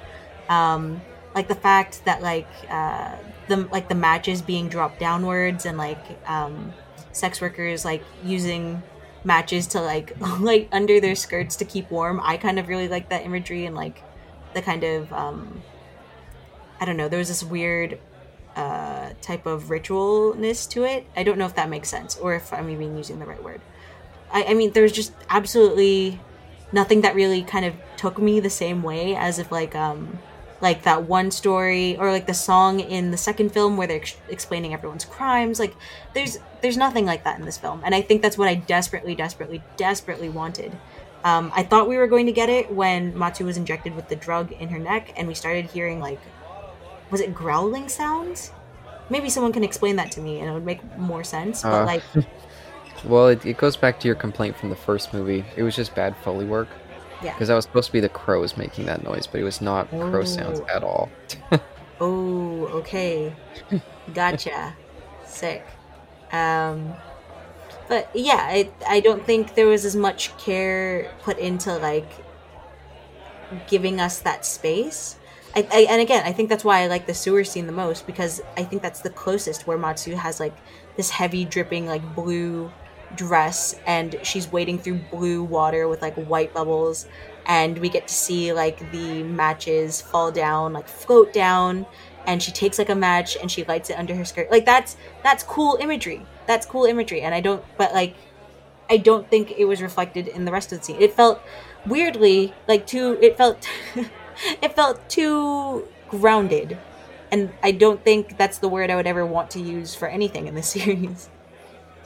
um, 0.50 1.02
like 1.34 1.48
the 1.48 1.56
fact 1.56 2.06
that 2.06 2.22
like 2.22 2.48
uh, 2.70 3.16
the 3.48 3.68
like 3.72 3.90
the 3.90 3.96
matches 3.96 4.44
being 4.44 4.70
dropped 4.70 5.00
downwards, 5.00 5.66
and 5.66 5.80
like 5.80 6.04
um, 6.28 6.74
sex 7.18 7.42
workers 7.42 7.84
like 7.84 8.04
using 8.24 8.82
matches 9.24 9.68
to 9.68 9.82
like 9.82 10.14
like 10.40 10.70
under 10.72 11.00
their 11.00 11.16
skirts 11.16 11.56
to 11.58 11.66
keep 11.66 11.90
warm. 11.92 12.20
I 12.24 12.38
kind 12.38 12.60
of 12.60 12.68
really 12.68 12.88
like 12.88 13.10
that 13.10 13.26
imagery 13.26 13.66
and 13.66 13.76
like 13.76 14.04
the 14.54 14.62
kind 14.62 14.84
of 14.84 15.12
um, 15.12 15.62
I 16.80 16.86
don't 16.86 16.98
know. 16.98 17.10
There 17.10 17.20
was 17.20 17.28
this 17.28 17.44
weird 17.44 18.00
uh, 18.56 19.14
type 19.22 19.46
of 19.46 19.66
ritualness 19.66 20.70
to 20.72 20.84
it. 20.84 21.06
I 21.16 21.24
don't 21.24 21.38
know 21.38 21.46
if 21.46 21.56
that 21.56 21.70
makes 21.70 21.90
sense 21.90 22.18
or 22.18 22.36
if 22.36 22.54
I'm 22.54 22.70
even 22.70 22.98
using 22.98 23.20
the 23.20 23.26
right 23.26 23.42
word. 23.44 23.62
I, 24.32 24.46
I 24.46 24.54
mean, 24.54 24.72
there's 24.72 24.92
just 24.92 25.14
absolutely 25.30 26.20
nothing 26.72 27.02
that 27.02 27.16
really 27.16 27.44
kind 27.44 27.66
of 27.66 27.74
took 27.96 28.20
me 28.20 28.40
the 28.40 28.50
same 28.50 28.84
way 28.84 29.16
as 29.16 29.40
if 29.40 29.52
like 29.52 29.74
um 29.74 30.20
like 30.62 30.84
that 30.84 31.04
one 31.04 31.30
story 31.32 31.98
or 31.98 32.12
like 32.12 32.26
the 32.26 32.34
song 32.34 32.80
in 32.80 33.12
the 33.12 33.18
second 33.18 33.50
film 33.52 33.78
where 33.78 33.88
they're 33.88 33.98
ex- 33.98 34.18
explaining 34.30 34.74
everyone's 34.74 35.06
crimes 35.06 35.60
like 35.60 35.76
there's 36.14 36.40
there's 36.62 36.78
nothing 36.78 37.06
like 37.06 37.24
that 37.24 37.40
in 37.40 37.46
this 37.46 37.58
film 37.58 37.82
and 37.86 37.94
i 37.94 38.02
think 38.02 38.22
that's 38.22 38.38
what 38.38 38.48
i 38.48 38.56
desperately 38.56 39.16
desperately 39.16 39.62
desperately 39.76 40.30
wanted 40.30 40.78
um, 41.24 41.52
i 41.56 41.64
thought 41.64 41.88
we 41.88 41.98
were 41.98 42.08
going 42.08 42.26
to 42.26 42.32
get 42.32 42.50
it 42.50 42.72
when 42.72 43.18
matsu 43.18 43.46
was 43.46 43.58
injected 43.58 43.96
with 43.96 44.08
the 44.10 44.16
drug 44.16 44.52
in 44.54 44.70
her 44.70 44.80
neck 44.80 45.14
and 45.16 45.28
we 45.28 45.34
started 45.34 45.66
hearing 45.66 46.00
like 46.00 46.20
was 47.12 47.22
it 47.22 47.34
growling 47.34 47.88
sounds 47.88 48.52
maybe 49.10 49.30
someone 49.30 49.54
can 49.54 49.64
explain 49.64 49.96
that 49.96 50.12
to 50.12 50.22
me 50.22 50.40
and 50.40 50.50
it 50.50 50.54
would 50.54 50.66
make 50.66 50.98
more 50.98 51.24
sense 51.24 51.62
but 51.62 51.84
Uh, 51.84 51.86
like 51.86 52.04
Well, 53.04 53.28
it, 53.28 53.46
it 53.46 53.58
goes 53.58 53.78
back 53.78 54.00
to 54.00 54.08
your 54.08 54.16
complaint 54.16 54.58
from 54.58 54.70
the 54.70 54.76
first 54.76 55.14
movie. 55.14 55.46
It 55.56 55.64
was 55.64 55.76
just 55.76 55.94
bad 55.94 56.16
foley 56.18 56.46
work. 56.46 56.68
Yeah. 57.24 57.34
Because 57.34 57.48
that 57.48 57.56
was 57.56 57.66
supposed 57.66 57.88
to 57.88 57.94
be 57.94 58.00
the 58.00 58.10
crows 58.10 58.58
making 58.58 58.86
that 58.86 59.04
noise, 59.04 59.28
but 59.28 59.42
it 59.42 59.44
was 59.44 59.60
not 59.62 59.90
crow 59.90 60.24
sounds 60.24 60.60
Oh. 60.62 60.68
at 60.76 60.84
all. 60.84 61.10
Oh, 62.00 62.68
okay. 62.68 63.34
Gotcha. 64.14 64.76
Sick. 65.26 65.66
Um 66.32 66.94
but 67.90 68.08
yeah, 68.14 68.38
I 68.40 68.70
I 68.88 69.00
don't 69.00 69.26
think 69.26 69.56
there 69.56 69.66
was 69.66 69.84
as 69.84 69.96
much 69.96 70.38
care 70.38 71.12
put 71.24 71.40
into 71.40 71.76
like 71.78 72.08
giving 73.68 74.00
us 74.00 74.20
that 74.20 74.46
space. 74.46 75.16
I, 75.56 75.68
I 75.72 75.80
and 75.90 76.02
again, 76.02 76.24
I 76.26 76.34
think 76.34 76.50
that's 76.50 76.64
why 76.64 76.82
I 76.82 76.88
like 76.88 77.08
the 77.08 77.14
sewer 77.16 77.44
scene 77.44 77.66
the 77.66 77.72
most 77.74 78.06
because 78.06 78.42
I 78.56 78.64
think 78.64 78.82
that's 78.84 79.02
the 79.02 79.10
closest 79.10 79.66
where 79.66 79.78
Matsu 79.80 80.16
has 80.16 80.40
like 80.40 80.56
this 80.98 81.10
heavy 81.10 81.46
dripping 81.46 81.88
like 81.88 82.04
blue 82.14 82.72
dress 83.16 83.80
and 83.86 84.18
she's 84.24 84.52
wading 84.52 84.80
through 84.80 85.00
blue 85.12 85.44
water 85.44 85.88
with 85.88 86.02
like 86.02 86.16
white 86.16 86.54
bubbles. 86.54 87.08
And 87.46 87.78
we 87.78 87.90
get 87.90 88.08
to 88.08 88.14
see 88.14 88.52
like 88.52 88.92
the 88.92 89.24
matches 89.24 90.02
fall 90.02 90.32
down 90.32 90.74
like 90.74 90.88
float 90.88 91.34
down. 91.34 91.86
And 92.26 92.44
she 92.44 92.52
takes 92.52 92.78
like 92.78 92.90
a 92.90 92.96
match 92.96 93.38
and 93.38 93.50
she 93.50 93.64
lights 93.64 93.90
it 93.90 93.98
under 93.98 94.14
her 94.16 94.26
skirt. 94.26 94.52
Like 94.52 94.66
that's 94.66 94.98
that's 95.24 95.44
cool 95.44 95.78
imagery. 95.80 96.26
That's 96.46 96.66
cool 96.66 96.86
imagery. 96.86 97.22
And 97.22 97.34
i 97.34 97.40
don't 97.40 97.64
but 97.78 97.94
like 97.94 98.16
i 98.90 98.98
don't 98.98 99.30
think 99.30 99.52
it 99.58 99.66
was 99.66 99.82
reflected 99.82 100.28
in 100.28 100.46
the 100.46 100.52
rest 100.52 100.72
of 100.72 100.80
the 100.80 100.86
scene. 100.86 101.02
It 101.02 101.14
felt 101.14 101.42
weirdly 101.86 102.54
like 102.68 102.86
too 102.86 103.18
it 103.22 103.38
felt 103.38 103.68
it 104.62 104.74
felt 104.76 105.08
too 105.10 105.88
grounded. 106.10 106.78
And 107.32 107.52
i 107.64 107.72
don't 107.72 108.04
think 108.04 108.38
that's 108.38 108.58
the 108.60 108.70
word 108.70 108.90
i 108.90 108.96
would 108.96 109.08
ever 109.08 109.26
want 109.26 109.52
to 109.52 109.60
use 109.60 109.94
for 109.96 110.08
anything 110.08 110.48
in 110.48 110.56
this 110.56 110.68
series 110.78 111.30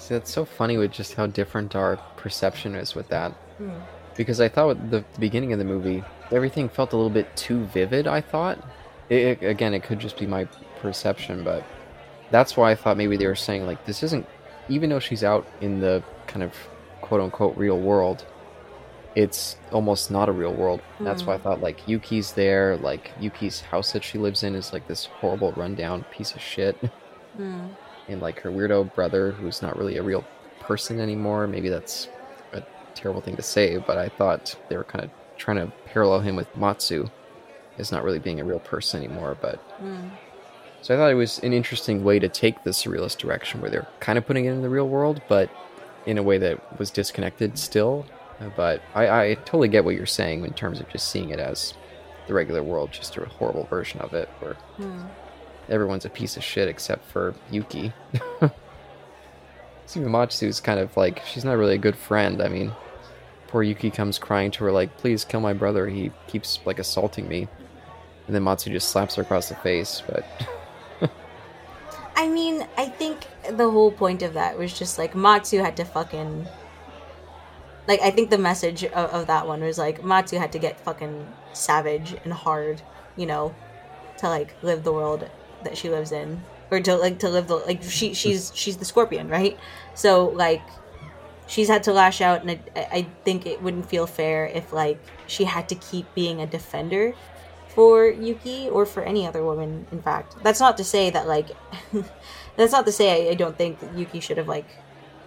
See, 0.01 0.15
that's 0.15 0.31
so 0.31 0.45
funny 0.45 0.79
with 0.79 0.91
just 0.91 1.13
how 1.13 1.27
different 1.27 1.75
our 1.75 1.97
perception 2.17 2.73
is 2.73 2.95
with 2.95 3.07
that. 3.09 3.33
Hmm. 3.59 3.69
Because 4.17 4.41
I 4.41 4.49
thought 4.49 4.69
with 4.69 4.89
the, 4.89 5.05
beginning 5.19 5.53
of 5.53 5.59
the 5.59 5.65
movie, 5.65 6.03
everything 6.31 6.69
felt 6.69 6.93
a 6.93 6.95
little 6.95 7.11
bit 7.11 7.35
too 7.37 7.65
vivid, 7.65 8.07
I 8.07 8.19
thought. 8.19 8.57
It, 9.09 9.43
again, 9.43 9.75
it 9.75 9.83
could 9.83 9.99
just 9.99 10.17
be 10.17 10.25
my 10.25 10.45
perception, 10.79 11.43
but 11.43 11.63
that's 12.31 12.57
why 12.57 12.71
I 12.71 12.75
thought 12.75 12.97
maybe 12.97 13.15
they 13.15 13.27
were 13.27 13.35
saying, 13.35 13.67
like, 13.67 13.85
this 13.85 14.01
isn't, 14.01 14.25
even 14.69 14.89
though 14.89 14.99
she's 14.99 15.23
out 15.23 15.45
in 15.61 15.81
the 15.81 16.03
kind 16.25 16.41
of 16.41 16.55
quote 17.01 17.21
unquote 17.21 17.55
real 17.55 17.79
world, 17.79 18.25
it's 19.13 19.55
almost 19.71 20.09
not 20.09 20.29
a 20.29 20.31
real 20.31 20.53
world. 20.53 20.81
That's 20.99 21.27
why 21.27 21.35
I 21.35 21.37
thought, 21.37 21.61
like, 21.61 21.87
Yuki's 21.87 22.31
there, 22.33 22.75
like, 22.77 23.11
Yuki's 23.19 23.61
house 23.61 23.91
that 23.91 24.03
she 24.03 24.17
lives 24.17 24.41
in 24.41 24.55
is 24.55 24.73
like 24.73 24.87
this 24.87 25.05
horrible 25.05 25.51
rundown 25.51 26.05
piece 26.11 26.33
of 26.33 26.41
shit. 26.41 26.75
Hmm. 27.37 27.67
And 28.07 28.21
like 28.21 28.39
her 28.41 28.51
weirdo 28.51 28.93
brother 28.95 29.31
who's 29.31 29.61
not 29.61 29.77
really 29.77 29.97
a 29.97 30.03
real 30.03 30.25
person 30.59 30.99
anymore 30.99 31.47
maybe 31.47 31.69
that's 31.69 32.07
a 32.53 32.61
terrible 32.95 33.21
thing 33.21 33.35
to 33.35 33.41
say 33.41 33.77
but 33.77 33.97
i 33.97 34.07
thought 34.09 34.55
they 34.69 34.77
were 34.77 34.83
kind 34.83 35.03
of 35.03 35.09
trying 35.37 35.57
to 35.57 35.71
parallel 35.85 36.19
him 36.19 36.35
with 36.35 36.55
matsu 36.55 37.07
as 37.77 37.91
not 37.91 38.03
really 38.03 38.19
being 38.19 38.39
a 38.39 38.43
real 38.45 38.59
person 38.59 39.03
anymore 39.03 39.37
but 39.41 39.55
Hmm. 39.79 40.09
so 40.81 40.93
i 40.93 40.97
thought 40.97 41.11
it 41.11 41.15
was 41.15 41.39
an 41.39 41.53
interesting 41.53 42.03
way 42.03 42.19
to 42.19 42.29
take 42.29 42.63
the 42.63 42.71
surrealist 42.71 43.17
direction 43.17 43.61
where 43.61 43.69
they're 43.71 43.87
kind 43.99 44.17
of 44.17 44.25
putting 44.25 44.45
it 44.45 44.51
in 44.51 44.61
the 44.61 44.69
real 44.69 44.87
world 44.87 45.21
but 45.27 45.49
in 46.05 46.17
a 46.17 46.23
way 46.23 46.37
that 46.39 46.79
was 46.79 46.91
disconnected 46.91 47.57
still 47.57 48.05
Uh, 48.39 48.49
but 48.55 48.81
i, 48.95 49.03
I 49.21 49.33
totally 49.35 49.67
get 49.67 49.85
what 49.85 49.95
you're 49.95 50.05
saying 50.05 50.43
in 50.45 50.53
terms 50.53 50.79
of 50.79 50.89
just 50.89 51.09
seeing 51.09 51.29
it 51.29 51.39
as 51.39 51.73
the 52.27 52.33
regular 52.35 52.61
world 52.63 52.91
just 52.91 53.17
a 53.17 53.25
horrible 53.25 53.63
version 53.65 53.99
of 54.01 54.13
it 54.13 54.29
where 54.39 54.53
Hmm. 54.77 55.01
Everyone's 55.71 56.05
a 56.05 56.09
piece 56.09 56.37
of 56.37 56.43
shit 56.43 56.67
except 56.67 57.05
for 57.09 57.33
Yuki. 57.49 57.93
Sumimatsu's 59.87 60.59
kind 60.59 60.79
of 60.79 60.95
like 60.95 61.25
she's 61.25 61.43
not 61.43 61.57
really 61.57 61.75
a 61.75 61.79
good 61.79 61.95
friend. 61.95 62.41
I 62.41 62.49
mean, 62.49 62.71
poor 63.47 63.63
Yuki 63.63 63.89
comes 63.89 64.19
crying 64.19 64.51
to 64.51 64.65
her 64.65 64.71
like, 64.71 64.97
"Please 64.97 65.25
kill 65.25 65.39
my 65.39 65.53
brother. 65.53 65.87
He 65.87 66.11
keeps 66.27 66.59
like 66.65 66.79
assaulting 66.79 67.27
me." 67.27 67.47
And 68.27 68.35
then 68.35 68.43
Matsu 68.43 68.69
just 68.69 68.89
slaps 68.89 69.15
her 69.15 69.23
across 69.23 69.49
the 69.49 69.55
face. 69.55 70.03
But 70.07 70.25
I 72.15 72.27
mean, 72.27 72.67
I 72.77 72.85
think 72.85 73.27
the 73.49 73.69
whole 73.69 73.91
point 73.91 74.21
of 74.21 74.33
that 74.33 74.57
was 74.57 74.77
just 74.77 74.97
like 74.97 75.15
Matsu 75.15 75.59
had 75.59 75.75
to 75.77 75.85
fucking. 75.85 76.47
Like, 77.87 78.01
I 78.01 78.11
think 78.11 78.29
the 78.29 78.37
message 78.37 78.83
of, 78.83 78.93
of 78.93 79.27
that 79.27 79.47
one 79.47 79.61
was 79.61 79.77
like 79.77 80.03
Matsu 80.03 80.37
had 80.37 80.51
to 80.51 80.59
get 80.59 80.79
fucking 80.79 81.27
savage 81.51 82.15
and 82.23 82.31
hard, 82.31 82.81
you 83.17 83.25
know, 83.25 83.55
to 84.19 84.29
like 84.29 84.55
live 84.61 84.83
the 84.83 84.93
world 84.93 85.27
that 85.63 85.77
she 85.77 85.89
lives 85.89 86.11
in, 86.11 86.43
or 86.71 86.79
to 86.79 86.95
like 86.95 87.19
to 87.19 87.29
live 87.29 87.47
the 87.47 87.55
like 87.55 87.83
she 87.83 88.13
she's 88.13 88.51
she's 88.55 88.77
the 88.77 88.85
scorpion, 88.85 89.29
right? 89.29 89.57
So 89.95 90.27
like, 90.29 90.61
she's 91.47 91.67
had 91.67 91.83
to 91.83 91.93
lash 91.93 92.21
out, 92.21 92.41
and 92.41 92.51
I, 92.75 92.87
I 92.91 93.07
think 93.25 93.45
it 93.45 93.61
wouldn't 93.61 93.89
feel 93.89 94.07
fair 94.07 94.45
if 94.47 94.71
like 94.73 94.99
she 95.27 95.45
had 95.45 95.69
to 95.69 95.75
keep 95.75 96.13
being 96.15 96.41
a 96.41 96.47
defender 96.47 97.13
for 97.67 98.05
Yuki 98.07 98.69
or 98.69 98.85
for 98.85 99.03
any 99.03 99.25
other 99.27 99.43
woman. 99.43 99.87
In 99.91 100.01
fact, 100.01 100.35
that's 100.43 100.59
not 100.59 100.77
to 100.77 100.83
say 100.83 101.09
that 101.09 101.27
like 101.27 101.49
that's 102.55 102.71
not 102.71 102.85
to 102.85 102.91
say 102.91 103.27
I, 103.27 103.31
I 103.31 103.35
don't 103.35 103.57
think 103.57 103.79
Yuki 103.95 104.19
should 104.19 104.37
have 104.37 104.47
like 104.47 104.67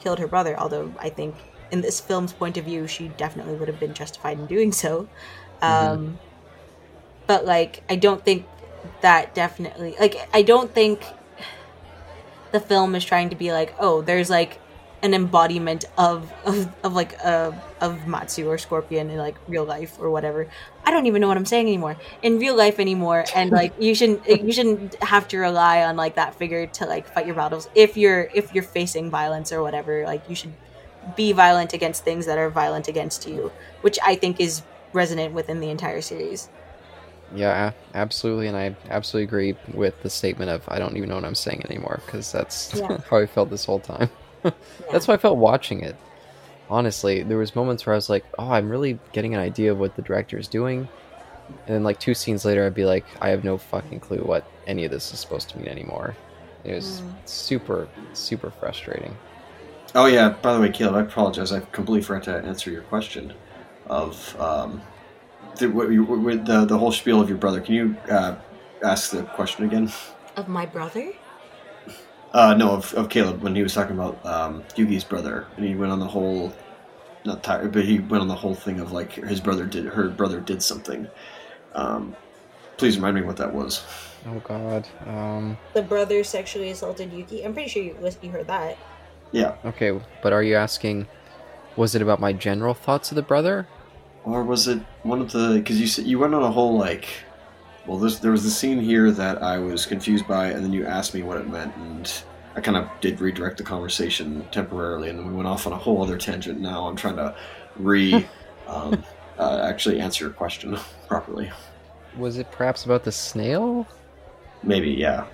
killed 0.00 0.18
her 0.18 0.26
brother. 0.28 0.58
Although 0.58 0.94
I 0.98 1.10
think 1.10 1.36
in 1.70 1.80
this 1.80 2.00
film's 2.00 2.32
point 2.32 2.56
of 2.56 2.64
view, 2.64 2.86
she 2.86 3.08
definitely 3.08 3.54
would 3.56 3.68
have 3.68 3.80
been 3.80 3.94
justified 3.94 4.38
in 4.38 4.46
doing 4.46 4.72
so. 4.72 5.08
Um, 5.62 6.20
But 7.26 7.44
like, 7.46 7.82
I 7.88 7.96
don't 7.96 8.24
think 8.24 8.46
that 9.00 9.34
definitely 9.34 9.94
like 10.00 10.16
I 10.32 10.42
don't 10.42 10.72
think 10.72 11.04
the 12.52 12.60
film 12.60 12.94
is 12.94 13.04
trying 13.04 13.30
to 13.30 13.36
be 13.36 13.52
like, 13.52 13.74
oh, 13.78 14.00
there's 14.02 14.30
like 14.30 14.60
an 15.02 15.12
embodiment 15.12 15.84
of 15.98 16.32
of, 16.46 16.72
of 16.82 16.94
like 16.94 17.14
uh, 17.24 17.52
of 17.80 18.06
Matsu 18.06 18.48
or 18.48 18.58
Scorpion 18.58 19.10
in 19.10 19.18
like 19.18 19.36
real 19.48 19.64
life 19.64 19.96
or 19.98 20.10
whatever. 20.10 20.48
I 20.84 20.90
don't 20.90 21.06
even 21.06 21.20
know 21.20 21.28
what 21.28 21.36
I'm 21.36 21.46
saying 21.46 21.66
anymore 21.66 21.96
in 22.22 22.38
real 22.38 22.56
life 22.56 22.78
anymore. 22.78 23.24
And 23.34 23.50
like 23.50 23.74
you 23.78 23.94
shouldn't 23.94 24.26
you 24.28 24.52
shouldn't 24.52 25.02
have 25.02 25.28
to 25.28 25.38
rely 25.38 25.82
on 25.82 25.96
like 25.96 26.14
that 26.14 26.34
figure 26.36 26.66
to 26.66 26.86
like 26.86 27.06
fight 27.06 27.26
your 27.26 27.34
battles 27.34 27.68
if 27.74 27.96
you're 27.96 28.30
if 28.34 28.54
you're 28.54 28.64
facing 28.64 29.10
violence 29.10 29.52
or 29.52 29.62
whatever. 29.62 30.04
Like 30.04 30.28
you 30.28 30.36
should 30.36 30.52
be 31.16 31.32
violent 31.32 31.72
against 31.72 32.04
things 32.04 32.26
that 32.26 32.38
are 32.38 32.48
violent 32.48 32.88
against 32.88 33.28
you, 33.28 33.52
which 33.82 33.98
I 34.04 34.14
think 34.14 34.40
is 34.40 34.62
resonant 34.92 35.34
within 35.34 35.60
the 35.60 35.68
entire 35.70 36.00
series. 36.00 36.48
Yeah, 37.30 37.72
absolutely, 37.94 38.48
and 38.48 38.56
I 38.56 38.76
absolutely 38.88 39.24
agree 39.24 39.58
with 39.72 40.00
the 40.02 40.10
statement 40.10 40.50
of 40.50 40.64
I 40.68 40.78
don't 40.78 40.96
even 40.96 41.08
know 41.08 41.16
what 41.16 41.24
I'm 41.24 41.34
saying 41.34 41.62
anymore 41.66 42.02
because 42.06 42.30
that's 42.32 42.70
Yeah. 42.74 42.98
how 43.10 43.18
I 43.18 43.26
felt 43.26 43.50
this 43.50 43.64
whole 43.64 43.80
time. 43.80 44.10
That's 44.90 45.06
how 45.06 45.14
I 45.14 45.18
felt 45.18 45.38
watching 45.38 45.82
it. 45.82 45.98
Honestly, 46.68 47.22
there 47.24 47.38
was 47.38 47.54
moments 47.56 47.86
where 47.86 47.94
I 47.94 47.96
was 47.96 48.08
like, 48.10 48.26
"Oh, 48.38 48.50
I'm 48.52 48.68
really 48.70 49.02
getting 49.12 49.34
an 49.34 49.40
idea 49.40 49.72
of 49.72 49.78
what 49.78 49.94
the 49.96 50.02
director 50.02 50.38
is 50.38 50.48
doing," 50.48 50.90
and 51.66 51.74
then 51.76 51.84
like 51.84 51.98
two 52.00 52.14
scenes 52.14 52.44
later, 52.44 52.66
I'd 52.66 52.74
be 52.74 52.86
like, 52.86 53.16
"I 53.22 53.30
have 53.30 53.44
no 53.44 53.58
fucking 53.58 54.00
clue 54.00 54.18
what 54.20 54.48
any 54.66 54.84
of 54.84 54.90
this 54.92 55.12
is 55.12 55.20
supposed 55.20 55.50
to 55.50 55.58
mean 55.58 55.68
anymore." 55.68 56.20
It 56.64 56.74
was 56.74 57.02
Mm. 57.02 57.22
super, 57.24 57.92
super 58.14 58.50
frustrating. 58.50 59.20
Oh 59.94 60.06
yeah. 60.06 60.30
By 60.30 60.54
the 60.54 60.60
way, 60.60 60.70
Caleb, 60.70 60.94
I 60.96 61.00
apologize. 61.02 61.52
I 61.52 61.60
completely 61.60 62.02
forgot 62.02 62.24
to 62.24 62.46
answer 62.48 62.70
your 62.70 62.82
question 62.82 63.34
of 63.86 64.36
um, 64.38 64.88
the, 65.56 65.68
with 65.68 66.46
the 66.46 66.64
the 66.64 66.78
whole 66.78 66.92
spiel 66.92 67.20
of 67.20 67.28
your 67.28 67.38
brother. 67.38 67.60
Can 67.60 67.74
you 67.74 67.96
uh, 68.10 68.36
ask 68.82 69.10
the 69.10 69.22
question 69.22 69.64
again? 69.64 69.92
Of 70.36 70.48
my 70.48 70.66
brother? 70.66 71.12
Uh, 72.32 72.54
no, 72.54 72.72
of, 72.72 72.92
of 72.94 73.08
Caleb 73.08 73.42
when 73.42 73.54
he 73.54 73.62
was 73.62 73.72
talking 73.74 73.96
about 73.96 74.24
um, 74.26 74.64
Yuki's 74.74 75.04
brother, 75.04 75.46
and 75.56 75.64
he 75.64 75.76
went 75.76 75.92
on 75.92 76.00
the 76.00 76.06
whole, 76.06 76.52
not 77.24 77.44
tired, 77.44 77.70
but 77.72 77.84
he 77.84 78.00
went 78.00 78.20
on 78.22 78.28
the 78.28 78.34
whole 78.34 78.54
thing 78.56 78.80
of 78.80 78.90
like 78.90 79.12
his 79.12 79.40
brother 79.40 79.64
did, 79.64 79.84
her 79.84 80.08
brother 80.08 80.40
did 80.40 80.60
something. 80.60 81.06
Um, 81.74 82.16
please 82.76 82.96
remind 82.96 83.14
me 83.14 83.22
what 83.22 83.36
that 83.36 83.54
was. 83.54 83.84
Oh 84.26 84.40
God. 84.40 84.88
Um. 85.06 85.56
The 85.74 85.82
brother 85.82 86.24
sexually 86.24 86.70
assaulted 86.70 87.12
Yuki. 87.12 87.44
I'm 87.44 87.52
pretty 87.52 87.68
sure 87.68 87.82
you, 87.82 87.96
you 88.20 88.30
heard 88.30 88.48
that. 88.48 88.78
Yeah, 89.30 89.56
Okay, 89.64 90.00
but 90.22 90.32
are 90.32 90.44
you 90.44 90.54
asking? 90.54 91.08
Was 91.76 91.96
it 91.96 92.02
about 92.02 92.20
my 92.20 92.32
general 92.32 92.72
thoughts 92.72 93.10
of 93.10 93.16
the 93.16 93.22
brother? 93.22 93.66
Or 94.24 94.42
was 94.42 94.68
it 94.68 94.80
one 95.02 95.20
of 95.20 95.32
the? 95.32 95.54
Because 95.54 95.80
you 95.80 95.86
said 95.86 96.06
you 96.06 96.18
went 96.18 96.34
on 96.34 96.42
a 96.42 96.50
whole 96.50 96.76
like, 96.76 97.06
well, 97.86 97.98
this, 97.98 98.18
there 98.18 98.30
was 98.30 98.44
the 98.44 98.50
scene 98.50 98.80
here 98.80 99.10
that 99.10 99.42
I 99.42 99.58
was 99.58 99.86
confused 99.86 100.26
by, 100.26 100.48
and 100.48 100.64
then 100.64 100.72
you 100.72 100.86
asked 100.86 101.14
me 101.14 101.22
what 101.22 101.38
it 101.38 101.48
meant, 101.48 101.76
and 101.76 102.10
I 102.56 102.60
kind 102.60 102.76
of 102.76 102.88
did 103.00 103.20
redirect 103.20 103.58
the 103.58 103.64
conversation 103.64 104.46
temporarily, 104.50 105.10
and 105.10 105.18
then 105.18 105.26
we 105.26 105.34
went 105.34 105.48
off 105.48 105.66
on 105.66 105.72
a 105.72 105.78
whole 105.78 106.02
other 106.02 106.16
tangent. 106.16 106.60
Now 106.60 106.86
I'm 106.86 106.96
trying 106.96 107.16
to 107.16 107.34
re 107.76 108.26
um, 108.66 109.04
uh, 109.38 109.60
actually 109.62 110.00
answer 110.00 110.24
your 110.24 110.32
question 110.32 110.78
properly. 111.08 111.50
Was 112.16 112.38
it 112.38 112.50
perhaps 112.50 112.84
about 112.84 113.04
the 113.04 113.12
snail? 113.12 113.86
Maybe, 114.62 114.90
yeah. 114.90 115.26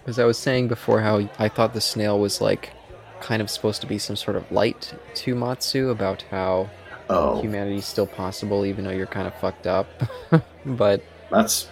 Because 0.00 0.18
I 0.18 0.24
was 0.24 0.38
saying 0.38 0.68
before 0.68 1.00
how 1.00 1.28
I 1.38 1.48
thought 1.48 1.74
the 1.74 1.80
snail 1.80 2.18
was 2.18 2.40
like 2.40 2.72
kind 3.20 3.42
of 3.42 3.50
supposed 3.50 3.80
to 3.80 3.86
be 3.86 3.98
some 3.98 4.16
sort 4.16 4.36
of 4.36 4.50
light 4.50 4.94
to 5.16 5.34
Matsu 5.34 5.90
about 5.90 6.22
how 6.30 6.70
Oh, 7.08 7.42
humanity's 7.42 7.86
still 7.86 8.06
possible 8.06 8.64
even 8.66 8.84
though 8.84 8.90
you're 8.90 9.06
kind 9.06 9.26
of 9.26 9.34
fucked 9.34 9.66
up. 9.66 10.02
but 10.64 11.02
that's 11.30 11.68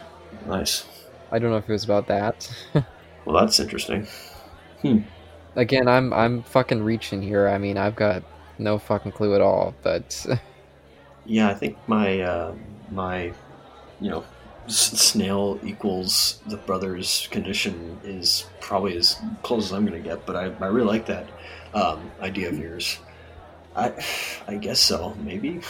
nice. 0.46 0.86
I 1.30 1.38
don't 1.38 1.50
know 1.50 1.56
if 1.58 1.68
it 1.68 1.72
was 1.72 1.84
about 1.84 2.06
that. 2.08 2.50
Well, 3.24 3.44
that's 3.44 3.58
interesting. 3.58 4.06
Again, 5.56 5.88
I'm 5.88 6.12
I'm 6.12 6.42
fucking 6.44 6.82
reaching 6.82 7.20
here. 7.22 7.48
I 7.48 7.58
mean, 7.58 7.76
I've 7.78 7.96
got 7.96 8.22
no 8.58 8.78
fucking 8.78 9.12
clue 9.12 9.34
at 9.34 9.40
all, 9.40 9.74
but 9.82 10.24
Yeah, 11.24 11.48
I 11.48 11.54
think 11.54 11.76
my 11.86 12.20
uh, 12.20 12.54
my 12.90 13.32
you 14.00 14.10
know 14.10 14.24
snail 14.68 15.60
equals 15.64 16.40
the 16.46 16.56
brother's 16.56 17.28
condition 17.30 18.00
is 18.04 18.46
probably 18.60 18.96
as 18.96 19.20
close 19.42 19.66
as 19.66 19.72
I'm 19.72 19.84
gonna 19.86 20.00
get. 20.00 20.26
But 20.26 20.36
I, 20.36 20.44
I 20.64 20.66
really 20.68 20.86
like 20.86 21.06
that 21.06 21.28
um, 21.74 22.10
idea 22.20 22.48
of 22.48 22.58
yours. 22.58 22.98
I 23.76 23.92
I 24.48 24.56
guess 24.56 24.80
so. 24.80 25.14
Maybe. 25.22 25.60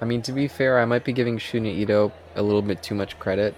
I 0.00 0.04
mean, 0.04 0.22
to 0.22 0.32
be 0.32 0.48
fair, 0.48 0.80
I 0.80 0.84
might 0.84 1.04
be 1.04 1.12
giving 1.12 1.38
Shunya 1.38 1.72
Ito 1.78 2.12
a 2.34 2.42
little 2.42 2.62
bit 2.62 2.82
too 2.82 2.94
much 2.94 3.18
credit 3.20 3.54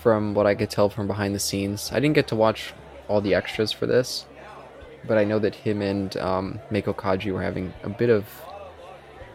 from 0.00 0.34
what 0.34 0.46
I 0.46 0.54
could 0.54 0.70
tell 0.70 0.88
from 0.88 1.06
behind 1.06 1.34
the 1.34 1.40
scenes. 1.40 1.90
I 1.92 1.98
didn't 2.00 2.14
get 2.14 2.28
to 2.28 2.36
watch 2.36 2.72
all 3.08 3.20
the 3.20 3.34
extras 3.34 3.72
for 3.72 3.86
this, 3.86 4.24
but 5.06 5.18
I 5.18 5.24
know 5.24 5.40
that 5.40 5.54
him 5.54 5.82
and 5.82 6.16
um, 6.16 6.60
Meiko 6.70 6.94
Kaji 6.94 7.32
were 7.32 7.42
having 7.42 7.74
a 7.82 7.88
bit 7.88 8.08
of 8.08 8.24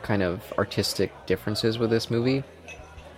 kind 0.01 0.23
of 0.23 0.53
artistic 0.57 1.11
differences 1.25 1.77
with 1.77 1.89
this 1.89 2.09
movie, 2.09 2.43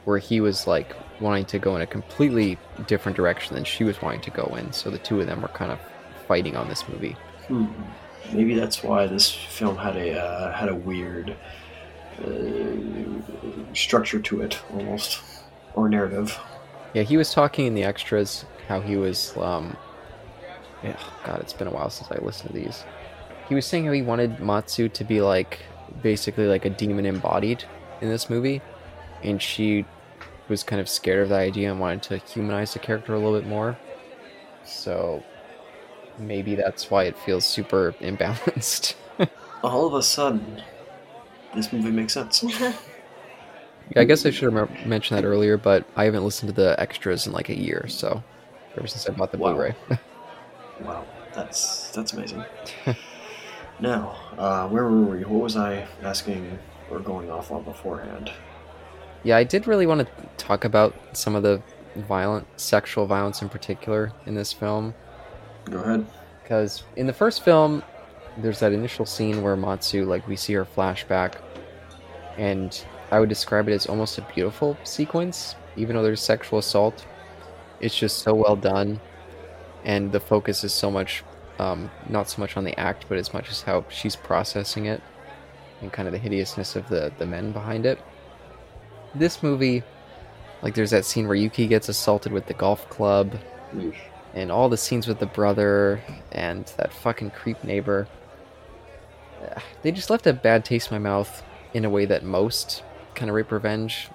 where 0.05 0.17
he 0.17 0.41
was 0.41 0.65
like 0.65 0.95
wanting 1.21 1.45
to 1.45 1.59
go 1.59 1.75
in 1.75 1.81
a 1.81 1.87
completely 1.87 2.57
different 2.87 3.15
direction 3.15 3.53
than 3.55 3.63
she 3.63 3.83
was 3.83 4.01
wanting 4.01 4.21
to 4.21 4.31
go 4.31 4.55
in. 4.57 4.73
So 4.73 4.89
the 4.89 4.97
two 4.97 5.21
of 5.21 5.27
them 5.27 5.41
were 5.41 5.47
kind 5.49 5.71
of 5.71 5.79
fighting 6.27 6.55
on 6.55 6.67
this 6.69 6.87
movie. 6.89 7.15
Hmm. 7.47 7.67
Maybe 8.33 8.55
that's 8.55 8.83
why 8.83 9.07
this 9.07 9.31
film 9.31 9.77
had 9.77 9.95
a 9.95 10.19
uh, 10.19 10.53
had 10.53 10.69
a 10.69 10.75
weird 10.75 11.35
uh, 12.23 13.73
structure 13.73 14.19
to 14.19 14.41
it, 14.41 14.59
almost, 14.73 15.21
or 15.75 15.89
narrative. 15.89 16.37
Yeah, 16.93 17.03
he 17.03 17.17
was 17.17 17.33
talking 17.33 17.67
in 17.67 17.75
the 17.75 17.83
extras 17.83 18.45
how 18.67 18.81
he 18.81 18.95
was. 18.95 19.35
Um, 19.37 19.77
yeah, 20.83 20.99
God, 21.23 21.41
it's 21.41 21.53
been 21.53 21.67
a 21.67 21.71
while 21.71 21.89
since 21.89 22.11
I 22.11 22.23
listened 22.23 22.49
to 22.49 22.55
these. 22.55 22.83
He 23.49 23.55
was 23.55 23.65
saying 23.65 23.85
how 23.85 23.91
he 23.91 24.01
wanted 24.01 24.39
Matsu 24.39 24.89
to 24.89 25.03
be 25.03 25.21
like 25.21 25.59
basically 26.03 26.47
like 26.47 26.65
a 26.65 26.69
demon 26.69 27.05
embodied 27.05 27.63
in 28.01 28.09
this 28.09 28.29
movie, 28.29 28.61
and 29.23 29.41
she 29.41 29.85
was 30.49 30.63
kind 30.63 30.79
of 30.79 30.87
scared 30.87 31.23
of 31.23 31.29
the 31.29 31.35
idea 31.35 31.71
and 31.71 31.79
wanted 31.79 32.03
to 32.03 32.17
humanize 32.17 32.73
the 32.73 32.79
character 32.79 33.13
a 33.13 33.19
little 33.19 33.39
bit 33.39 33.47
more. 33.47 33.77
So 34.63 35.23
maybe 36.19 36.55
that's 36.55 36.89
why 36.89 37.03
it 37.03 37.17
feels 37.17 37.45
super 37.45 37.93
imbalanced. 38.01 38.95
All 39.63 39.87
of 39.87 39.93
a 39.93 40.03
sudden, 40.03 40.61
this 41.55 41.71
movie 41.73 41.91
makes 41.91 42.13
sense. 42.13 42.43
I 43.95 44.03
guess 44.03 44.25
I 44.25 44.31
should 44.31 44.51
have 44.53 44.85
mentioned 44.85 45.17
that 45.17 45.25
earlier, 45.25 45.57
but 45.57 45.85
I 45.95 46.03
haven't 46.05 46.23
listened 46.23 46.49
to 46.49 46.61
the 46.61 46.79
extras 46.79 47.25
in 47.25 47.33
like 47.33 47.49
a 47.49 47.57
year, 47.57 47.85
so 47.87 48.21
ever 48.77 48.87
since 48.87 49.07
I 49.07 49.13
bought 49.13 49.31
the 49.31 49.37
Wow. 49.37 49.53
Blu-ray. 49.53 49.75
Wow, 50.81 51.05
that's 51.33 51.89
that's 51.89 52.13
amazing. 52.13 52.45
now, 53.79 54.15
uh, 54.37 54.67
where 54.67 54.83
were 54.83 55.01
we? 55.05 55.23
What 55.23 55.41
was 55.41 55.57
I 55.57 55.87
asking 56.03 56.59
or 56.91 56.99
going 56.99 57.31
off 57.31 57.51
on 57.51 57.63
beforehand? 57.63 58.31
Yeah, 59.23 59.37
I 59.37 59.43
did 59.43 59.65
really 59.67 59.87
want 59.87 60.01
to 60.01 60.07
talk 60.37 60.65
about 60.65 60.93
some 61.13 61.35
of 61.35 61.41
the 61.41 61.61
violent, 61.95 62.45
sexual 62.59 63.07
violence 63.07 63.41
in 63.41 63.49
particular 63.49 64.11
in 64.27 64.35
this 64.35 64.53
film. 64.53 64.93
Go 65.69 65.79
ahead. 65.79 66.05
Because 66.43 66.83
in 66.95 67.07
the 67.07 67.13
first 67.13 67.43
film, 67.43 67.83
there's 68.37 68.59
that 68.59 68.71
initial 68.71 69.05
scene 69.05 69.41
where 69.41 69.55
Matsu, 69.55 70.05
like, 70.05 70.27
we 70.27 70.35
see 70.35 70.53
her 70.53 70.65
flashback, 70.65 71.35
and 72.37 72.85
I 73.11 73.19
would 73.19 73.29
describe 73.29 73.67
it 73.67 73.73
as 73.73 73.87
almost 73.87 74.17
a 74.17 74.21
beautiful 74.33 74.77
sequence, 74.83 75.55
even 75.75 75.95
though 75.95 76.03
there's 76.03 76.21
sexual 76.21 76.59
assault. 76.59 77.05
It's 77.79 77.97
just 77.97 78.19
so 78.19 78.33
well 78.33 78.55
done, 78.55 78.99
and 79.83 80.11
the 80.11 80.19
focus 80.19 80.63
is 80.63 80.73
so 80.73 80.89
much, 80.89 81.23
um, 81.59 81.91
not 82.09 82.29
so 82.29 82.41
much 82.41 82.57
on 82.57 82.63
the 82.63 82.79
act, 82.79 83.05
but 83.09 83.17
as 83.17 83.33
much 83.33 83.49
as 83.49 83.61
how 83.61 83.85
she's 83.89 84.15
processing 84.15 84.85
it, 84.85 85.01
and 85.81 85.91
kind 85.91 86.07
of 86.07 86.11
the 86.11 86.19
hideousness 86.19 86.75
of 86.75 86.87
the, 86.89 87.11
the 87.17 87.25
men 87.25 87.51
behind 87.51 87.85
it. 87.85 87.99
This 89.15 89.43
movie, 89.43 89.83
like, 90.61 90.75
there's 90.75 90.91
that 90.91 91.05
scene 91.05 91.27
where 91.27 91.35
Yuki 91.35 91.67
gets 91.67 91.89
assaulted 91.89 92.31
with 92.31 92.45
the 92.45 92.53
golf 92.53 92.89
club, 92.89 93.33
Oof. 93.75 93.95
And 94.33 94.51
all 94.51 94.69
the 94.69 94.77
scenes 94.77 95.07
with 95.07 95.19
the 95.19 95.25
brother 95.25 96.01
and 96.31 96.65
that 96.77 96.93
fucking 96.93 97.31
creep 97.31 97.63
neighbor. 97.63 98.07
uh, 99.41 99.59
They 99.81 99.91
just 99.91 100.09
left 100.09 100.27
a 100.27 100.33
bad 100.33 100.63
taste 100.65 100.91
in 100.91 100.95
my 101.01 101.09
mouth 101.09 101.43
in 101.73 101.85
a 101.85 101.89
way 101.89 102.05
that 102.05 102.23
most 102.23 102.83
kind 103.15 103.29
of 103.29 103.35
rape 103.35 103.51
revenge 103.51 104.09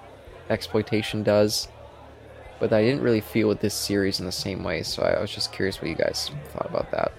exploitation 0.49 1.23
does. 1.23 1.67
But 2.59 2.71
I 2.71 2.81
didn't 2.83 3.01
really 3.01 3.21
feel 3.21 3.47
with 3.49 3.59
this 3.59 3.73
series 3.73 4.19
in 4.19 4.25
the 4.25 4.31
same 4.31 4.63
way, 4.63 4.83
so 4.83 5.03
I 5.03 5.19
was 5.19 5.31
just 5.31 5.51
curious 5.51 5.81
what 5.81 5.89
you 5.89 5.95
guys 5.95 6.31
thought 6.49 6.67
about 6.69 6.91
that. 6.91 7.11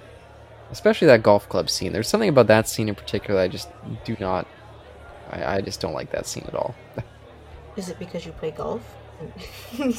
Especially 0.71 1.07
that 1.09 1.23
golf 1.23 1.49
club 1.49 1.69
scene. 1.69 1.93
There's 1.93 2.09
something 2.09 2.29
about 2.31 2.47
that 2.47 2.69
scene 2.69 2.89
in 2.89 2.95
particular 2.95 3.41
I 3.41 3.49
just 3.49 3.69
do 4.05 4.17
not. 4.19 4.47
I, 5.31 5.57
I 5.57 5.61
just 5.61 5.81
don't 5.81 5.93
like 5.93 6.11
that 6.13 6.27
scene 6.27 6.45
at 6.49 6.55
all. 6.55 6.75
Is 7.77 7.89
it 7.91 7.99
because 7.99 8.25
you 8.25 8.33
play 8.33 8.53
golf? 8.53 8.83
and 9.79 9.95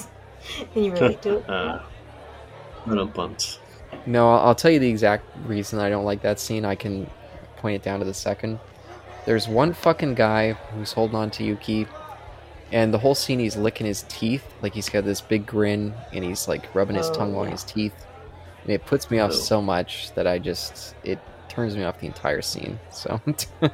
you 0.75 0.91
relate 0.93 1.21
to 1.23 1.37
it? 1.37 1.45
Little 2.87 3.05
bumps. 3.07 3.59
No, 4.05 4.31
I'll, 4.33 4.47
I'll 4.49 4.55
tell 4.55 4.71
you 4.71 4.79
the 4.79 4.89
exact 4.89 5.25
reason 5.45 5.79
I 5.79 5.89
don't 5.89 6.05
like 6.05 6.21
that 6.21 6.39
scene. 6.39 6.65
I 6.65 6.75
can 6.75 7.09
point 7.57 7.75
it 7.75 7.83
down 7.83 7.99
to 7.99 8.05
the 8.05 8.13
second. 8.13 8.59
There's 9.25 9.47
one 9.47 9.73
fucking 9.73 10.13
guy 10.15 10.53
who's 10.53 10.91
holding 10.93 11.15
on 11.15 11.31
to 11.31 11.43
Yuki, 11.43 11.87
and 12.71 12.93
the 12.93 12.99
whole 12.99 13.15
scene 13.15 13.39
he's 13.39 13.57
licking 13.57 13.87
his 13.87 14.03
teeth, 14.07 14.43
like 14.61 14.73
he's 14.73 14.89
got 14.89 15.03
this 15.03 15.21
big 15.21 15.45
grin, 15.47 15.93
and 16.13 16.23
he's 16.23 16.47
like 16.47 16.73
rubbing 16.75 16.95
his 16.95 17.07
Oh, 17.09 17.13
tongue 17.13 17.33
along 17.33 17.45
yeah. 17.45 17.51
his 17.51 17.63
teeth, 17.63 18.05
and 18.63 18.71
it 18.71 18.85
puts 18.85 19.09
me 19.09 19.17
off 19.19 19.31
Ew. 19.31 19.37
so 19.37 19.61
much 19.61 20.11
that 20.13 20.27
I 20.27 20.37
just 20.37 20.93
it 21.03 21.19
turns 21.49 21.75
me 21.75 21.83
off 21.83 21.99
the 21.99 22.05
entire 22.07 22.41
scene. 22.43 22.79
So, 22.91 23.19
so 23.61 23.69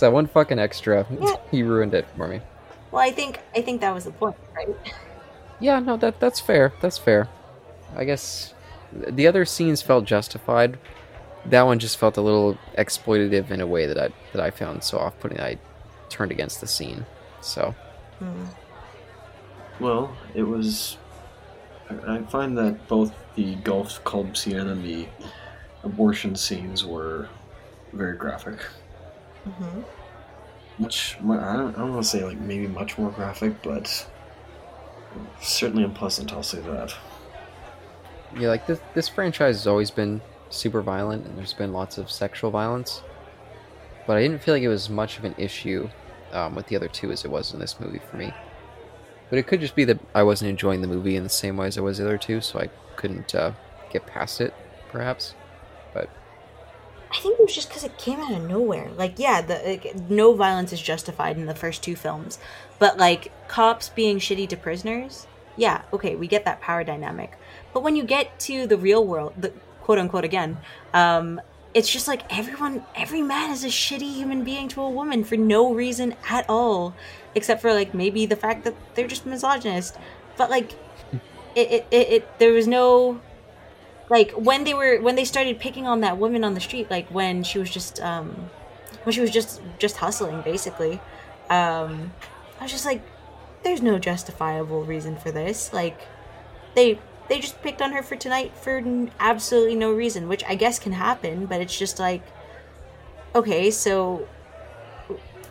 that 0.00 0.12
one 0.12 0.26
fucking 0.26 0.58
extra, 0.58 1.06
Yeah. 1.20 1.34
he 1.50 1.62
ruined 1.62 1.92
it 1.92 2.06
for 2.16 2.26
me. 2.28 2.40
Well, 2.90 3.02
I 3.02 3.10
think 3.10 3.40
I 3.54 3.60
think 3.60 3.82
that 3.82 3.92
was 3.92 4.04
the 4.04 4.12
point, 4.12 4.36
right? 4.54 4.68
Yeah, 5.60 5.78
no, 5.80 5.98
that 5.98 6.20
that's 6.20 6.40
fair. 6.40 6.72
That's 6.80 6.96
fair. 6.96 7.28
I 7.94 8.04
guess 8.04 8.54
the 8.92 9.26
other 9.26 9.44
scenes 9.44 9.82
felt 9.82 10.04
justified. 10.04 10.78
That 11.44 11.62
one 11.62 11.78
just 11.78 11.96
felt 11.98 12.16
a 12.16 12.20
little 12.20 12.58
exploitative 12.76 13.50
in 13.50 13.60
a 13.60 13.66
way 13.66 13.86
that 13.86 13.98
I 13.98 14.08
that 14.32 14.42
I 14.42 14.50
found 14.50 14.82
so 14.82 14.98
off-putting. 14.98 15.40
I 15.40 15.58
turned 16.08 16.32
against 16.32 16.60
the 16.60 16.66
scene. 16.66 17.06
So 17.40 17.74
Hmm. 18.18 18.46
Well, 19.78 20.16
it 20.34 20.42
was. 20.42 20.96
I 21.90 22.16
I 22.16 22.22
find 22.22 22.56
that 22.58 22.88
both 22.88 23.12
the 23.34 23.54
golf 23.56 24.02
club 24.04 24.36
scene 24.36 24.56
and 24.56 24.82
the 24.84 25.06
abortion 25.84 26.34
scenes 26.34 26.84
were 26.84 27.28
very 27.92 28.16
graphic. 28.16 28.58
hmm 29.44 29.82
Much, 30.78 31.16
mu- 31.20 31.38
I 31.38 31.56
don't, 31.56 31.74
I 31.76 31.78
don't 31.78 31.92
want 31.92 32.02
to 32.04 32.08
say 32.10 32.24
like 32.24 32.38
maybe 32.40 32.66
much 32.66 32.98
more 32.98 33.10
graphic, 33.10 33.62
but 33.62 34.06
certainly 35.40 35.84
unpleasant. 35.84 36.32
I'll 36.32 36.42
say 36.42 36.60
that. 36.60 36.94
Yeah, 38.38 38.48
like 38.48 38.66
this 38.66 38.80
this 38.94 39.08
franchise 39.08 39.56
has 39.56 39.66
always 39.66 39.90
been 39.90 40.20
super 40.50 40.82
violent, 40.82 41.26
and 41.26 41.36
there's 41.38 41.52
been 41.52 41.72
lots 41.72 41.98
of 41.98 42.10
sexual 42.10 42.50
violence. 42.50 43.02
But 44.06 44.16
I 44.16 44.22
didn't 44.22 44.42
feel 44.42 44.54
like 44.54 44.62
it 44.62 44.68
was 44.68 44.88
much 44.88 45.18
of 45.18 45.24
an 45.24 45.34
issue 45.36 45.88
um, 46.32 46.54
with 46.54 46.66
the 46.66 46.76
other 46.76 46.88
two 46.88 47.10
as 47.10 47.24
it 47.24 47.30
was 47.30 47.52
in 47.52 47.58
this 47.58 47.80
movie 47.80 48.00
for 48.10 48.16
me. 48.16 48.32
But 49.28 49.38
it 49.38 49.46
could 49.48 49.60
just 49.60 49.74
be 49.74 49.84
that 49.84 49.98
I 50.14 50.22
wasn't 50.22 50.50
enjoying 50.50 50.80
the 50.80 50.86
movie 50.86 51.16
in 51.16 51.24
the 51.24 51.28
same 51.28 51.56
way 51.56 51.66
as 51.66 51.76
I 51.76 51.80
was 51.80 51.98
the 51.98 52.04
other 52.04 52.18
two, 52.18 52.40
so 52.40 52.60
I 52.60 52.70
couldn't 52.94 53.34
uh, 53.34 53.52
get 53.90 54.06
past 54.06 54.40
it, 54.40 54.54
perhaps. 54.90 55.34
But 55.92 56.08
I 57.10 57.18
think 57.18 57.40
it 57.40 57.42
was 57.42 57.54
just 57.54 57.68
because 57.68 57.82
it 57.82 57.98
came 57.98 58.20
out 58.20 58.32
of 58.32 58.48
nowhere. 58.48 58.90
Like, 58.96 59.18
yeah, 59.18 59.40
the 59.40 59.60
like, 59.64 60.08
no 60.08 60.34
violence 60.34 60.72
is 60.72 60.80
justified 60.80 61.36
in 61.36 61.46
the 61.46 61.54
first 61.54 61.82
two 61.82 61.96
films, 61.96 62.38
but 62.78 62.98
like 62.98 63.32
cops 63.48 63.88
being 63.88 64.18
shitty 64.18 64.48
to 64.50 64.56
prisoners, 64.56 65.26
yeah, 65.56 65.82
okay, 65.92 66.14
we 66.14 66.28
get 66.28 66.44
that 66.44 66.60
power 66.60 66.84
dynamic. 66.84 67.36
But 67.76 67.82
when 67.82 67.94
you 67.94 68.04
get 68.04 68.40
to 68.48 68.66
the 68.66 68.78
real 68.78 69.06
world, 69.06 69.34
the 69.36 69.52
quote 69.82 69.98
unquote 69.98 70.24
again, 70.24 70.56
um, 70.94 71.42
it's 71.74 71.92
just 71.92 72.08
like 72.08 72.22
everyone, 72.34 72.86
every 72.94 73.20
man 73.20 73.50
is 73.50 73.64
a 73.64 73.68
shitty 73.68 74.14
human 74.14 74.44
being 74.44 74.66
to 74.68 74.80
a 74.80 74.88
woman 74.88 75.24
for 75.24 75.36
no 75.36 75.74
reason 75.74 76.14
at 76.30 76.46
all, 76.48 76.94
except 77.34 77.60
for 77.60 77.74
like 77.74 77.92
maybe 77.92 78.24
the 78.24 78.34
fact 78.34 78.64
that 78.64 78.74
they're 78.94 79.06
just 79.06 79.26
misogynist. 79.26 79.98
But 80.38 80.48
like, 80.48 80.72
it, 81.54 81.70
it, 81.70 81.86
it, 81.90 82.08
it 82.08 82.38
there 82.38 82.54
was 82.54 82.66
no 82.66 83.20
like 84.08 84.30
when 84.30 84.64
they 84.64 84.72
were 84.72 84.98
when 85.02 85.16
they 85.16 85.26
started 85.26 85.58
picking 85.58 85.86
on 85.86 86.00
that 86.00 86.16
woman 86.16 86.44
on 86.44 86.54
the 86.54 86.62
street, 86.62 86.90
like 86.90 87.06
when 87.10 87.42
she 87.42 87.58
was 87.58 87.68
just 87.68 88.00
um 88.00 88.48
when 89.02 89.12
she 89.12 89.20
was 89.20 89.30
just 89.30 89.60
just 89.78 89.98
hustling 89.98 90.40
basically. 90.40 90.94
Um 91.50 92.14
I 92.58 92.62
was 92.62 92.72
just 92.72 92.86
like 92.86 93.02
there's 93.64 93.82
no 93.82 93.98
justifiable 93.98 94.82
reason 94.82 95.14
for 95.14 95.30
this. 95.30 95.74
Like 95.74 96.00
they 96.74 96.98
they 97.28 97.40
just 97.40 97.60
picked 97.62 97.82
on 97.82 97.92
her 97.92 98.02
for 98.02 98.16
tonight 98.16 98.56
for 98.56 98.82
absolutely 99.20 99.74
no 99.74 99.92
reason, 99.92 100.28
which 100.28 100.44
I 100.44 100.54
guess 100.54 100.78
can 100.78 100.92
happen, 100.92 101.46
but 101.46 101.60
it's 101.60 101.78
just 101.78 101.98
like 101.98 102.22
okay, 103.36 103.70
so 103.70 104.26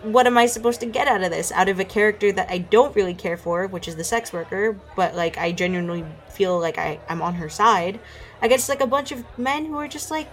what 0.02 0.28
am 0.28 0.38
I 0.38 0.48
supposed 0.48 0.80
to 0.82 0.86
get 0.86 1.08
out 1.08 1.24
of 1.24 1.32
this? 1.32 1.52
Out 1.52 1.70
of 1.70 1.80
a 1.80 1.86
character 1.86 2.32
that 2.32 2.50
I 2.50 2.58
don't 2.58 2.96
really 2.96 3.14
care 3.14 3.38
for, 3.38 3.68
which 3.68 3.88
is 3.88 3.96
the 3.96 4.04
sex 4.04 4.34
worker, 4.34 4.80
but 4.96 5.16
like 5.16 5.38
I 5.38 5.52
genuinely 5.52 6.04
feel 6.30 6.60
like 6.60 6.78
I, 6.78 7.00
I'm 7.10 7.22
on 7.22 7.36
her 7.36 7.50
side. 7.50 8.00
I 8.42 8.48
guess 8.48 8.70
like 8.70 8.82
a 8.82 8.88
bunch 8.88 9.12
of 9.12 9.24
men 9.38 9.66
who 9.66 9.78
are 9.78 9.88
just 9.88 10.12
like, 10.12 10.30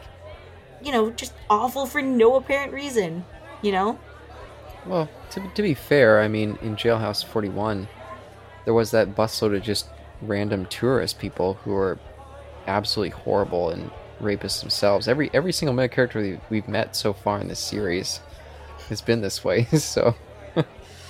you 0.82 0.92
know, 0.92 1.10
just 1.10 1.32
awful 1.48 1.86
for 1.86 2.02
no 2.02 2.36
apparent 2.36 2.72
reason, 2.72 3.24
you 3.60 3.72
know? 3.72 3.98
Well, 4.84 5.08
to, 5.30 5.40
to 5.54 5.62
be 5.62 5.74
fair, 5.74 6.20
I 6.20 6.28
mean, 6.28 6.58
in 6.60 6.76
Jailhouse 6.76 7.24
41, 7.24 7.86
there 8.64 8.74
was 8.74 8.90
that 8.90 9.14
busload 9.14 9.56
of 9.56 9.62
just 9.62 9.88
random 10.22 10.66
tourist 10.66 11.18
people 11.18 11.54
who 11.54 11.74
are 11.74 11.98
absolutely 12.66 13.10
horrible 13.10 13.70
and 13.70 13.90
rapists 14.20 14.60
themselves. 14.60 15.08
Every 15.08 15.30
every 15.34 15.52
single 15.52 15.74
male 15.74 15.88
character 15.88 16.20
we- 16.20 16.40
we've 16.48 16.68
met 16.68 16.94
so 16.96 17.12
far 17.12 17.40
in 17.40 17.48
this 17.48 17.58
series 17.58 18.20
has 18.88 19.00
been 19.00 19.20
this 19.20 19.44
way. 19.44 19.66
So, 19.78 20.14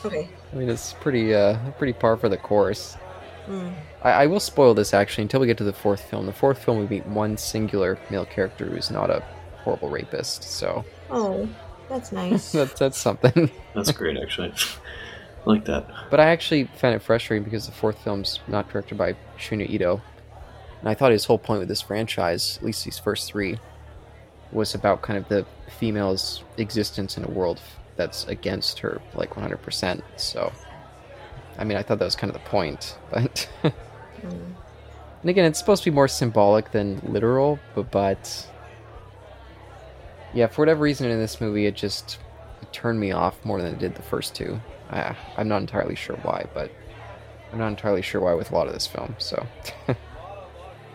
Okay. 0.04 0.28
I 0.52 0.56
mean, 0.56 0.68
it's 0.68 0.94
pretty 0.94 1.32
uh, 1.34 1.56
pretty 1.78 1.92
par 1.92 2.16
for 2.16 2.28
the 2.28 2.36
course. 2.36 2.96
Mm. 3.46 3.72
I, 4.02 4.10
I 4.10 4.26
will 4.26 4.40
spoil 4.40 4.74
this 4.74 4.92
actually 4.94 5.22
until 5.22 5.40
we 5.40 5.46
get 5.46 5.58
to 5.58 5.64
the 5.64 5.72
fourth 5.72 6.00
film. 6.02 6.26
The 6.26 6.32
fourth 6.32 6.58
film, 6.64 6.78
we 6.78 6.86
meet 6.86 7.06
one 7.06 7.36
singular 7.36 7.98
male 8.10 8.24
character 8.24 8.66
who's 8.66 8.90
not 8.90 9.10
a 9.10 9.22
horrible 9.62 9.90
rapist. 9.90 10.42
So 10.44 10.84
Oh, 11.10 11.48
that's 11.88 12.10
nice. 12.22 12.50
that's 12.52 12.78
that's 12.78 12.98
something. 12.98 13.50
That's 13.74 13.92
great, 13.92 14.16
actually. 14.16 14.52
I 15.46 15.50
like 15.50 15.64
that. 15.64 15.86
But 16.10 16.20
I 16.20 16.26
actually 16.26 16.64
found 16.64 16.94
it 16.94 17.02
frustrating 17.02 17.42
because 17.44 17.66
the 17.66 17.72
fourth 17.72 17.98
film's 18.02 18.40
not 18.46 18.68
directed 18.70 18.96
by 18.96 19.14
Shunya 19.38 19.68
Ito. 19.68 20.00
And 20.80 20.88
I 20.88 20.94
thought 20.94 21.12
his 21.12 21.24
whole 21.24 21.38
point 21.38 21.60
with 21.60 21.68
this 21.68 21.80
franchise, 21.80 22.58
at 22.58 22.64
least 22.64 22.84
these 22.84 22.98
first 22.98 23.28
three, 23.28 23.58
was 24.52 24.74
about 24.74 25.02
kind 25.02 25.18
of 25.18 25.28
the 25.28 25.46
female's 25.78 26.42
existence 26.58 27.16
in 27.16 27.24
a 27.24 27.28
world 27.28 27.60
that's 27.96 28.24
against 28.26 28.78
her, 28.80 29.00
like 29.14 29.30
100%. 29.30 30.02
So, 30.16 30.52
I 31.58 31.64
mean, 31.64 31.76
I 31.76 31.82
thought 31.82 31.98
that 31.98 32.04
was 32.04 32.16
kind 32.16 32.34
of 32.34 32.40
the 32.42 32.48
point. 32.48 32.98
But, 33.10 33.48
Mm. 34.22 34.54
and 35.22 35.30
again, 35.30 35.44
it's 35.46 35.58
supposed 35.58 35.82
to 35.82 35.90
be 35.90 35.94
more 35.94 36.06
symbolic 36.06 36.70
than 36.70 37.00
literal, 37.02 37.58
but, 37.74 37.90
but 37.90 38.46
yeah, 40.32 40.46
for 40.46 40.62
whatever 40.62 40.82
reason 40.82 41.10
in 41.10 41.18
this 41.18 41.40
movie, 41.40 41.66
it 41.66 41.74
just 41.74 42.18
it 42.60 42.72
turned 42.72 43.00
me 43.00 43.10
off 43.10 43.44
more 43.44 43.60
than 43.60 43.72
it 43.74 43.78
did 43.80 43.96
the 43.96 44.02
first 44.02 44.34
two. 44.36 44.60
I, 44.92 45.16
I'm 45.36 45.48
not 45.48 45.60
entirely 45.62 45.94
sure 45.96 46.16
why, 46.16 46.46
but 46.54 46.70
I'm 47.52 47.58
not 47.58 47.68
entirely 47.68 48.02
sure 48.02 48.20
why 48.20 48.34
with 48.34 48.50
a 48.50 48.54
lot 48.54 48.66
of 48.66 48.72
this 48.74 48.86
film. 48.86 49.14
So, 49.18 49.46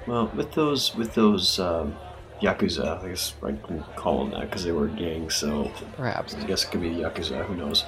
Well, 0.07 0.31
with 0.35 0.53
those 0.53 0.95
with 0.95 1.13
those 1.15 1.59
um, 1.59 1.95
yakuza, 2.41 3.03
I 3.03 3.09
guess 3.09 3.33
I 3.43 3.51
can 3.51 3.83
call 3.95 4.19
them 4.23 4.31
that 4.31 4.49
because 4.49 4.63
they 4.63 4.71
were 4.71 4.85
a 4.87 4.91
gang. 4.91 5.29
So 5.29 5.71
perhaps. 5.97 6.33
I 6.35 6.43
guess 6.45 6.63
it 6.63 6.71
could 6.71 6.81
be 6.81 6.91
yakuza. 6.91 7.45
Who 7.45 7.55
knows? 7.55 7.83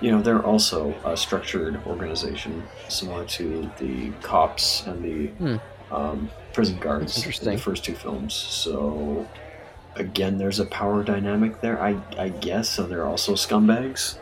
You 0.00 0.12
know, 0.12 0.22
they're 0.22 0.42
also 0.44 0.94
a 1.04 1.16
structured 1.16 1.84
organization 1.86 2.62
similar 2.88 3.24
to 3.26 3.68
the 3.78 4.10
cops 4.22 4.86
and 4.86 5.04
the 5.04 5.26
Hmm. 5.26 5.56
um, 5.94 6.30
prison 6.54 6.78
guards 6.78 7.16
in 7.42 7.52
the 7.52 7.58
first 7.58 7.84
two 7.84 7.94
films. 7.94 8.32
So 8.34 9.26
again, 9.96 10.38
there's 10.38 10.60
a 10.60 10.66
power 10.66 11.02
dynamic 11.02 11.60
there. 11.60 11.82
I 11.82 12.00
I 12.16 12.28
guess 12.30 12.70
so. 12.70 12.86
They're 12.86 13.06
also 13.06 13.34
scumbags. 13.34 14.16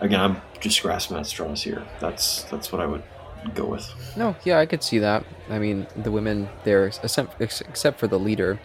I, 0.00 0.04
again, 0.06 0.20
I'm 0.20 0.42
just 0.60 0.82
grasping 0.82 1.16
at 1.16 1.26
straws 1.26 1.62
here. 1.62 1.82
That's 2.00 2.44
that's 2.44 2.72
what 2.72 2.80
I 2.80 2.86
would 2.86 3.02
go 3.54 3.66
with. 3.66 3.90
No, 4.16 4.36
yeah, 4.44 4.58
I 4.58 4.66
could 4.66 4.82
see 4.82 4.98
that. 4.98 5.24
I 5.48 5.58
mean, 5.58 5.86
the 5.96 6.10
women 6.12 6.48
there, 6.64 6.86
except, 6.86 7.40
except 7.40 7.98
for 7.98 8.06
the 8.06 8.18
leader, 8.18 8.60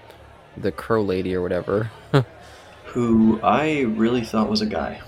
the 0.57 0.71
crow 0.71 1.01
lady 1.01 1.33
or 1.35 1.41
whatever. 1.41 1.91
Who 2.87 3.39
I 3.41 3.81
really 3.81 4.21
thought 4.21 4.49
was 4.49 4.61
a 4.61 4.65
guy. 4.65 5.01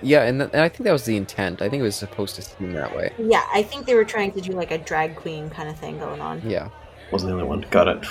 yeah, 0.00 0.22
and, 0.22 0.40
th- 0.40 0.50
and 0.52 0.62
I 0.62 0.68
think 0.68 0.84
that 0.84 0.92
was 0.92 1.04
the 1.04 1.16
intent. 1.16 1.60
I 1.60 1.68
think 1.68 1.80
it 1.80 1.84
was 1.84 1.96
supposed 1.96 2.34
to 2.36 2.42
seem 2.42 2.72
that 2.72 2.96
way. 2.96 3.12
Yeah, 3.18 3.44
I 3.52 3.62
think 3.62 3.84
they 3.86 3.94
were 3.94 4.04
trying 4.04 4.32
to 4.32 4.40
do 4.40 4.52
like 4.52 4.70
a 4.70 4.78
drag 4.78 5.16
queen 5.16 5.50
kind 5.50 5.68
of 5.68 5.78
thing 5.78 5.98
going 5.98 6.20
on. 6.20 6.40
Yeah. 6.48 6.68
Wasn't 7.12 7.28
the 7.28 7.34
only 7.34 7.46
one. 7.46 7.66
Got 7.70 7.88
it. 7.88 8.06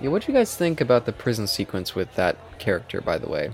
Yeah, 0.00 0.08
what 0.10 0.22
do 0.22 0.32
you 0.32 0.38
guys 0.38 0.56
think 0.56 0.80
about 0.80 1.06
the 1.06 1.12
prison 1.12 1.46
sequence 1.46 1.94
with 1.94 2.14
that 2.14 2.36
character, 2.58 3.00
by 3.00 3.18
the 3.18 3.28
way? 3.28 3.50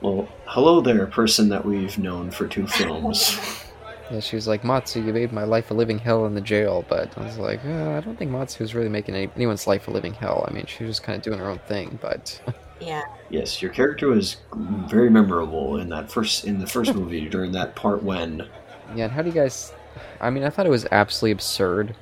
Well, 0.00 0.28
hello 0.46 0.80
there, 0.80 1.06
person 1.06 1.48
that 1.48 1.64
we've 1.64 1.98
known 1.98 2.30
for 2.30 2.46
two 2.46 2.66
films. 2.66 3.38
Yeah, 4.10 4.20
she 4.20 4.36
was 4.36 4.48
like, 4.48 4.64
Matsu, 4.64 5.02
you 5.02 5.12
made 5.12 5.34
my 5.34 5.44
life 5.44 5.70
a 5.70 5.74
living 5.74 5.98
hell 5.98 6.24
in 6.24 6.34
the 6.34 6.40
jail. 6.40 6.82
But 6.88 7.12
I 7.18 7.24
was 7.24 7.36
like, 7.36 7.62
uh, 7.62 7.90
I 7.90 8.00
don't 8.00 8.18
think 8.18 8.30
Matsu 8.30 8.64
was 8.64 8.74
really 8.74 8.88
making 8.88 9.14
any- 9.14 9.30
anyone's 9.36 9.66
life 9.66 9.86
a 9.86 9.90
living 9.90 10.14
hell. 10.14 10.46
I 10.48 10.50
mean, 10.50 10.64
she 10.64 10.82
was 10.82 10.92
just 10.96 11.02
kind 11.02 11.14
of 11.14 11.22
doing 11.22 11.38
her 11.38 11.44
own 11.50 11.58
thing. 11.68 11.98
But 12.00 12.40
Yeah. 12.80 13.02
yes, 13.28 13.60
your 13.60 13.70
character 13.70 14.08
was 14.08 14.38
very 14.54 15.10
memorable 15.10 15.76
in 15.76 15.90
that 15.90 16.10
first 16.10 16.46
in 16.46 16.58
the 16.58 16.66
first 16.66 16.94
movie 17.00 17.28
during 17.28 17.52
that 17.52 17.76
part 17.76 18.02
when 18.02 18.48
yeah, 18.96 19.04
and 19.04 19.12
how 19.12 19.20
do 19.20 19.28
you 19.28 19.34
guys? 19.34 19.74
I 20.22 20.30
mean, 20.30 20.42
I 20.42 20.48
thought 20.48 20.64
it 20.64 20.70
was 20.70 20.86
absolutely 20.90 21.32
absurd 21.32 21.94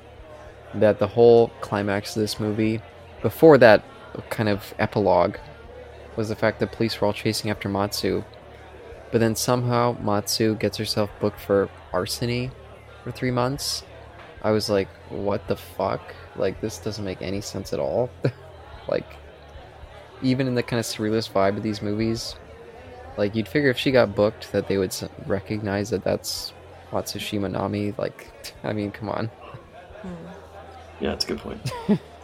that 0.75 0.99
the 0.99 1.07
whole 1.07 1.49
climax 1.59 2.15
of 2.15 2.21
this 2.21 2.39
movie, 2.39 2.79
before 3.21 3.57
that 3.57 3.83
kind 4.29 4.47
of 4.47 4.73
epilogue, 4.79 5.35
was 6.17 6.27
the 6.27 6.35
fact 6.35 6.59
that 6.59 6.73
police 6.73 6.99
were 6.99 7.07
all 7.07 7.13
chasing 7.13 7.49
after 7.49 7.69
Matsu, 7.69 8.23
but 9.11 9.19
then 9.19 9.35
somehow 9.35 9.95
Matsu 10.01 10.55
gets 10.55 10.77
herself 10.77 11.09
booked 11.21 11.39
for 11.39 11.69
larceny 11.93 12.51
for 13.03 13.11
three 13.11 13.31
months. 13.31 13.83
I 14.43 14.51
was 14.51 14.69
like, 14.69 14.89
what 15.09 15.47
the 15.47 15.55
fuck? 15.55 16.13
Like, 16.35 16.59
this 16.59 16.79
doesn't 16.79 17.05
make 17.05 17.21
any 17.21 17.39
sense 17.39 17.71
at 17.71 17.79
all. 17.79 18.09
like, 18.89 19.07
even 20.21 20.47
in 20.47 20.55
the 20.55 20.63
kind 20.63 20.79
of 20.79 20.85
surrealist 20.85 21.31
vibe 21.31 21.55
of 21.55 21.63
these 21.63 21.81
movies, 21.81 22.35
like, 23.15 23.35
you'd 23.35 23.47
figure 23.47 23.69
if 23.69 23.77
she 23.77 23.91
got 23.91 24.15
booked 24.15 24.51
that 24.51 24.67
they 24.67 24.77
would 24.77 24.95
recognize 25.25 25.89
that 25.91 26.03
that's 26.03 26.53
Matsushima 26.91 27.51
Nami. 27.51 27.93
Like, 27.97 28.53
I 28.63 28.73
mean, 28.73 28.91
come 28.91 29.09
on. 29.09 29.27
Hmm. 30.01 30.13
Yeah, 30.99 31.09
that's 31.11 31.25
a 31.25 31.27
good 31.27 31.39
point. 31.39 31.71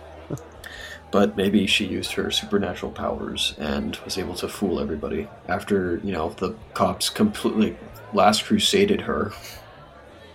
but 1.13 1.37
maybe 1.37 1.67
she 1.67 1.85
used 1.85 2.13
her 2.13 2.31
supernatural 2.31 2.91
powers 2.91 3.53
and 3.59 3.95
was 3.97 4.17
able 4.17 4.33
to 4.33 4.49
fool 4.49 4.79
everybody. 4.79 5.27
After, 5.47 6.01
you 6.03 6.11
know, 6.11 6.31
the 6.31 6.55
cops 6.73 7.11
completely 7.11 7.77
last 8.13 8.45
crusaded 8.45 9.01
her. 9.01 9.31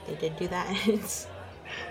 They 0.07 0.14
did 0.14 0.37
do 0.37 0.47
that. 0.47 0.68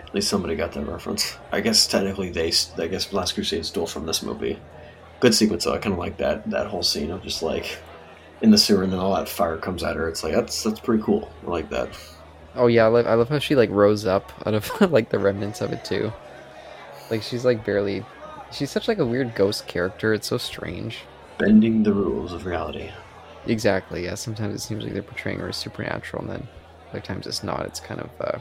At 0.08 0.16
least 0.16 0.30
somebody 0.30 0.56
got 0.56 0.72
that 0.72 0.88
reference. 0.88 1.38
I 1.52 1.60
guess 1.60 1.86
technically 1.86 2.30
they, 2.30 2.54
I 2.78 2.88
guess 2.88 3.12
Last 3.12 3.34
Crusade 3.34 3.66
stole 3.66 3.88
from 3.88 4.06
this 4.06 4.24
movie. 4.24 4.58
Good 5.20 5.36
sequence 5.36 5.66
though. 5.66 5.74
I 5.74 5.80
kind 5.80 5.92
of 5.92 6.00
like 6.00 6.16
that 6.18 6.50
that 6.50 6.68
whole 6.68 6.84
scene 6.84 7.12
of 7.12 7.22
just 7.22 7.44
like 7.44 7.78
in 8.42 8.52
the 8.52 8.58
sewer 8.58 8.84
and 8.84 8.94
then 8.94 9.00
all 9.00 9.16
that 9.16 9.28
fire 9.28 9.58
comes 9.58 9.84
at 9.84 9.98
her. 9.98 10.08
It's 10.08 10.24
like 10.24 10.34
that's 10.34 10.64
that's 10.64 10.80
pretty 10.80 11.04
cool. 11.04 11.30
I 11.46 11.50
like 11.50 11.70
that. 11.72 11.90
Oh 12.56 12.68
yeah, 12.68 12.86
I 12.86 12.88
love, 12.88 13.06
I 13.06 13.16
love 13.16 13.28
how 13.28 13.40
she 13.40 13.56
like 13.56 13.70
rose 13.70 14.06
up 14.06 14.32
out 14.46 14.54
of 14.54 14.72
like 14.92 15.10
the 15.10 15.20
remnants 15.20 15.60
of 15.60 15.74
it 15.74 15.84
too. 15.84 16.14
Like 17.12 17.22
she's 17.22 17.44
like 17.44 17.66
barely. 17.66 18.06
She's 18.52 18.72
such 18.72 18.88
like 18.88 19.00
a 19.00 19.06
weird 19.06 19.36
ghost 19.36 19.68
character. 19.68 20.14
It's 20.14 20.28
so 20.28 20.38
strange. 20.38 21.00
Bending 21.38 21.84
the 21.84 21.93
rules 21.93 22.34
of 22.34 22.45
reality. 22.45 22.91
Exactly. 23.45 24.06
Yeah. 24.06 24.16
Sometimes 24.16 24.56
it 24.56 24.60
seems 24.60 24.84
like 24.84 24.93
they're 24.93 25.04
portraying 25.04 25.39
her 25.39 25.50
as 25.50 25.58
supernatural, 25.58 26.24
and 26.24 26.32
then 26.32 26.48
other 26.89 27.02
times 27.02 27.28
it's 27.28 27.43
not. 27.43 27.66
It's 27.66 27.80
kind 27.80 28.02
of 28.02 28.10
uh, 28.22 28.39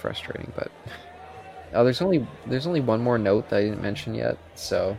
frustrating. 0.00 0.52
But 0.54 0.70
uh, 1.74 1.82
there's 1.84 2.00
only 2.00 2.26
there's 2.46 2.66
only 2.66 2.80
one 2.80 3.00
more 3.00 3.18
note 3.18 3.50
that 3.50 3.56
I 3.56 3.62
didn't 3.62 3.82
mention 3.82 4.14
yet. 4.14 4.38
So 4.54 4.96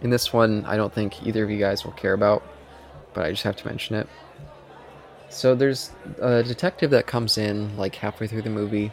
in 0.00 0.10
this 0.10 0.32
one, 0.32 0.64
I 0.66 0.76
don't 0.76 0.92
think 0.92 1.26
either 1.26 1.44
of 1.44 1.50
you 1.50 1.58
guys 1.58 1.84
will 1.84 1.92
care 1.92 2.12
about, 2.12 2.42
but 3.14 3.24
I 3.24 3.30
just 3.30 3.42
have 3.44 3.56
to 3.56 3.66
mention 3.66 3.96
it. 3.96 4.08
So 5.28 5.54
there's 5.54 5.90
a 6.20 6.42
detective 6.42 6.90
that 6.90 7.06
comes 7.06 7.36
in 7.36 7.76
like 7.76 7.96
halfway 7.96 8.26
through 8.26 8.42
the 8.42 8.50
movie. 8.50 8.92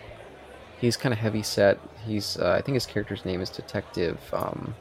He's 0.79 0.97
kind 0.97 1.13
of 1.13 1.19
heavy 1.19 1.43
set. 1.43 1.79
He's 2.05 2.37
uh, 2.37 2.51
I 2.57 2.61
think 2.61 2.75
his 2.75 2.85
character's 2.85 3.25
name 3.25 3.41
is 3.41 3.49
Detective. 3.49 4.17
Um, 4.33 4.75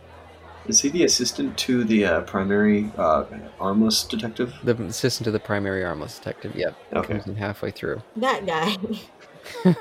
Is 0.66 0.80
he 0.80 0.88
the 0.90 1.04
assistant 1.04 1.56
to 1.58 1.84
the 1.84 2.04
uh, 2.06 2.20
primary 2.22 2.90
uh, 2.96 3.24
armless 3.60 4.04
detective? 4.04 4.54
the 4.64 4.74
assistant 4.84 5.24
to 5.26 5.30
the 5.30 5.40
primary 5.40 5.84
armless 5.84 6.18
detective. 6.18 6.54
Yep. 6.54 6.76
Okay. 6.94 7.12
Comes 7.14 7.26
in 7.26 7.36
halfway 7.36 7.70
through. 7.70 8.02
that 8.16 8.46
guy. 8.46 8.76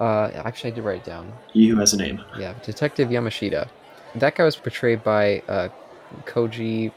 Uh, 0.00 0.28
actually, 0.34 0.72
I 0.72 0.74
did 0.74 0.82
write 0.82 0.96
it 1.02 1.04
down. 1.04 1.32
He 1.52 1.68
who 1.68 1.76
has 1.78 1.92
a 1.92 1.96
name. 1.96 2.20
Yeah, 2.36 2.54
Detective 2.64 3.08
Yamashita. 3.10 3.68
That 4.16 4.34
guy 4.34 4.42
was 4.42 4.56
portrayed 4.56 5.04
by 5.04 5.38
uh, 5.48 5.68
Koji 6.24 6.90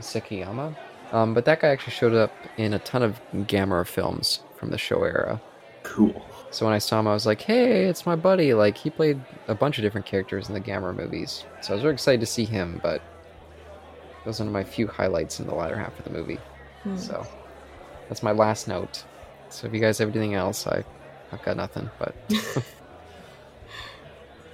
Sekiyama. 0.00 0.74
Um, 1.12 1.34
but 1.34 1.44
that 1.44 1.60
guy 1.60 1.68
actually 1.68 1.92
showed 1.92 2.14
up 2.14 2.32
in 2.56 2.74
a 2.74 2.80
ton 2.80 3.04
of 3.04 3.20
Gamera 3.32 3.86
films 3.86 4.40
from 4.56 4.70
the 4.70 4.76
Showa 4.76 5.06
era. 5.06 5.40
Cool. 5.84 6.26
So 6.52 6.66
when 6.66 6.74
I 6.74 6.78
saw 6.78 7.00
him, 7.00 7.08
I 7.08 7.12
was 7.12 7.26
like, 7.26 7.40
"Hey, 7.40 7.86
it's 7.86 8.06
my 8.06 8.14
buddy!" 8.14 8.54
Like 8.54 8.76
he 8.76 8.90
played 8.90 9.20
a 9.48 9.54
bunch 9.54 9.78
of 9.78 9.82
different 9.82 10.06
characters 10.06 10.48
in 10.48 10.54
the 10.54 10.60
Gamera 10.60 10.94
movies, 10.94 11.44
so 11.60 11.72
I 11.72 11.74
was 11.74 11.82
very 11.82 11.94
excited 11.94 12.20
to 12.20 12.26
see 12.26 12.44
him. 12.44 12.78
But 12.82 12.96
it 12.96 14.26
was 14.26 14.38
one 14.38 14.48
of 14.48 14.52
my 14.52 14.62
few 14.62 14.86
highlights 14.86 15.40
in 15.40 15.46
the 15.46 15.54
latter 15.54 15.76
half 15.76 15.98
of 15.98 16.04
the 16.04 16.10
movie. 16.10 16.38
Hmm. 16.84 16.96
So 16.96 17.26
that's 18.08 18.22
my 18.22 18.32
last 18.32 18.68
note. 18.68 19.04
So 19.48 19.66
if 19.66 19.74
you 19.74 19.80
guys 19.80 19.98
have 19.98 20.10
anything 20.10 20.34
else, 20.34 20.66
I 20.66 20.84
I've 21.32 21.42
got 21.42 21.56
nothing. 21.56 21.90
But 21.98 22.14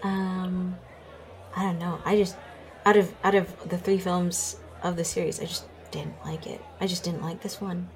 Um, 0.03 0.77
I 1.57 1.63
don't 1.63 1.79
know. 1.79 2.01
I 2.05 2.17
just 2.17 2.37
out 2.87 2.97
of 2.97 3.13
out 3.25 3.35
of 3.35 3.69
the 3.69 3.79
three 3.79 3.99
films 3.99 4.57
of 4.83 4.97
the 4.97 5.05
series, 5.05 5.41
I 5.41 5.45
just 5.45 5.67
didn't 5.91 6.15
like 6.25 6.47
it. 6.47 6.61
I 6.81 6.87
just 6.87 7.05
didn't 7.05 7.23
like 7.23 7.43
this 7.43 7.61
one. 7.61 7.89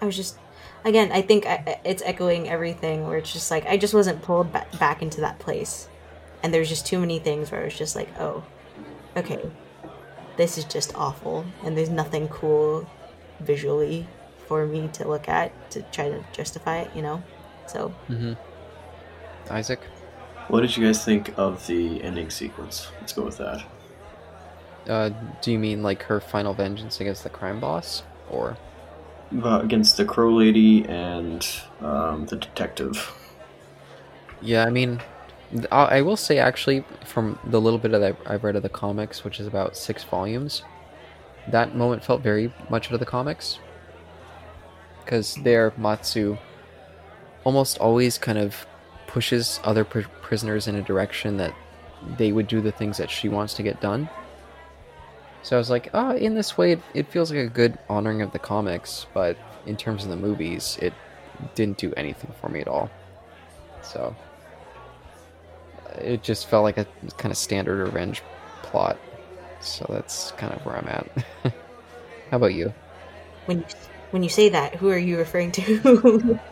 I 0.00 0.06
was 0.06 0.16
just 0.16 0.38
again. 0.84 1.10
I 1.12 1.22
think 1.22 1.46
I, 1.46 1.62
I- 1.66 1.80
it's 1.84 2.02
echoing 2.02 2.48
everything 2.48 3.06
where 3.06 3.18
it's 3.18 3.32
just 3.32 3.50
like 3.50 3.66
I 3.66 3.76
just 3.76 3.94
wasn't 3.94 4.22
pulled 4.22 4.52
ba- 4.52 4.66
back 4.78 5.02
into 5.02 5.20
that 5.22 5.38
place, 5.38 5.88
and 6.42 6.52
there's 6.52 6.68
just 6.68 6.86
too 6.86 6.98
many 6.98 7.18
things 7.18 7.50
where 7.50 7.60
I 7.60 7.64
was 7.64 7.76
just 7.76 7.94
like, 7.96 8.08
oh, 8.18 8.44
okay, 9.16 9.40
this 10.36 10.58
is 10.58 10.64
just 10.64 10.94
awful, 10.94 11.44
and 11.64 11.76
there's 11.76 11.90
nothing 11.90 12.28
cool 12.28 12.88
visually 13.40 14.06
for 14.46 14.66
me 14.66 14.88
to 14.94 15.08
look 15.08 15.28
at 15.28 15.52
to 15.70 15.82
try 15.92 16.08
to 16.08 16.24
justify 16.32 16.80
it. 16.80 16.90
You 16.94 17.02
know, 17.02 17.22
so 17.66 17.94
Mhm. 18.08 18.36
Isaac, 19.50 19.80
What 20.48 20.60
did 20.60 20.76
you 20.76 20.84
guys 20.86 21.04
think 21.04 21.32
of 21.38 21.66
the 21.66 22.02
ending 22.02 22.30
sequence? 22.30 22.88
Let's 23.00 23.12
go 23.12 23.22
with 23.22 23.38
that. 23.38 23.64
uh, 24.88 25.10
do 25.40 25.52
you 25.52 25.58
mean 25.60 25.82
like 25.82 26.02
her 26.04 26.20
final 26.20 26.52
vengeance 26.54 27.00
against 27.00 27.22
the 27.22 27.30
crime 27.30 27.60
boss, 27.60 28.02
or 28.28 28.56
Uh, 29.40 29.60
against 29.62 29.96
the 29.96 30.04
Crow 30.04 30.30
Lady 30.30 30.84
and 30.86 31.46
um, 31.80 32.26
the 32.26 32.36
detective. 32.36 33.10
Yeah, 34.42 34.66
I 34.66 34.70
mean, 34.70 35.00
I 35.70 36.02
will 36.02 36.16
say 36.16 36.38
actually, 36.38 36.84
from 37.04 37.38
the 37.44 37.60
little 37.60 37.78
bit 37.78 37.92
that 37.92 38.02
I've- 38.02 38.18
I've 38.26 38.44
read 38.44 38.56
of 38.56 38.62
the 38.62 38.68
comics, 38.68 39.24
which 39.24 39.40
is 39.40 39.46
about 39.46 39.76
six 39.76 40.04
volumes, 40.04 40.62
that 41.48 41.74
moment 41.74 42.04
felt 42.04 42.20
very 42.20 42.52
much 42.68 42.88
out 42.88 42.94
of 42.94 43.00
the 43.00 43.06
comics. 43.06 43.58
Because 45.04 45.36
there, 45.36 45.72
Matsu 45.78 46.36
almost 47.44 47.78
always 47.78 48.18
kind 48.18 48.38
of 48.38 48.66
pushes 49.06 49.60
other 49.64 49.84
pr- 49.84 50.00
prisoners 50.20 50.68
in 50.68 50.74
a 50.74 50.82
direction 50.82 51.36
that 51.38 51.54
they 52.18 52.32
would 52.32 52.48
do 52.48 52.60
the 52.60 52.72
things 52.72 52.98
that 52.98 53.10
she 53.10 53.28
wants 53.28 53.54
to 53.54 53.62
get 53.62 53.80
done. 53.80 54.08
So 55.42 55.56
I 55.56 55.58
was 55.58 55.70
like, 55.70 55.90
ah, 55.92 56.12
in 56.12 56.34
this 56.34 56.56
way, 56.56 56.72
it, 56.72 56.80
it 56.94 57.10
feels 57.10 57.30
like 57.30 57.40
a 57.40 57.48
good 57.48 57.78
honoring 57.88 58.22
of 58.22 58.32
the 58.32 58.38
comics, 58.38 59.06
but 59.12 59.36
in 59.66 59.76
terms 59.76 60.04
of 60.04 60.10
the 60.10 60.16
movies, 60.16 60.78
it 60.80 60.92
didn't 61.54 61.78
do 61.78 61.92
anything 61.96 62.32
for 62.40 62.48
me 62.48 62.60
at 62.60 62.68
all. 62.68 62.90
So 63.82 64.14
it 65.98 66.22
just 66.22 66.46
felt 66.46 66.62
like 66.62 66.78
a 66.78 66.86
kind 67.18 67.32
of 67.32 67.38
standard 67.38 67.84
revenge 67.84 68.22
plot. 68.62 68.96
So 69.60 69.84
that's 69.88 70.32
kind 70.32 70.52
of 70.52 70.64
where 70.64 70.76
I'm 70.76 70.88
at. 70.88 71.24
How 72.30 72.36
about 72.36 72.54
you? 72.54 72.72
when 73.46 73.58
you, 73.58 73.64
when 74.10 74.22
you 74.22 74.28
say 74.28 74.48
that, 74.48 74.76
who 74.76 74.88
are 74.90 74.98
you 74.98 75.18
referring 75.18 75.52
to? 75.52 76.38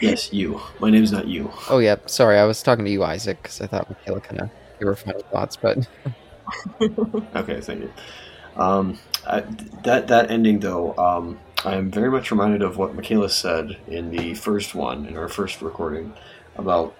Yes, 0.00 0.32
you. 0.32 0.60
My 0.78 0.88
name's 0.88 1.12
not 1.12 1.28
you. 1.28 1.50
Oh 1.68 1.78
yeah, 1.78 1.96
sorry, 2.06 2.38
I 2.38 2.44
was 2.44 2.62
talking 2.62 2.86
to 2.86 2.90
you, 2.90 3.04
Isaac, 3.04 3.42
because 3.42 3.60
I 3.60 3.66
thought 3.66 3.86
Mhicaella 3.88 4.22
kind 4.22 4.40
of 4.40 4.50
gave 4.78 4.86
her 4.86 4.96
final 4.96 5.20
thoughts, 5.30 5.56
but 5.56 5.86
Okay, 7.34 7.60
thank 7.60 7.80
you. 7.80 7.92
Um, 8.56 8.98
I, 9.26 9.40
that 9.84 10.08
that 10.08 10.30
ending 10.30 10.60
though, 10.60 10.96
um, 10.96 11.38
I 11.64 11.74
am 11.76 11.90
very 11.90 12.10
much 12.10 12.30
reminded 12.30 12.62
of 12.62 12.76
what 12.76 12.96
Mhicaella 12.96 13.30
said 13.30 13.76
in 13.86 14.10
the 14.10 14.34
first 14.34 14.74
one, 14.74 15.06
in 15.06 15.16
our 15.16 15.28
first 15.28 15.62
recording, 15.62 16.12
about 16.56 16.94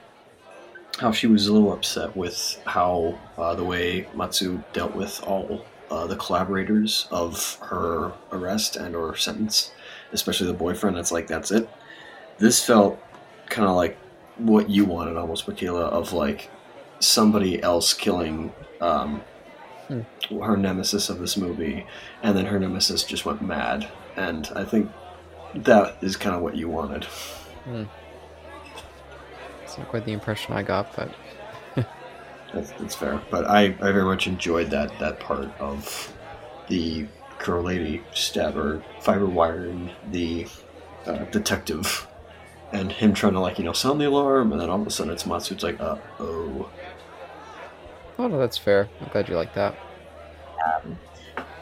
how 0.99 1.13
she 1.13 1.27
was 1.27 1.47
a 1.47 1.53
little 1.53 1.73
upset 1.73 2.17
with 2.17 2.61
how 2.67 3.19
uh, 3.39 3.55
the 3.55 3.65
way 3.65 4.07
Matsu 4.15 4.63
dealt 4.73 4.95
with 4.95 5.23
all 5.25 5.65
uh, 5.91 6.07
the 6.07 6.17
collaborators 6.17 7.09
of 7.11 7.59
her 7.63 8.13
arrest 8.33 8.77
and 8.77 8.95
or 8.95 9.17
sentence, 9.17 9.73
especially 10.13 10.47
the 10.47 10.53
boyfriend. 10.53 10.99
It's 10.99 11.13
like 11.13 11.27
that's 11.27 11.51
it. 11.51 11.69
This 12.39 12.65
felt 12.65 12.99
kind 13.49 13.69
of 13.69 13.77
like 13.77 13.97
what 14.37 14.71
you 14.71 14.85
wanted, 14.85 15.17
almost, 15.17 15.47
Mhicaella, 15.47 15.89
of 15.91 16.13
like 16.13 16.51
somebody 17.01 17.63
else 17.63 17.95
killing 17.95 18.53
um, 18.81 19.23
her 20.31 20.57
nemesis 20.57 21.09
of 21.09 21.19
this 21.19 21.37
movie, 21.37 21.87
and 22.23 22.37
then 22.37 22.47
her 22.47 22.59
nemesis 22.59 23.05
just 23.05 23.25
went 23.25 23.43
mad. 23.43 23.89
And 24.17 24.49
I 24.55 24.65
think 24.65 24.91
that 25.55 25.97
is 26.01 26.17
kind 26.17 26.35
of 26.35 26.43
what 26.43 26.57
you 26.57 26.69
wanted. 26.69 27.07
it's 29.65 29.79
not 29.79 29.89
quite 29.89 30.05
the 30.05 30.13
impression 30.13 30.55
I 30.55 30.63
got. 30.63 30.95
But 30.95 31.15
That's, 32.55 32.73
that's 32.73 32.95
fair. 32.95 33.21
But 33.31 33.47
I, 33.47 33.67
I 33.81 33.93
very 33.93 34.05
much 34.05 34.27
enjoyed 34.27 34.71
that 34.71 34.99
that 34.99 35.21
part 35.21 35.49
of 35.61 36.13
the 36.69 37.07
Crow 37.39 37.61
Lady 37.63 38.03
stabber 38.13 38.83
fiber 39.01 39.27
wiring 39.27 39.91
the 40.11 40.47
uh, 41.07 41.25
detective 41.27 42.07
and 42.73 42.93
him 42.93 43.15
trying 43.15 43.33
to 43.33 43.41
like 43.41 43.59
you 43.59 43.65
know 43.65 43.73
sound 43.73 44.01
the 44.01 44.07
alarm, 44.07 44.53
and 44.53 44.61
then 44.61 44.71
all 44.71 44.81
of 44.81 44.87
a 44.87 44.91
sudden 44.91 45.13
it's 45.13 45.27
Matsu. 45.27 45.55
It's 45.55 45.63
like, 45.63 45.81
uh 45.81 45.97
oh. 46.19 46.69
Oh 48.21 48.27
no, 48.27 48.39
that's 48.39 48.59
fair. 48.59 48.87
I'm 49.01 49.09
glad 49.09 49.31
you 49.31 49.35
like 49.35 49.55
that. 49.55 49.75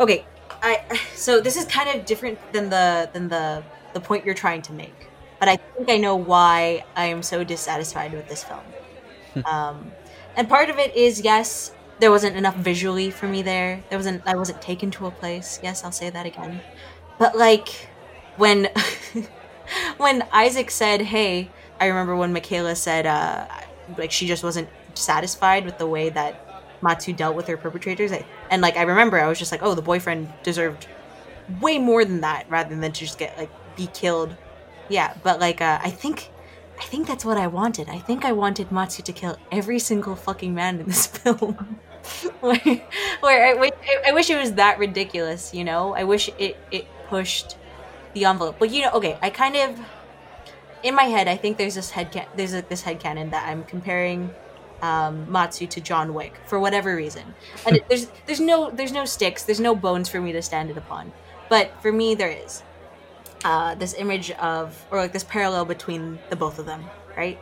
okay, 0.00 0.26
I 0.61 0.82
so 1.14 1.40
this 1.40 1.56
is 1.56 1.64
kind 1.66 1.88
of 1.88 2.04
different 2.04 2.36
than 2.52 2.68
the 2.68 3.09
than 3.12 3.28
the 3.28 3.62
the 3.92 4.00
point 4.00 4.24
you're 4.24 4.34
trying 4.34 4.62
to 4.62 4.72
make, 4.72 5.06
but 5.38 5.48
I 5.48 5.54
think 5.54 5.88
I 5.88 5.98
know 5.98 6.16
why 6.16 6.84
I 6.96 7.04
am 7.04 7.22
so 7.22 7.44
dissatisfied 7.44 8.12
with 8.12 8.28
this 8.28 8.42
film. 8.42 9.44
um, 9.46 9.92
and 10.34 10.48
part 10.48 10.68
of 10.68 10.80
it 10.80 10.96
is 10.96 11.20
yes, 11.20 11.70
there 12.00 12.11
wasn't 12.11 12.34
enough 12.34 12.56
visually 12.56 13.12
for 13.12 13.28
me 13.28 13.40
there. 13.42 13.84
There 13.88 13.96
wasn't 13.96 14.22
I 14.26 14.34
wasn't 14.34 14.61
taken 14.61 14.90
to 14.98 15.06
a 15.06 15.12
place. 15.12 15.61
Yes, 15.62 15.84
I'll 15.84 15.92
say 15.92 16.11
that 16.11 16.26
again. 16.26 16.61
But 17.20 17.38
like 17.38 17.68
when 18.36 18.68
when 19.96 20.26
Isaac 20.32 20.72
said, 20.72 21.02
"Hey," 21.02 21.50
I 21.78 21.86
remember 21.86 22.16
when 22.16 22.34
Mhicaella 22.34 22.76
said, 22.76 23.06
uh, 23.06 23.46
like 23.96 24.11
she 24.11 24.26
just 24.26 24.42
wasn't 24.42 24.68
satisfied 24.94 25.64
with 25.64 25.78
the 25.78 25.86
way 25.86 26.09
that 26.11 26.47
Matsu 26.83 27.12
dealt 27.12 27.37
with 27.37 27.47
her 27.49 27.57
perpetrators. 27.57 28.12
I, 28.12 28.24
and 28.51 28.62
like 28.62 28.76
I 28.76 28.83
remember, 28.83 29.18
I 29.20 29.29
was 29.29 29.39
just 29.39 29.53
like, 29.53 29.62
"Oh, 29.62 29.74
the 29.74 29.83
boyfriend 29.83 30.33
deserved 30.43 30.87
way 31.61 31.79
more 31.79 32.05
than 32.05 32.20
that, 32.20 32.47
rather 32.49 32.74
than 32.76 32.93
to 32.93 33.01
just 33.01 33.18
get 33.18 33.37
like 33.39 33.51
be 33.76 33.87
killed." 33.89 34.35
Yeah, 34.89 35.14
but 35.22 35.41
like 35.41 35.61
uh, 35.61 35.79
I 35.83 35.91
think. 35.91 36.31
I 36.81 36.85
think 36.85 37.09
that's 37.09 37.24
what 37.24 37.37
I 37.37 37.49
wanted. 37.49 37.89
I 37.89 37.99
think 37.99 38.24
I 38.24 38.31
wanted 38.31 38.70
Matsu 38.70 39.03
to 39.03 39.12
kill 39.12 39.37
every 39.51 39.81
single 39.81 40.14
fucking 40.14 40.55
man 40.55 40.79
in 40.79 40.87
this 40.87 41.07
film. 41.18 41.55
where, 42.39 42.57
where 43.18 43.47
I, 43.49 43.55
wish, 43.59 43.72
I 44.07 44.12
wish 44.12 44.31
it 44.31 44.39
was 44.39 44.53
that 44.53 44.79
ridiculous, 44.79 45.53
you 45.53 45.64
know? 45.64 45.93
I 45.97 46.05
wish 46.05 46.31
it, 46.39 46.57
it 46.70 46.87
pushed 47.09 47.57
the 48.14 48.26
envelope. 48.26 48.61
But 48.61 48.70
you 48.70 48.83
know, 48.83 48.93
okay, 48.93 49.18
I 49.20 49.31
kind 49.31 49.57
of 49.57 49.81
in 50.83 50.95
my 50.95 51.05
head, 51.05 51.29
I 51.29 51.37
think 51.37 51.57
there's 51.59 51.74
this 51.74 51.91
head 51.91 52.12
can- 52.12 52.26
there's 52.37 52.55
a, 52.55 52.62
this 52.62 52.83
head 52.83 53.01
that 53.01 53.49
I'm 53.49 53.64
comparing 53.64 54.31
um, 54.83 55.31
Matsu 55.31 55.66
to 55.66 55.81
John 55.81 56.14
Wick 56.14 56.35
for 56.47 56.59
whatever 56.61 56.95
reason. 56.95 57.35
And 57.66 57.76
it- 57.76 57.89
there's 57.89 58.09
there's 58.26 58.41
no 58.41 58.70
there's 58.70 58.93
no 58.93 59.05
sticks, 59.05 59.45
there's 59.45 59.61
no 59.61 59.74
bones 59.74 60.09
for 60.09 60.20
me 60.20 60.33
to 60.33 60.43
stand 60.43 60.70
it 60.70 60.76
upon. 60.76 61.12
But 61.49 61.70
for 61.83 61.91
me, 61.93 62.14
there 62.14 62.31
is 62.31 62.62
uh, 63.45 63.74
this 63.76 63.95
image 63.95 64.31
of 64.33 64.85
or 64.91 64.99
like 64.99 65.12
this 65.12 65.24
parallel 65.24 65.64
between 65.64 66.18
the 66.31 66.37
both 66.37 66.59
of 66.59 66.66
them, 66.66 66.85
right? 67.16 67.39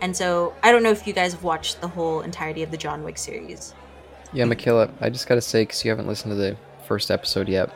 And 0.00 0.16
so 0.16 0.54
I 0.62 0.72
don't 0.72 0.82
know 0.82 0.90
if 0.90 1.06
you 1.06 1.12
guys 1.12 1.32
have 1.32 1.42
watched 1.42 1.80
the 1.80 1.88
whole 1.88 2.22
entirety 2.22 2.62
of 2.62 2.70
the 2.70 2.76
John 2.76 3.02
Wick 3.04 3.18
series. 3.18 3.74
Yeah, 4.32 4.44
Mhicaella, 4.44 4.90
I 5.00 5.10
just 5.10 5.26
gotta 5.28 5.40
say, 5.40 5.62
because 5.62 5.84
you 5.84 5.90
haven't 5.90 6.06
listened 6.06 6.30
to 6.32 6.36
the 6.36 6.56
first 6.86 7.10
episode 7.10 7.48
yet, 7.48 7.70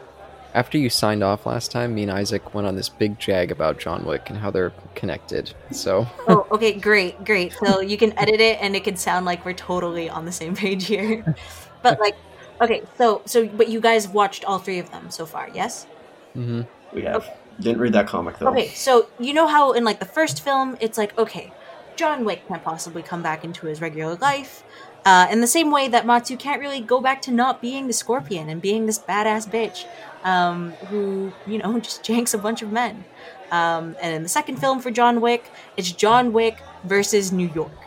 after 0.55 0.79
you 0.79 0.89
signed 0.89 1.25
off 1.25 1.47
last 1.47 1.73
time, 1.73 1.95
me 1.95 2.03
and 2.03 2.13
Isaac 2.13 2.55
went 2.55 2.67
on 2.67 2.77
this 2.77 2.89
big 2.89 3.19
jag 3.19 3.51
about 3.51 3.79
John 3.79 4.05
Wick 4.05 4.31
and 4.31 4.39
how 4.39 4.51
they're 4.53 4.73
connected. 4.95 5.53
So, 5.73 6.07
oh, 6.29 6.47
okay, 6.53 6.73
great, 6.73 7.25
great. 7.25 7.53
So 7.65 7.81
you 7.81 7.97
can 7.97 8.17
edit 8.19 8.41
it, 8.41 8.59
and 8.61 8.77
it 8.77 8.85
can 8.85 8.97
sound 8.97 9.27
like 9.27 9.45
we're 9.45 9.53
totally 9.53 10.09
on 10.09 10.25
the 10.25 10.33
same 10.33 10.55
page 10.55 10.87
here. 10.87 11.25
But 11.83 12.01
like, 12.01 12.17
okay, 12.63 12.83
so 12.97 13.21
so 13.27 13.47
but 13.47 13.69
you 13.69 13.79
guys 13.79 14.09
watched 14.09 14.47
all 14.47 14.59
three 14.59 14.79
of 14.79 14.91
them 14.91 15.11
so 15.11 15.27
far, 15.27 15.51
yes? 15.53 15.85
hmm 16.33 16.63
We 16.95 17.03
have 17.03 17.29
didn't 17.61 17.81
read 17.81 17.93
that 17.93 18.07
comic 18.07 18.39
though. 18.39 18.49
Okay, 18.49 18.69
so 18.69 19.09
you 19.21 19.35
know 19.35 19.47
how 19.47 19.73
in 19.73 19.85
like 19.85 20.01
the 20.01 20.07
first 20.07 20.41
film, 20.41 20.79
it's 20.81 20.97
like 20.97 21.19
okay, 21.19 21.53
John 21.95 22.25
Wick 22.25 22.49
can't 22.49 22.65
possibly 22.65 23.03
come 23.03 23.23
back 23.23 23.45
into 23.45 23.67
his 23.67 23.83
regular 23.83 24.15
life. 24.15 24.65
Uh, 25.05 25.29
in 25.31 25.43
the 25.43 25.47
same 25.47 25.71
way 25.71 25.87
that 25.89 26.07
Matsu 26.07 26.39
can't 26.39 26.59
really 26.59 26.81
go 26.81 27.03
back 27.03 27.21
to 27.23 27.31
not 27.31 27.61
being 27.61 27.87
the 27.87 27.93
Scorpion 27.93 28.49
and 28.49 28.63
being 28.63 28.87
this 28.87 28.99
badass 28.99 29.47
bitch 29.47 29.85
um, 30.25 30.72
who, 30.89 31.33
you 31.47 31.59
know, 31.59 31.79
just 31.81 32.03
janks 32.03 32.35
a 32.35 32.39
bunch 32.39 32.62
of 32.62 32.72
men. 32.72 33.05
Um, 33.51 33.95
and 34.01 34.14
in 34.14 34.22
the 34.22 34.29
second 34.29 34.57
film 34.57 34.81
for 34.81 34.91
John 34.91 35.20
Wick, 35.20 35.51
it's 35.77 35.93
John 35.93 36.33
Wick 36.33 36.59
versus 36.85 37.33
New 37.33 37.51
York. 37.55 37.70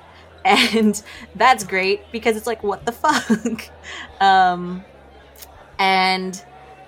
And 0.45 1.01
that's 1.35 1.65
great 1.65 2.09
because 2.09 2.37
it's 2.37 2.47
like, 2.47 2.63
what 2.63 2.85
the 2.85 2.93
fuck? 2.93 3.69
um, 4.21 4.85
and 5.77 6.41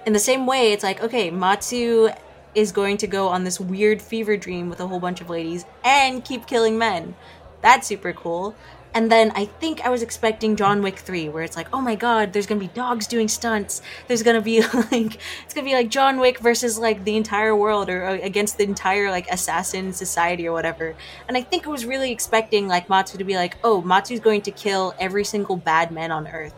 in 0.06 0.14
the 0.14 0.20
same 0.20 0.48
way, 0.48 0.72
it's 0.72 0.84
like, 0.84 1.04
okay, 1.04 1.30
Matsu 1.30 2.10
is 2.56 2.72
going 2.72 2.96
to 2.98 3.08
go 3.08 3.28
on 3.28 3.44
this 3.44 3.60
weird 3.60 4.02
fever 4.02 4.38
dream 4.38 4.70
with 4.70 4.80
a 4.80 4.88
whole 4.88 5.00
bunch 5.00 5.20
of 5.20 5.30
ladies 5.30 5.66
and 5.84 6.24
keep 6.24 6.48
killing 6.48 6.78
men. 6.78 7.16
That's 7.62 7.88
super 7.88 8.14
cool. 8.14 8.56
And 8.94 9.12
then 9.12 9.32
I 9.36 9.46
think 9.46 9.82
I 9.82 9.90
was 9.90 10.02
expecting 10.02 10.56
John 10.56 10.82
Wick 10.82 10.98
3, 10.98 11.30
where 11.30 11.44
it's 11.44 11.56
like, 11.56 11.68
oh 11.72 11.82
my 11.82 11.96
god, 11.96 12.34
there's 12.34 12.48
gonna 12.48 12.60
be 12.60 12.70
dogs 12.70 13.06
doing 13.06 13.28
stunts. 13.28 13.82
There's 14.08 14.24
gonna 14.24 14.42
be 14.42 14.62
like, 14.74 15.20
it's 15.46 15.54
gonna 15.54 15.66
be 15.66 15.74
like 15.74 15.90
John 15.90 16.20
Wick 16.20 16.40
versus 16.40 16.80
like 16.80 17.04
the 17.04 17.16
entire 17.16 17.56
world 17.56 17.90
or 17.90 18.04
uh, 18.06 18.14
against 18.22 18.58
the 18.58 18.64
entire 18.64 19.12
like 19.12 19.30
assassin 19.30 19.94
society 19.94 20.48
or 20.48 20.54
whatever. 20.54 20.96
And 21.28 21.38
I 21.38 21.42
think 21.42 21.68
I 21.68 21.70
was 21.70 21.86
really 21.86 22.12
expecting 22.12 22.68
like 22.68 22.90
Matsu 22.90 23.18
to 23.20 23.24
be 23.24 23.36
like, 23.36 23.58
oh, 23.64 23.82
Matsu's 23.82 24.20
going 24.20 24.42
to 24.44 24.52
kill 24.52 24.96
every 25.00 25.24
single 25.24 25.56
bad 25.56 25.92
man 25.92 26.12
on 26.12 26.28
earth. 26.28 26.56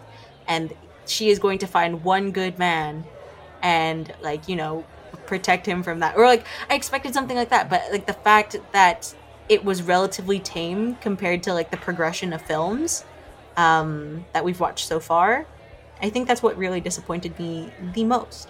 And 0.48 0.74
she 1.06 1.30
is 1.30 1.40
going 1.40 1.60
to 1.60 1.68
find 1.68 2.04
one 2.04 2.32
good 2.32 2.58
man 2.58 3.04
and 3.62 4.14
like, 4.22 4.48
you 4.48 4.56
know, 4.56 4.86
protect 5.26 5.66
him 5.66 5.84
from 5.84 6.00
that. 6.00 6.16
Or 6.16 6.26
like, 6.26 6.46
I 6.70 6.76
expected 6.76 7.14
something 7.14 7.36
like 7.36 7.50
that. 7.50 7.70
But 7.70 7.84
like 7.92 8.06
the 8.06 8.14
fact 8.14 8.56
that 8.72 9.14
it 9.52 9.66
was 9.66 9.84
relatively 9.84 10.40
tame 10.40 10.96
compared 11.02 11.44
to 11.44 11.54
like 11.54 11.72
the 11.72 11.78
progression 11.78 12.32
of 12.32 12.42
films 12.42 13.04
um, 13.58 14.26
that 14.32 14.46
we've 14.46 14.62
watched 14.62 14.88
so 14.88 14.98
far. 14.98 15.46
I 16.02 16.10
think 16.10 16.26
that's 16.30 16.42
what 16.42 16.58
really 16.58 16.80
disappointed 16.80 17.38
me 17.38 17.70
the 17.94 18.06
most. 18.06 18.48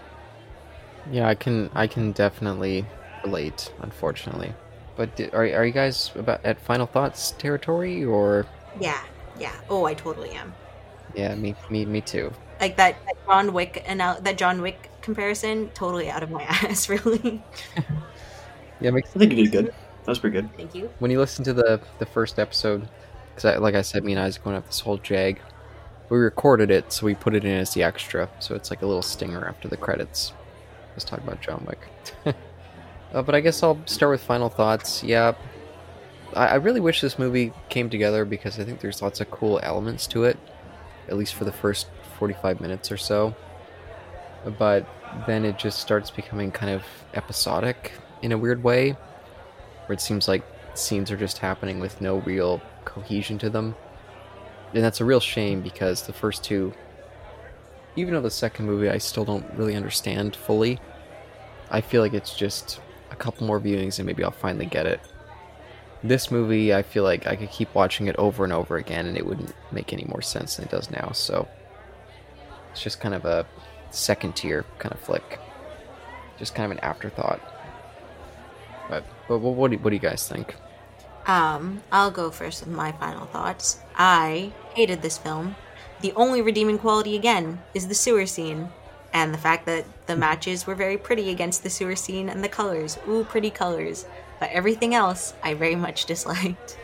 Yeah, 1.11 1.27
I 1.27 1.33
can 1.33 1.71
I 1.73 1.87
can 1.87 2.11
definitely 2.11 2.85
relate, 3.23 3.73
unfortunately. 3.81 4.53
But 4.95 5.15
di- 5.15 5.31
are 5.31 5.41
are 5.41 5.65
you 5.65 5.71
guys 5.71 6.11
about 6.15 6.45
at 6.45 6.61
final 6.61 6.85
thoughts 6.85 7.31
territory 7.31 8.05
or? 8.05 8.45
Yeah, 8.79 9.01
yeah. 9.39 9.55
Oh, 9.71 9.85
I 9.85 9.95
totally 9.95 10.29
am. 10.29 10.53
Yeah, 11.15 11.33
me 11.33 11.55
me 11.71 11.83
me 11.83 12.01
too. 12.01 12.31
Like 12.59 12.77
that, 12.77 12.95
that 13.07 13.15
John 13.25 13.53
Wick 13.53 13.83
and 13.87 14.01
that 14.01 14.37
John 14.37 14.61
Wick 14.61 14.91
comparison, 15.01 15.71
totally 15.73 16.11
out 16.11 16.21
of 16.21 16.29
my 16.29 16.43
ass, 16.47 16.89
really. 16.89 17.41
yeah, 18.79 18.91
makes 18.91 19.09
I 19.15 19.19
think 19.19 19.33
you 19.33 19.47
did 19.47 19.51
good. 19.51 19.73
That 20.12 20.16
was 20.16 20.20
pretty 20.20 20.41
good. 20.41 20.57
Thank 20.57 20.76
you. 20.76 20.89
when 20.99 21.09
you 21.09 21.20
listen 21.20 21.45
to 21.45 21.53
the 21.53 21.80
the 21.99 22.05
first 22.05 22.38
episode, 22.38 22.86
because 23.34 23.62
like 23.62 23.76
I 23.76 23.82
said, 23.82 24.03
me 24.03 24.12
and 24.12 24.20
Isaac 24.20 24.45
went 24.45 24.57
up 24.57 24.66
this 24.66 24.82
whole 24.82 24.97
jag. 24.97 25.39
We 26.09 26.18
recorded 26.18 26.70
it, 26.70 26.91
so 26.91 27.05
we 27.05 27.16
put 27.16 27.34
it 27.34 27.45
in 27.45 27.51
as 27.51 27.74
the 27.74 27.84
extra, 27.84 28.30
so 28.39 28.53
it's 28.53 28.70
like 28.70 28.82
a 28.82 28.86
little 28.86 29.03
stinger 29.03 29.47
after 29.47 29.70
the 29.70 29.78
credits. 29.78 30.34
Let's 30.89 31.05
talk 31.05 31.20
about 31.20 31.39
John 31.39 31.66
Wick. 31.66 31.88
uh, 33.14 33.22
but 33.22 33.34
I 33.36 33.39
guess 33.39 33.64
I'll 33.64 33.80
start 33.86 34.12
with 34.12 34.22
final 34.22 34.49
thoughts. 34.49 35.01
Yeah, 35.01 35.34
I, 36.36 36.47
I 36.47 36.55
really 36.55 36.82
wish 36.82 36.99
this 36.99 37.18
movie 37.18 37.53
came 37.70 37.89
together 37.89 38.26
because 38.26 38.59
I 38.59 38.66
think 38.66 38.82
there's 38.82 39.01
lots 39.01 39.22
of 39.22 39.32
cool 39.32 39.62
elements 39.64 40.07
to 40.07 40.26
it, 40.26 40.38
at 41.07 41.16
least 41.16 41.36
for 41.36 41.45
the 41.45 41.53
first 41.53 41.88
45 42.20 42.59
minutes 42.59 42.91
or 42.91 42.97
so. 42.97 43.34
But 44.59 44.86
then 45.26 45.45
it 45.45 45.57
just 45.57 45.80
starts 45.80 46.12
becoming 46.12 46.51
kind 46.51 46.74
of 46.74 46.84
episodic 47.14 47.93
in 48.22 48.34
a 48.34 48.38
weird 48.38 48.62
way 48.62 48.97
where 49.86 49.93
it 49.93 50.01
seems 50.01 50.27
like 50.27 50.43
scenes 50.73 51.11
are 51.11 51.17
just 51.17 51.39
happening 51.39 51.79
with 51.79 52.01
no 52.01 52.17
real 52.19 52.61
cohesion 52.86 53.38
to 53.39 53.49
them. 53.49 53.75
And 54.73 54.84
that's 54.84 55.01
a 55.01 55.05
real 55.05 55.19
shame 55.19 55.61
because 55.61 56.03
the 56.03 56.13
first 56.13 56.43
two, 56.43 56.73
even 57.95 58.13
though 58.13 58.21
the 58.21 58.32
second 58.32 58.65
movie 58.65 58.89
I 58.89 58.97
still 58.99 59.25
don't 59.25 59.45
really 59.55 59.75
understand 59.75 60.36
fully, 60.36 60.79
I 61.69 61.82
feel 61.82 62.01
like 62.01 62.13
it's 62.13 62.36
just 62.36 62.79
a 63.11 63.15
couple 63.15 63.45
more 63.45 63.59
viewings 63.59 63.99
and 63.99 64.05
maybe 64.05 64.23
I'll 64.23 64.32
finally 64.32 64.65
get 64.65 64.86
it. 64.86 65.01
This 66.03 66.32
movie, 66.32 66.73
I 66.73 66.82
feel 66.82 67.03
like 67.03 67.27
I 67.27 67.36
could 67.36 67.51
keep 67.51 67.73
watching 67.75 68.07
it 68.07 68.15
over 68.15 68.43
and 68.43 68.51
over 68.51 68.77
again 68.77 69.05
and 69.05 69.17
it 69.17 69.25
wouldn't 69.25 69.53
make 69.71 69.93
any 69.93 70.05
more 70.05 70.21
sense 70.21 70.55
than 70.55 70.65
it 70.65 70.71
does 70.71 70.89
now, 70.89 71.11
so 71.11 71.47
it's 72.71 72.82
just 72.82 72.99
kind 72.99 73.13
of 73.13 73.25
a 73.25 73.45
second 73.91 74.36
tier 74.36 74.65
kind 74.79 74.93
of 74.93 74.99
flick. 74.99 75.39
Just 76.39 76.55
kind 76.55 76.71
of 76.71 76.77
an 76.77 76.84
afterthought. 76.84 77.39
But, 79.32 79.38
but 79.38 79.47
what, 79.47 79.55
what, 79.55 79.71
do, 79.71 79.77
what 79.77 79.89
do 79.91 79.95
you 79.95 80.01
guys 80.01 80.27
think? 80.27 80.55
Um, 81.25 81.84
I'll 81.89 82.11
go 82.11 82.32
first 82.32 82.65
with 82.65 82.75
my 82.75 82.91
final 82.91 83.27
thoughts. 83.27 83.79
I 83.95 84.51
hated 84.73 85.01
this 85.01 85.17
film. 85.17 85.55
The 86.01 86.11
only 86.17 86.41
redeeming 86.41 86.77
quality 86.77 87.15
again 87.15 87.61
is 87.73 87.88
the 87.88 87.95
sewer 87.95 88.25
scene 88.25 88.67
and 89.13 89.34
the 89.34 89.38
fact 89.38 89.65
that 89.67 89.86
the 90.07 90.17
matches 90.17 90.67
were 90.67 90.75
very 90.75 90.97
pretty 90.97 91.29
against 91.29 91.63
the 91.63 91.69
sewer 91.69 91.95
scene 91.95 92.27
and 92.27 92.43
the 92.43 92.49
colors. 92.49 92.97
Ooh, 93.07 93.23
pretty 93.23 93.49
colors. 93.49 94.05
But 94.41 94.49
everything 94.49 94.93
else 94.93 95.34
I 95.41 95.53
very 95.53 95.75
much 95.75 96.05
disliked. 96.13 96.77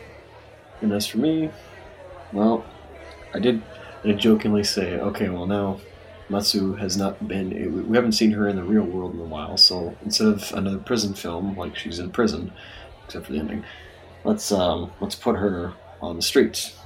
And 0.79 0.93
as 0.93 1.05
for 1.05 1.17
me, 1.17 1.49
well, 2.31 2.65
I 3.33 3.39
did, 3.39 3.61
I 4.05 4.07
did 4.07 4.19
jokingly 4.19 4.63
say, 4.63 4.97
okay, 5.01 5.27
well 5.27 5.47
now 5.47 5.81
Matsu 6.29 6.73
has 6.75 6.97
not 6.97 7.27
been. 7.27 7.87
We 7.89 7.95
haven't 7.95 8.11
seen 8.13 8.31
her 8.31 8.47
in 8.47 8.57
the 8.57 8.63
real 8.63 8.83
world 8.83 9.13
in 9.13 9.21
a 9.21 9.25
while, 9.25 9.57
so 9.57 9.95
instead 10.03 10.27
of 10.27 10.51
another 10.53 10.77
prison 10.77 11.13
film 11.13 11.55
like 11.57 11.77
she's 11.77 11.99
in 11.99 12.11
prison, 12.11 12.51
except 13.05 13.27
for 13.27 13.31
the 13.31 13.39
ending, 13.39 13.63
let's 14.23 14.51
um, 14.51 14.91
let's 14.99 15.15
put 15.15 15.35
her 15.35 15.73
on 16.01 16.17
the 16.17 16.21
streets 16.21 16.77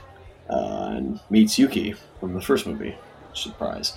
uh, 0.49 0.91
and 0.95 1.19
meets 1.29 1.57
Yuki 1.57 1.95
from 2.19 2.33
the 2.33 2.41
first 2.41 2.67
movie. 2.67 2.95
Surprise. 3.33 3.93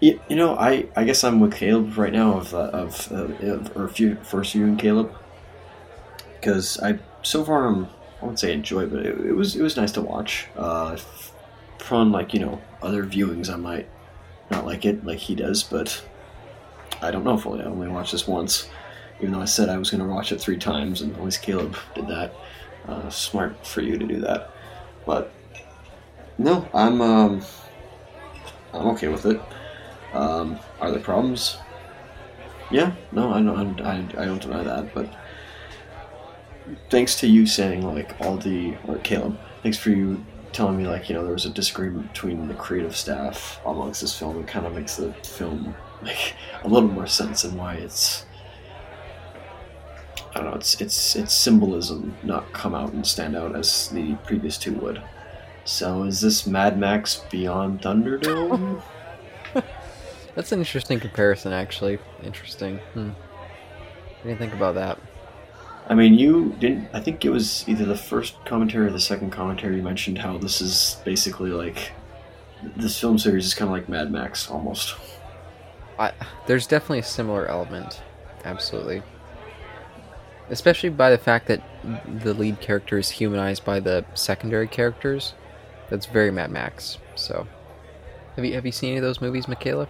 You, 0.00 0.20
you 0.28 0.36
know, 0.36 0.54
I, 0.56 0.86
I 0.96 1.04
guess 1.04 1.24
I'm 1.24 1.40
with 1.40 1.54
Caleb 1.54 1.96
right 1.96 2.12
now 2.12 2.38
of 2.38 2.54
uh, 2.54 2.70
of, 2.72 3.12
uh, 3.12 3.46
of 3.46 3.76
or 3.76 3.88
few, 3.88 4.16
first 4.16 4.54
and 4.54 4.78
Caleb 4.78 5.14
because 6.34 6.78
I 6.80 6.98
so 7.22 7.44
far 7.44 7.66
I'm 7.66 7.86
I 8.20 8.24
won't 8.24 8.38
say 8.38 8.52
enjoy, 8.52 8.86
but 8.86 9.00
it, 9.06 9.26
it 9.26 9.32
was 9.32 9.56
it 9.56 9.62
was 9.62 9.76
nice 9.76 9.92
to 9.92 10.02
watch. 10.02 10.46
Uh, 10.56 10.96
from 11.80 12.12
like 12.12 12.32
you 12.34 12.40
know 12.40 12.60
other 12.82 13.04
viewings, 13.04 13.50
I 13.50 13.56
might 13.56 13.88
not 14.50 14.66
like 14.66 14.84
it 14.84 15.04
like 15.04 15.18
he 15.18 15.34
does, 15.34 15.62
but 15.62 16.02
I 17.02 17.10
don't 17.10 17.24
know 17.24 17.36
fully. 17.36 17.62
I 17.62 17.66
only 17.66 17.88
watched 17.88 18.12
this 18.12 18.26
once, 18.26 18.68
even 19.18 19.32
though 19.32 19.40
I 19.40 19.46
said 19.46 19.68
I 19.68 19.78
was 19.78 19.90
going 19.90 20.02
to 20.02 20.08
watch 20.08 20.32
it 20.32 20.40
three 20.40 20.58
times, 20.58 21.00
and 21.00 21.16
least 21.22 21.42
Caleb 21.42 21.76
did 21.94 22.08
that. 22.08 22.34
Uh, 22.88 23.10
smart 23.10 23.66
for 23.66 23.82
you 23.82 23.98
to 23.98 24.06
do 24.06 24.20
that, 24.20 24.50
but 25.04 25.30
no, 26.38 26.66
I'm 26.72 27.00
um, 27.02 27.42
I'm 28.72 28.86
okay 28.88 29.08
with 29.08 29.26
it. 29.26 29.40
Um, 30.14 30.58
are 30.80 30.90
there 30.90 31.00
problems? 31.00 31.58
Yeah, 32.70 32.94
no, 33.12 33.32
I 33.32 33.42
don't. 33.42 33.80
I, 33.82 33.98
I 33.98 34.24
don't 34.24 34.40
deny 34.40 34.62
that, 34.62 34.94
but 34.94 35.12
thanks 36.88 37.18
to 37.20 37.26
you 37.26 37.46
saying 37.46 37.82
like 37.82 38.18
all 38.20 38.36
the 38.36 38.76
or 38.86 38.96
Caleb, 38.98 39.38
thanks 39.62 39.76
for 39.76 39.90
you 39.90 40.24
telling 40.52 40.76
me 40.76 40.86
like 40.86 41.08
you 41.08 41.14
know 41.14 41.24
there 41.24 41.32
was 41.32 41.46
a 41.46 41.50
disagreement 41.50 42.12
between 42.12 42.48
the 42.48 42.54
creative 42.54 42.96
staff 42.96 43.60
amongst 43.64 44.00
this 44.00 44.18
film. 44.18 44.38
It 44.40 44.46
kind 44.46 44.66
of 44.66 44.74
makes 44.74 44.96
the 44.96 45.12
film 45.24 45.74
make 46.02 46.34
a 46.64 46.68
little 46.68 46.88
more 46.88 47.06
sense 47.06 47.44
and 47.44 47.56
why 47.56 47.74
it's 47.74 48.24
I 50.34 50.40
don't 50.40 50.50
know. 50.50 50.56
It's 50.56 50.80
it's 50.80 51.16
it's 51.16 51.34
symbolism 51.34 52.16
not 52.22 52.52
come 52.52 52.74
out 52.74 52.92
and 52.92 53.06
stand 53.06 53.36
out 53.36 53.56
as 53.56 53.88
the 53.88 54.14
previous 54.26 54.56
two 54.58 54.74
would. 54.74 55.02
So 55.64 56.04
is 56.04 56.20
this 56.20 56.46
Mad 56.46 56.78
Max 56.78 57.24
Beyond 57.30 57.82
Thunderdome? 57.82 58.82
That's 60.34 60.52
an 60.52 60.60
interesting 60.60 61.00
comparison, 61.00 61.52
actually. 61.52 61.98
Interesting. 62.22 62.78
Hmm. 62.94 63.10
What 63.10 64.24
do 64.24 64.28
you 64.30 64.36
think 64.36 64.54
about 64.54 64.74
that? 64.76 64.98
I 65.90 65.94
mean, 65.94 66.14
you 66.14 66.54
didn't. 66.60 66.88
I 66.92 67.00
think 67.00 67.24
it 67.24 67.30
was 67.30 67.68
either 67.68 67.84
the 67.84 67.96
first 67.96 68.36
commentary 68.44 68.86
or 68.86 68.90
the 68.90 69.00
second 69.00 69.30
commentary. 69.32 69.76
You 69.76 69.82
mentioned 69.82 70.18
how 70.18 70.38
this 70.38 70.62
is 70.62 71.02
basically 71.04 71.50
like 71.50 71.90
this 72.76 72.98
film 72.98 73.18
series 73.18 73.44
is 73.44 73.54
kind 73.54 73.68
of 73.68 73.72
like 73.72 73.88
Mad 73.88 74.12
Max 74.12 74.48
almost. 74.48 74.94
I, 75.98 76.12
there's 76.46 76.68
definitely 76.68 77.00
a 77.00 77.02
similar 77.02 77.46
element, 77.48 78.02
absolutely. 78.44 79.02
Especially 80.48 80.90
by 80.90 81.10
the 81.10 81.18
fact 81.18 81.48
that 81.48 81.60
the 82.06 82.34
lead 82.34 82.60
character 82.60 82.96
is 82.96 83.10
humanized 83.10 83.64
by 83.64 83.80
the 83.80 84.04
secondary 84.14 84.68
characters. 84.68 85.34
That's 85.88 86.06
very 86.06 86.30
Mad 86.30 86.52
Max. 86.52 86.98
So, 87.16 87.48
have 88.36 88.44
you 88.44 88.54
have 88.54 88.64
you 88.64 88.70
seen 88.70 88.90
any 88.90 88.98
of 88.98 89.02
those 89.02 89.20
movies, 89.20 89.46
Mhicaella? 89.46 89.88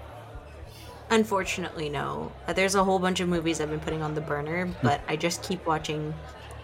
Unfortunately, 1.10 1.88
no. 1.88 2.32
Uh, 2.46 2.52
there's 2.52 2.76
a 2.76 2.84
whole 2.84 2.98
bunch 2.98 3.20
of 3.20 3.28
movies 3.28 3.60
I've 3.60 3.70
been 3.70 3.80
putting 3.80 4.02
on 4.02 4.14
the 4.14 4.20
burner, 4.20 4.72
but 4.82 5.00
I 5.08 5.16
just 5.16 5.42
keep 5.42 5.66
watching 5.66 6.14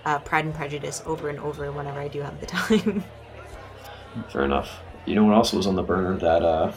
uh, 0.04 0.20
Pride 0.20 0.44
and 0.44 0.54
Prejudice 0.54 1.02
over 1.04 1.28
and 1.28 1.38
over 1.40 1.70
whenever 1.72 1.98
I 1.98 2.08
do 2.08 2.20
have 2.20 2.40
the 2.40 2.46
time. 2.58 3.04
Fair 4.28 4.44
enough. 4.44 4.80
You 5.04 5.16
know 5.16 5.24
what 5.24 5.34
else 5.34 5.52
was 5.52 5.66
on 5.66 5.74
the 5.74 5.82
burner? 5.82 6.16
That 6.16 6.42
uh, 6.42 6.72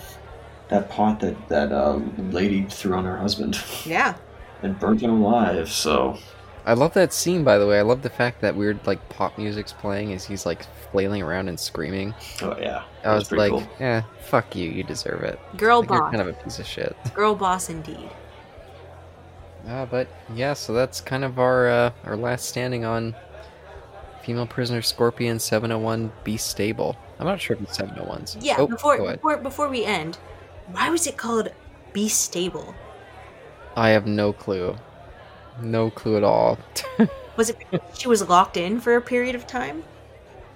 that 0.69 0.89
pot 0.89 1.19
that 1.19 1.49
that 1.49 1.71
uh, 1.71 1.99
lady 2.17 2.65
threw 2.65 2.95
on 2.95 3.05
her 3.05 3.17
husband 3.17 3.61
yeah. 3.85 4.15
and 4.63 4.79
burnt 4.79 5.01
him 5.01 5.21
alive. 5.21 5.71
So 5.71 6.17
I 6.69 6.73
love 6.73 6.93
that 6.93 7.11
scene, 7.13 7.43
by 7.43 7.57
the 7.57 7.65
way. 7.65 7.79
I 7.79 7.81
love 7.81 8.03
the 8.03 8.09
fact 8.11 8.41
that 8.41 8.55
weird 8.55 8.85
like 8.85 9.09
pop 9.09 9.37
music's 9.39 9.73
playing 9.73 10.13
as 10.13 10.23
he's 10.23 10.45
like 10.45 10.63
flailing 10.91 11.21
around 11.23 11.47
and 11.49 11.59
screaming. 11.59 12.13
oh 12.43 12.55
yeah, 12.59 12.83
I 13.03 13.09
that 13.09 13.15
was 13.15 13.27
pretty 13.27 13.41
like, 13.51 13.51
cool. 13.51 13.71
yeah, 13.79 14.03
fuck 14.25 14.55
you, 14.55 14.69
you 14.69 14.83
deserve 14.83 15.23
it. 15.23 15.39
Girl 15.57 15.79
Like, 15.81 15.89
you're 15.89 15.99
boss. 16.01 16.11
kind 16.11 16.21
of 16.21 16.27
a 16.27 16.33
piece 16.43 16.59
of 16.59 16.67
shit. 16.67 16.95
Girl 17.15 17.33
boss 17.33 17.69
indeed. 17.69 18.09
Uh, 19.67 19.85
but 19.87 20.07
yeah, 20.35 20.53
so 20.53 20.73
that's 20.73 21.01
kind 21.01 21.23
of 21.23 21.39
our 21.39 21.67
uh, 21.67 21.91
our 22.05 22.15
last 22.15 22.45
standing 22.45 22.85
on 22.85 23.15
female 24.23 24.47
prisoner 24.47 24.81
Scorpion 24.81 25.39
701 25.39 26.11
Beast 26.23 26.47
Stable. 26.47 26.95
I'm 27.19 27.25
not 27.25 27.41
sure 27.41 27.55
if 27.55 27.63
it's 27.63 27.77
701s. 27.79 28.37
Yeah, 28.41 28.55
Oh, 28.59 28.67
before 28.67 28.97
before 28.97 29.37
before 29.37 29.69
we 29.69 29.85
end, 29.85 30.17
why 30.71 30.89
was 30.89 31.07
it 31.07 31.17
called 31.17 31.49
Beast 31.93 32.21
Stable? 32.21 32.75
I 33.75 33.89
have 33.89 34.05
no 34.05 34.33
clue. 34.33 34.75
No 35.61 35.89
clue 35.89 36.17
at 36.17 36.23
all. 36.23 36.57
Was 37.37 37.49
it 37.49 37.59
because 37.59 37.81
she 37.97 38.07
was 38.07 38.27
locked 38.27 38.57
in 38.57 38.79
for 38.79 38.95
a 38.95 39.01
period 39.01 39.35
of 39.35 39.47
time? 39.47 39.83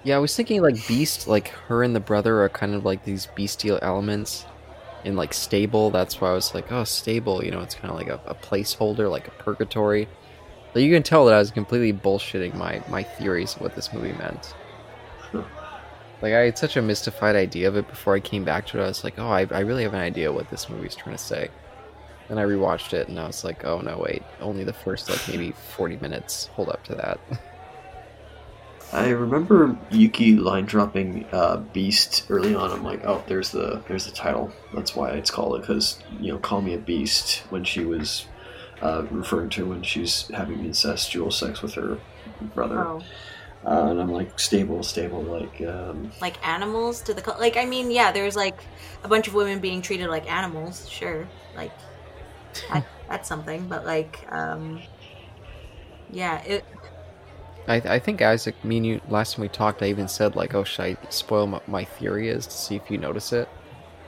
yeah, 0.04 0.16
I 0.16 0.18
was 0.18 0.36
thinking 0.36 0.60
like 0.60 0.86
Beast, 0.86 1.26
like 1.26 1.48
her 1.68 1.82
and 1.82 1.96
the 1.96 2.00
brother 2.00 2.42
are 2.42 2.48
kind 2.50 2.74
of 2.74 2.84
like 2.84 3.04
these 3.04 3.26
bestial 3.34 3.78
elements 3.80 4.44
in 5.02 5.16
like 5.16 5.32
stable. 5.32 5.90
That's 5.90 6.20
why 6.20 6.30
I 6.30 6.34
was 6.34 6.54
like, 6.54 6.70
oh, 6.70 6.84
stable. 6.84 7.42
You 7.42 7.50
know, 7.50 7.60
it's 7.60 7.74
kind 7.74 7.90
of 7.90 7.96
like 7.96 8.08
a, 8.08 8.20
a 8.26 8.34
placeholder, 8.34 9.10
like 9.10 9.26
a 9.26 9.30
purgatory. 9.32 10.06
But 10.74 10.82
you 10.82 10.92
can 10.94 11.02
tell 11.02 11.24
that 11.24 11.34
I 11.34 11.38
was 11.38 11.50
completely 11.50 11.92
bullshitting 11.92 12.54
my 12.54 12.82
my 12.88 13.02
theories 13.02 13.54
of 13.56 13.62
what 13.62 13.74
this 13.74 13.92
movie 13.92 14.12
meant. 14.12 14.54
Like 16.20 16.34
I 16.34 16.40
had 16.40 16.58
such 16.58 16.76
a 16.76 16.82
mystified 16.82 17.34
idea 17.34 17.68
of 17.68 17.76
it 17.76 17.88
before 17.88 18.14
I 18.14 18.20
came 18.20 18.44
back 18.44 18.66
to 18.68 18.78
it. 18.78 18.84
I 18.84 18.88
was 18.88 19.04
like, 19.04 19.18
oh, 19.18 19.28
I, 19.28 19.46
I 19.50 19.60
really 19.60 19.84
have 19.84 19.94
an 19.94 20.00
idea 20.00 20.32
what 20.32 20.50
this 20.50 20.68
movie's 20.68 20.94
trying 20.94 21.16
to 21.16 21.22
say. 21.22 21.48
And 22.28 22.40
I 22.40 22.44
rewatched 22.44 22.94
it, 22.94 23.08
and 23.08 23.20
I 23.20 23.26
was 23.26 23.44
like, 23.44 23.64
oh 23.64 23.80
no, 23.80 23.98
wait, 23.98 24.22
only 24.40 24.64
the 24.64 24.72
first 24.72 25.10
like 25.10 25.28
maybe 25.28 25.52
forty 25.52 25.96
minutes 25.96 26.46
hold 26.46 26.70
up 26.70 26.82
to 26.84 26.94
that. 26.94 27.20
I 28.94 29.08
remember 29.08 29.76
Yuki 29.90 30.36
line 30.36 30.66
dropping 30.66 31.26
uh, 31.32 31.56
Beast 31.56 32.26
early 32.28 32.54
on. 32.54 32.70
I'm 32.70 32.84
like, 32.84 33.04
oh, 33.04 33.24
there's 33.26 33.50
the 33.50 33.82
there's 33.88 34.06
the 34.06 34.12
title. 34.12 34.52
That's 34.72 34.94
why 34.94 35.10
it's 35.10 35.32
called 35.32 35.56
it 35.56 35.62
because 35.62 35.98
you 36.20 36.32
know, 36.32 36.38
call 36.38 36.62
me 36.62 36.74
a 36.74 36.78
beast 36.78 37.42
when 37.50 37.64
she 37.64 37.84
was 37.84 38.26
uh, 38.80 39.04
referring 39.10 39.50
to 39.50 39.66
when 39.66 39.82
she's 39.82 40.28
having 40.28 40.58
incestual 40.58 41.32
sex 41.32 41.60
with 41.60 41.74
her 41.74 41.98
brother. 42.54 42.86
Oh. 42.86 43.02
Uh, 43.66 43.88
and 43.90 44.00
I'm 44.00 44.12
like, 44.12 44.38
stable, 44.38 44.82
stable, 44.82 45.22
like 45.22 45.60
um, 45.62 46.12
Like 46.20 46.46
animals 46.46 47.00
to 47.02 47.14
the 47.14 47.22
co- 47.22 47.38
like. 47.38 47.56
I 47.56 47.64
mean, 47.64 47.90
yeah, 47.90 48.12
there's 48.12 48.36
like 48.36 48.62
a 49.02 49.08
bunch 49.08 49.26
of 49.26 49.34
women 49.34 49.58
being 49.58 49.82
treated 49.82 50.08
like 50.08 50.30
animals. 50.30 50.88
Sure, 50.88 51.26
like 51.56 51.72
that, 52.70 52.86
that's 53.08 53.28
something. 53.28 53.68
But 53.68 53.84
like, 53.84 54.26
um, 54.30 54.80
yeah, 56.10 56.42
it. 56.42 56.64
I, 57.66 57.76
I 57.76 57.98
think 57.98 58.20
Isaac, 58.20 58.62
me 58.64 58.76
and 58.76 58.86
you, 58.86 59.00
last 59.08 59.34
time 59.34 59.42
we 59.42 59.48
talked, 59.48 59.82
I 59.82 59.86
even 59.86 60.06
said 60.08 60.36
like, 60.36 60.54
oh, 60.54 60.64
should 60.64 60.84
I 60.84 60.96
spoil 61.08 61.46
my, 61.46 61.60
my 61.66 61.84
theory 61.84 62.28
is 62.28 62.46
to 62.46 62.52
see 62.52 62.76
if 62.76 62.90
you 62.90 62.98
notice 62.98 63.32
it? 63.32 63.48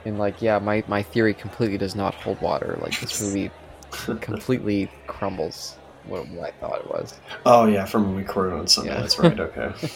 And 0.05 0.19
like, 0.19 0.41
yeah, 0.41 0.59
my, 0.59 0.83
my 0.87 1.01
theory 1.01 1.33
completely 1.33 1.77
does 1.77 1.95
not 1.95 2.13
hold 2.13 2.39
water. 2.39 2.77
Like 2.81 2.99
this 2.99 3.21
movie 3.21 3.49
completely 4.21 4.91
crumbles 5.07 5.77
what, 6.07 6.27
what 6.29 6.47
I 6.47 6.51
thought 6.59 6.79
it 6.79 6.87
was. 6.89 7.19
oh 7.45 7.65
yeah, 7.65 7.85
from 7.85 8.05
when 8.05 8.15
we 8.15 8.21
recorded 8.21 8.53
on 8.57 8.67
Sunday. 8.67 8.91
Yeah. 8.91 9.01
That's 9.01 9.19
right. 9.19 9.39
Okay. 9.39 9.89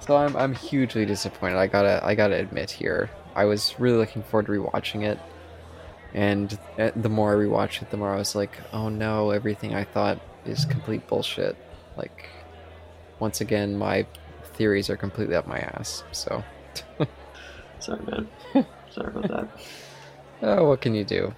So 0.00 0.16
I'm 0.16 0.36
I'm 0.36 0.54
hugely 0.54 1.04
disappointed. 1.04 1.56
I 1.56 1.66
gotta 1.66 2.00
I 2.04 2.14
gotta 2.14 2.36
admit 2.36 2.70
here, 2.70 3.10
I 3.34 3.44
was 3.44 3.78
really 3.78 3.98
looking 3.98 4.22
forward 4.22 4.46
to 4.46 4.52
rewatching 4.52 5.04
it, 5.04 5.18
and 6.14 6.58
uh, 6.78 6.90
the 6.96 7.08
more 7.08 7.32
I 7.32 7.36
rewatched 7.46 7.82
it, 7.82 7.90
the 7.90 7.96
more 7.96 8.12
I 8.12 8.16
was 8.16 8.34
like, 8.34 8.52
oh 8.72 8.88
no, 8.88 9.30
everything 9.30 9.74
I 9.74 9.84
thought 9.84 10.20
is 10.46 10.64
complete 10.64 11.06
bullshit. 11.06 11.56
Like, 11.96 12.28
once 13.18 13.40
again, 13.40 13.76
my 13.76 14.06
theories 14.54 14.88
are 14.90 14.96
completely 14.96 15.34
up 15.34 15.46
my 15.46 15.58
ass. 15.58 16.02
So, 16.12 16.42
Sorry, 17.80 18.00
man. 18.06 18.28
Sorry 18.90 19.08
about 19.14 19.28
that. 19.28 19.48
oh, 20.42 20.68
what 20.68 20.80
can 20.80 20.94
you 20.94 21.04
do? 21.04 21.34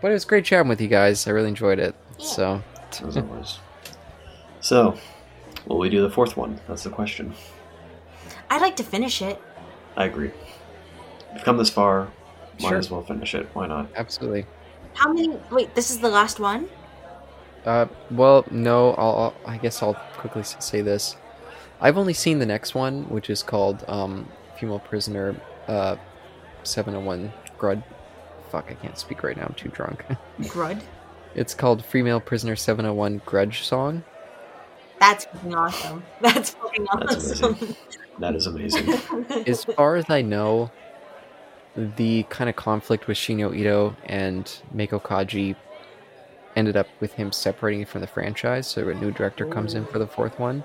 But 0.00 0.10
it 0.10 0.14
was 0.14 0.24
great 0.24 0.44
chatting 0.44 0.68
with 0.68 0.80
you 0.80 0.88
guys. 0.88 1.26
I 1.26 1.30
really 1.30 1.48
enjoyed 1.48 1.78
it. 1.78 1.94
So, 2.18 2.62
As 3.06 3.16
always. 3.16 3.58
So, 4.60 4.96
will 5.66 5.78
we 5.78 5.88
do 5.88 6.02
the 6.02 6.10
fourth 6.10 6.36
one? 6.36 6.60
That's 6.68 6.84
the 6.84 6.90
question. 6.90 7.34
I'd 8.48 8.60
like 8.62 8.76
to 8.76 8.82
finish 8.82 9.22
it. 9.22 9.40
I 9.96 10.04
agree. 10.06 10.30
We've 11.32 11.44
come 11.44 11.56
this 11.56 11.70
far. 11.70 12.10
Might 12.60 12.68
Sure. 12.68 12.78
as 12.78 12.90
well 12.90 13.02
finish 13.02 13.34
it. 13.34 13.48
Why 13.54 13.66
not? 13.66 13.88
absolutely. 13.96 14.46
How 14.94 15.12
many? 15.12 15.38
Wait, 15.50 15.74
this 15.74 15.90
is 15.90 15.98
the 16.00 16.08
last 16.08 16.40
one. 16.40 16.68
Uh, 17.64 17.86
well, 18.10 18.44
no, 18.50 18.92
I'll, 18.94 19.16
I'll, 19.16 19.34
I 19.46 19.56
guess 19.58 19.82
I'll 19.82 19.94
quickly 20.14 20.42
say 20.42 20.80
this. 20.80 21.16
I've 21.80 21.96
only 21.96 22.12
seen 22.14 22.38
the 22.38 22.46
next 22.46 22.74
one, 22.74 23.04
which 23.08 23.30
is 23.30 23.42
called 23.42 23.84
um, 23.88 24.28
Female 24.58 24.78
Prisoner 24.80 25.34
uh, 25.68 25.96
701 26.64 27.32
Grud. 27.58 27.82
Fuck, 28.50 28.66
I 28.70 28.74
can't 28.74 28.98
speak 28.98 29.22
right 29.22 29.36
now. 29.36 29.44
I'm 29.46 29.54
too 29.54 29.68
drunk. 29.68 30.04
Grud. 30.42 30.80
it's 31.34 31.54
called 31.54 31.84
Female 31.84 32.20
Prisoner 32.20 32.56
701 32.56 33.22
Grudge 33.24 33.62
Song. 33.64 34.02
That's 34.98 35.24
fucking 35.26 35.54
awesome. 35.54 36.02
That's 36.20 36.50
fucking 36.50 36.86
That's 36.98 37.42
awesome. 37.42 37.76
That 38.18 38.34
is 38.34 38.46
amazing. 38.46 38.88
As 39.46 39.64
far 39.64 39.96
as 39.96 40.04
I 40.10 40.20
know, 40.20 40.70
the 41.76 42.24
kind 42.24 42.50
of 42.50 42.56
conflict 42.56 43.06
with 43.06 43.16
Shunya 43.16 43.54
Ito 43.56 43.96
and 44.04 44.44
Meiko 44.74 45.00
Kaji 45.00 45.54
ended 46.56 46.76
up 46.76 46.88
with 46.98 47.12
him 47.14 47.30
separating 47.32 47.84
from 47.84 48.00
the 48.00 48.06
franchise, 48.06 48.66
so 48.66 48.88
a 48.88 48.94
new 48.94 49.12
director 49.12 49.46
comes 49.46 49.74
in 49.74 49.86
for 49.86 49.98
the 49.98 50.06
fourth 50.06 50.38
one. 50.38 50.64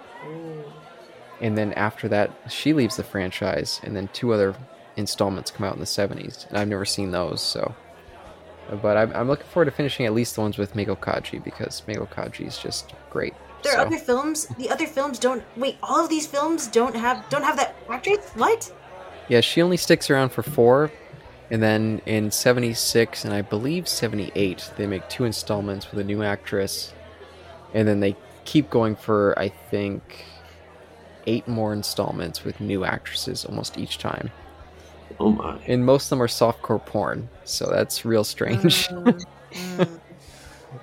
and 1.41 1.57
then 1.57 1.73
after 1.73 2.07
that 2.07 2.31
she 2.49 2.71
leaves 2.73 2.95
the 2.95 3.03
franchise 3.03 3.81
and 3.83 3.93
then 3.95 4.07
two 4.13 4.31
other 4.33 4.55
installments 4.95 5.51
come 5.51 5.65
out 5.67 5.73
in 5.73 5.79
the 5.81 5.85
70s 5.85 6.47
and 6.47 6.57
i've 6.57 6.69
never 6.69 6.85
seen 6.85 7.11
those 7.11 7.41
so 7.41 7.75
but 8.81 8.95
i'm, 8.95 9.11
I'm 9.13 9.27
looking 9.27 9.45
forward 9.47 9.65
to 9.65 9.71
finishing 9.71 10.05
at 10.05 10.13
least 10.13 10.35
the 10.35 10.41
ones 10.41 10.57
with 10.57 10.73
Meiko 10.75 10.97
Kaji 10.97 11.43
because 11.43 11.81
Meiko 11.89 12.07
Kaji 12.09 12.47
is 12.47 12.57
just 12.57 12.93
great 13.09 13.33
There 13.63 13.73
are 13.73 13.81
so- 13.81 13.87
other 13.87 13.97
films. 13.97 14.47
The 14.57 14.69
other 14.69 14.87
films 14.87 15.19
don't. 15.19 15.43
Wait, 15.57 15.75
all 15.83 15.99
of 16.03 16.09
these 16.09 16.25
films 16.25 16.67
don't 16.67 16.95
have 16.95 17.27
don't 17.29 17.43
have 17.43 17.57
that 17.57 17.75
actress. 17.89 18.31
What? 18.35 18.71
Yeah 19.27 19.41
she 19.41 19.61
only 19.61 19.77
sticks 19.77 20.09
around 20.09 20.29
for 20.29 20.43
four 20.43 20.91
and 21.51 21.61
then 21.61 22.01
in 22.05 22.31
76 22.31 23.23
and 23.25 23.33
i 23.33 23.41
believe 23.41 23.87
78 23.87 24.71
they 24.77 24.87
make 24.87 25.07
two 25.09 25.25
installments 25.25 25.89
with 25.91 25.99
a 25.99 26.03
new 26.03 26.23
actress 26.23 26.93
and 27.73 27.87
then 27.87 27.99
they 27.99 28.15
keep 28.45 28.69
going 28.69 28.95
for 28.95 29.37
i 29.37 29.47
think 29.49 30.25
eight 31.27 31.47
more 31.47 31.73
installments 31.73 32.43
with 32.43 32.59
new 32.61 32.85
actresses 32.85 33.45
almost 33.45 33.77
each 33.77 33.97
time 33.97 34.31
oh 35.19 35.31
my. 35.31 35.59
and 35.67 35.85
most 35.85 36.05
of 36.05 36.09
them 36.11 36.21
are 36.21 36.27
softcore 36.27 36.83
porn 36.83 37.27
so 37.43 37.67
that's 37.69 38.05
real 38.05 38.23
strange 38.23 38.87
Mm, 38.89 39.25
mm. 39.77 39.99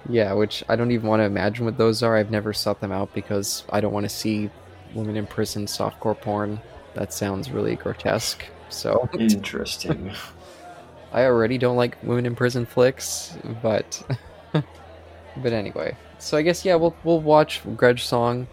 yeah 0.08 0.32
which 0.32 0.64
i 0.68 0.74
don't 0.76 0.90
even 0.90 1.08
want 1.08 1.20
to 1.20 1.24
imagine 1.24 1.64
what 1.64 1.76
those 1.78 2.02
are 2.02 2.16
i've 2.16 2.30
never 2.30 2.52
sought 2.52 2.80
them 2.80 2.90
out 2.92 3.12
because 3.14 3.64
i 3.70 3.80
don't 3.80 3.92
want 3.92 4.04
to 4.04 4.10
see 4.10 4.50
women 4.94 5.16
in 5.16 5.26
prison 5.26 5.66
softcore 5.66 6.18
porn 6.20 6.60
that 6.94 7.12
sounds 7.12 7.50
really 7.50 7.76
grotesque 7.76 8.44
so 8.68 9.08
Interesting. 9.18 10.12
i 11.12 11.24
already 11.24 11.58
don't 11.58 11.76
like 11.76 11.96
women 12.02 12.26
in 12.26 12.34
prison 12.34 12.64
flicks 12.66 13.36
but 13.62 14.02
but 14.52 15.52
anyway 15.52 15.96
so 16.18 16.36
i 16.36 16.42
guess 16.42 16.64
yeah 16.64 16.74
we'll 16.74 16.94
we'll 17.04 17.20
watch 17.20 17.60
grudge 17.76 18.04
song 18.06 18.46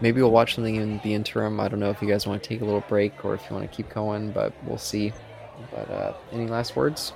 maybe 0.00 0.20
we'll 0.20 0.30
watch 0.30 0.54
something 0.56 0.76
in 0.76 0.98
the 1.04 1.14
interim 1.14 1.60
i 1.60 1.68
don't 1.68 1.80
know 1.80 1.90
if 1.90 2.02
you 2.02 2.08
guys 2.08 2.26
want 2.26 2.42
to 2.42 2.48
take 2.48 2.60
a 2.60 2.64
little 2.64 2.80
break 2.88 3.24
or 3.24 3.34
if 3.34 3.48
you 3.48 3.56
want 3.56 3.68
to 3.70 3.76
keep 3.76 3.88
going 3.90 4.32
but 4.32 4.52
we'll 4.64 4.78
see 4.78 5.12
but 5.70 5.88
uh 5.90 6.12
any 6.32 6.46
last 6.48 6.74
words 6.76 7.12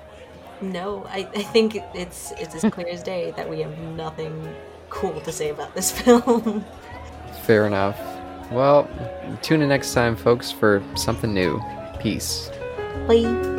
No, 0.61 1.05
I, 1.09 1.29
I 1.35 1.43
think 1.45 1.77
it's 1.95 2.33
it's 2.39 2.55
as 2.55 2.65
clear 2.67 2.89
as 2.89 3.03
day 3.03 3.33
that 3.37 3.49
we 3.49 3.61
have 3.61 3.79
nothing 3.79 4.57
cool 4.91 5.21
to 5.21 5.31
say 5.33 5.51
about 5.51 5.75
this 5.75 5.91
film. 6.01 6.67
Fair 7.45 7.67
enough. 7.67 8.18
Well, 8.51 8.89
tune 9.43 9.63
in 9.63 9.69
next 9.69 9.93
time, 9.93 10.17
folks, 10.17 10.51
for 10.51 10.83
something 10.97 11.33
new. 11.35 11.61
Peace. 12.01 12.51
Bye. 13.07 13.58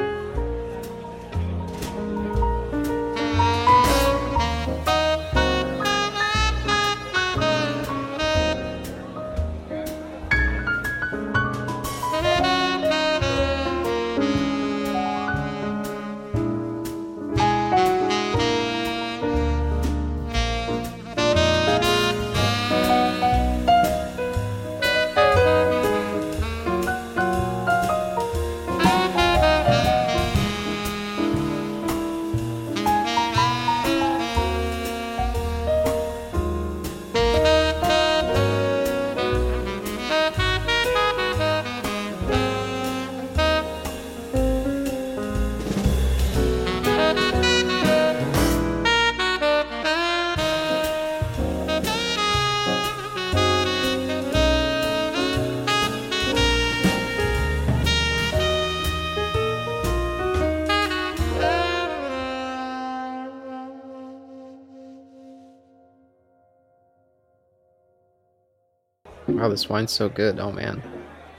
Wine's 69.70 69.91
so 69.91 70.09
good. 70.09 70.39
Oh 70.39 70.51
man. 70.51 70.82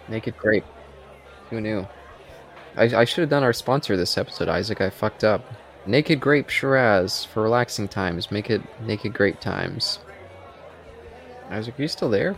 Naked 0.09 0.37
Grape. 0.37 0.65
Who 1.51 1.61
knew? 1.61 1.87
I, 2.77 2.85
I 2.85 3.05
should 3.05 3.23
have 3.23 3.31
done 3.31 3.43
our 3.43 3.53
sponsor 3.53 3.97
this 3.97 4.17
episode, 4.17 4.49
Isaac. 4.49 4.81
I 4.81 4.91
fucked 4.91 5.25
up. 5.25 5.45
Naked 5.87 6.21
Grape 6.21 6.49
Shiraz 6.49 7.25
for 7.25 7.43
relaxing 7.43 7.89
times. 7.89 8.31
Make 8.31 8.51
it 8.51 8.63
Naked 8.83 9.15
Grape 9.15 9.41
times. 9.41 9.99
Isaac, 11.51 11.79
are 11.79 11.83
you 11.83 11.89
still 11.89 12.11
there? 12.11 12.37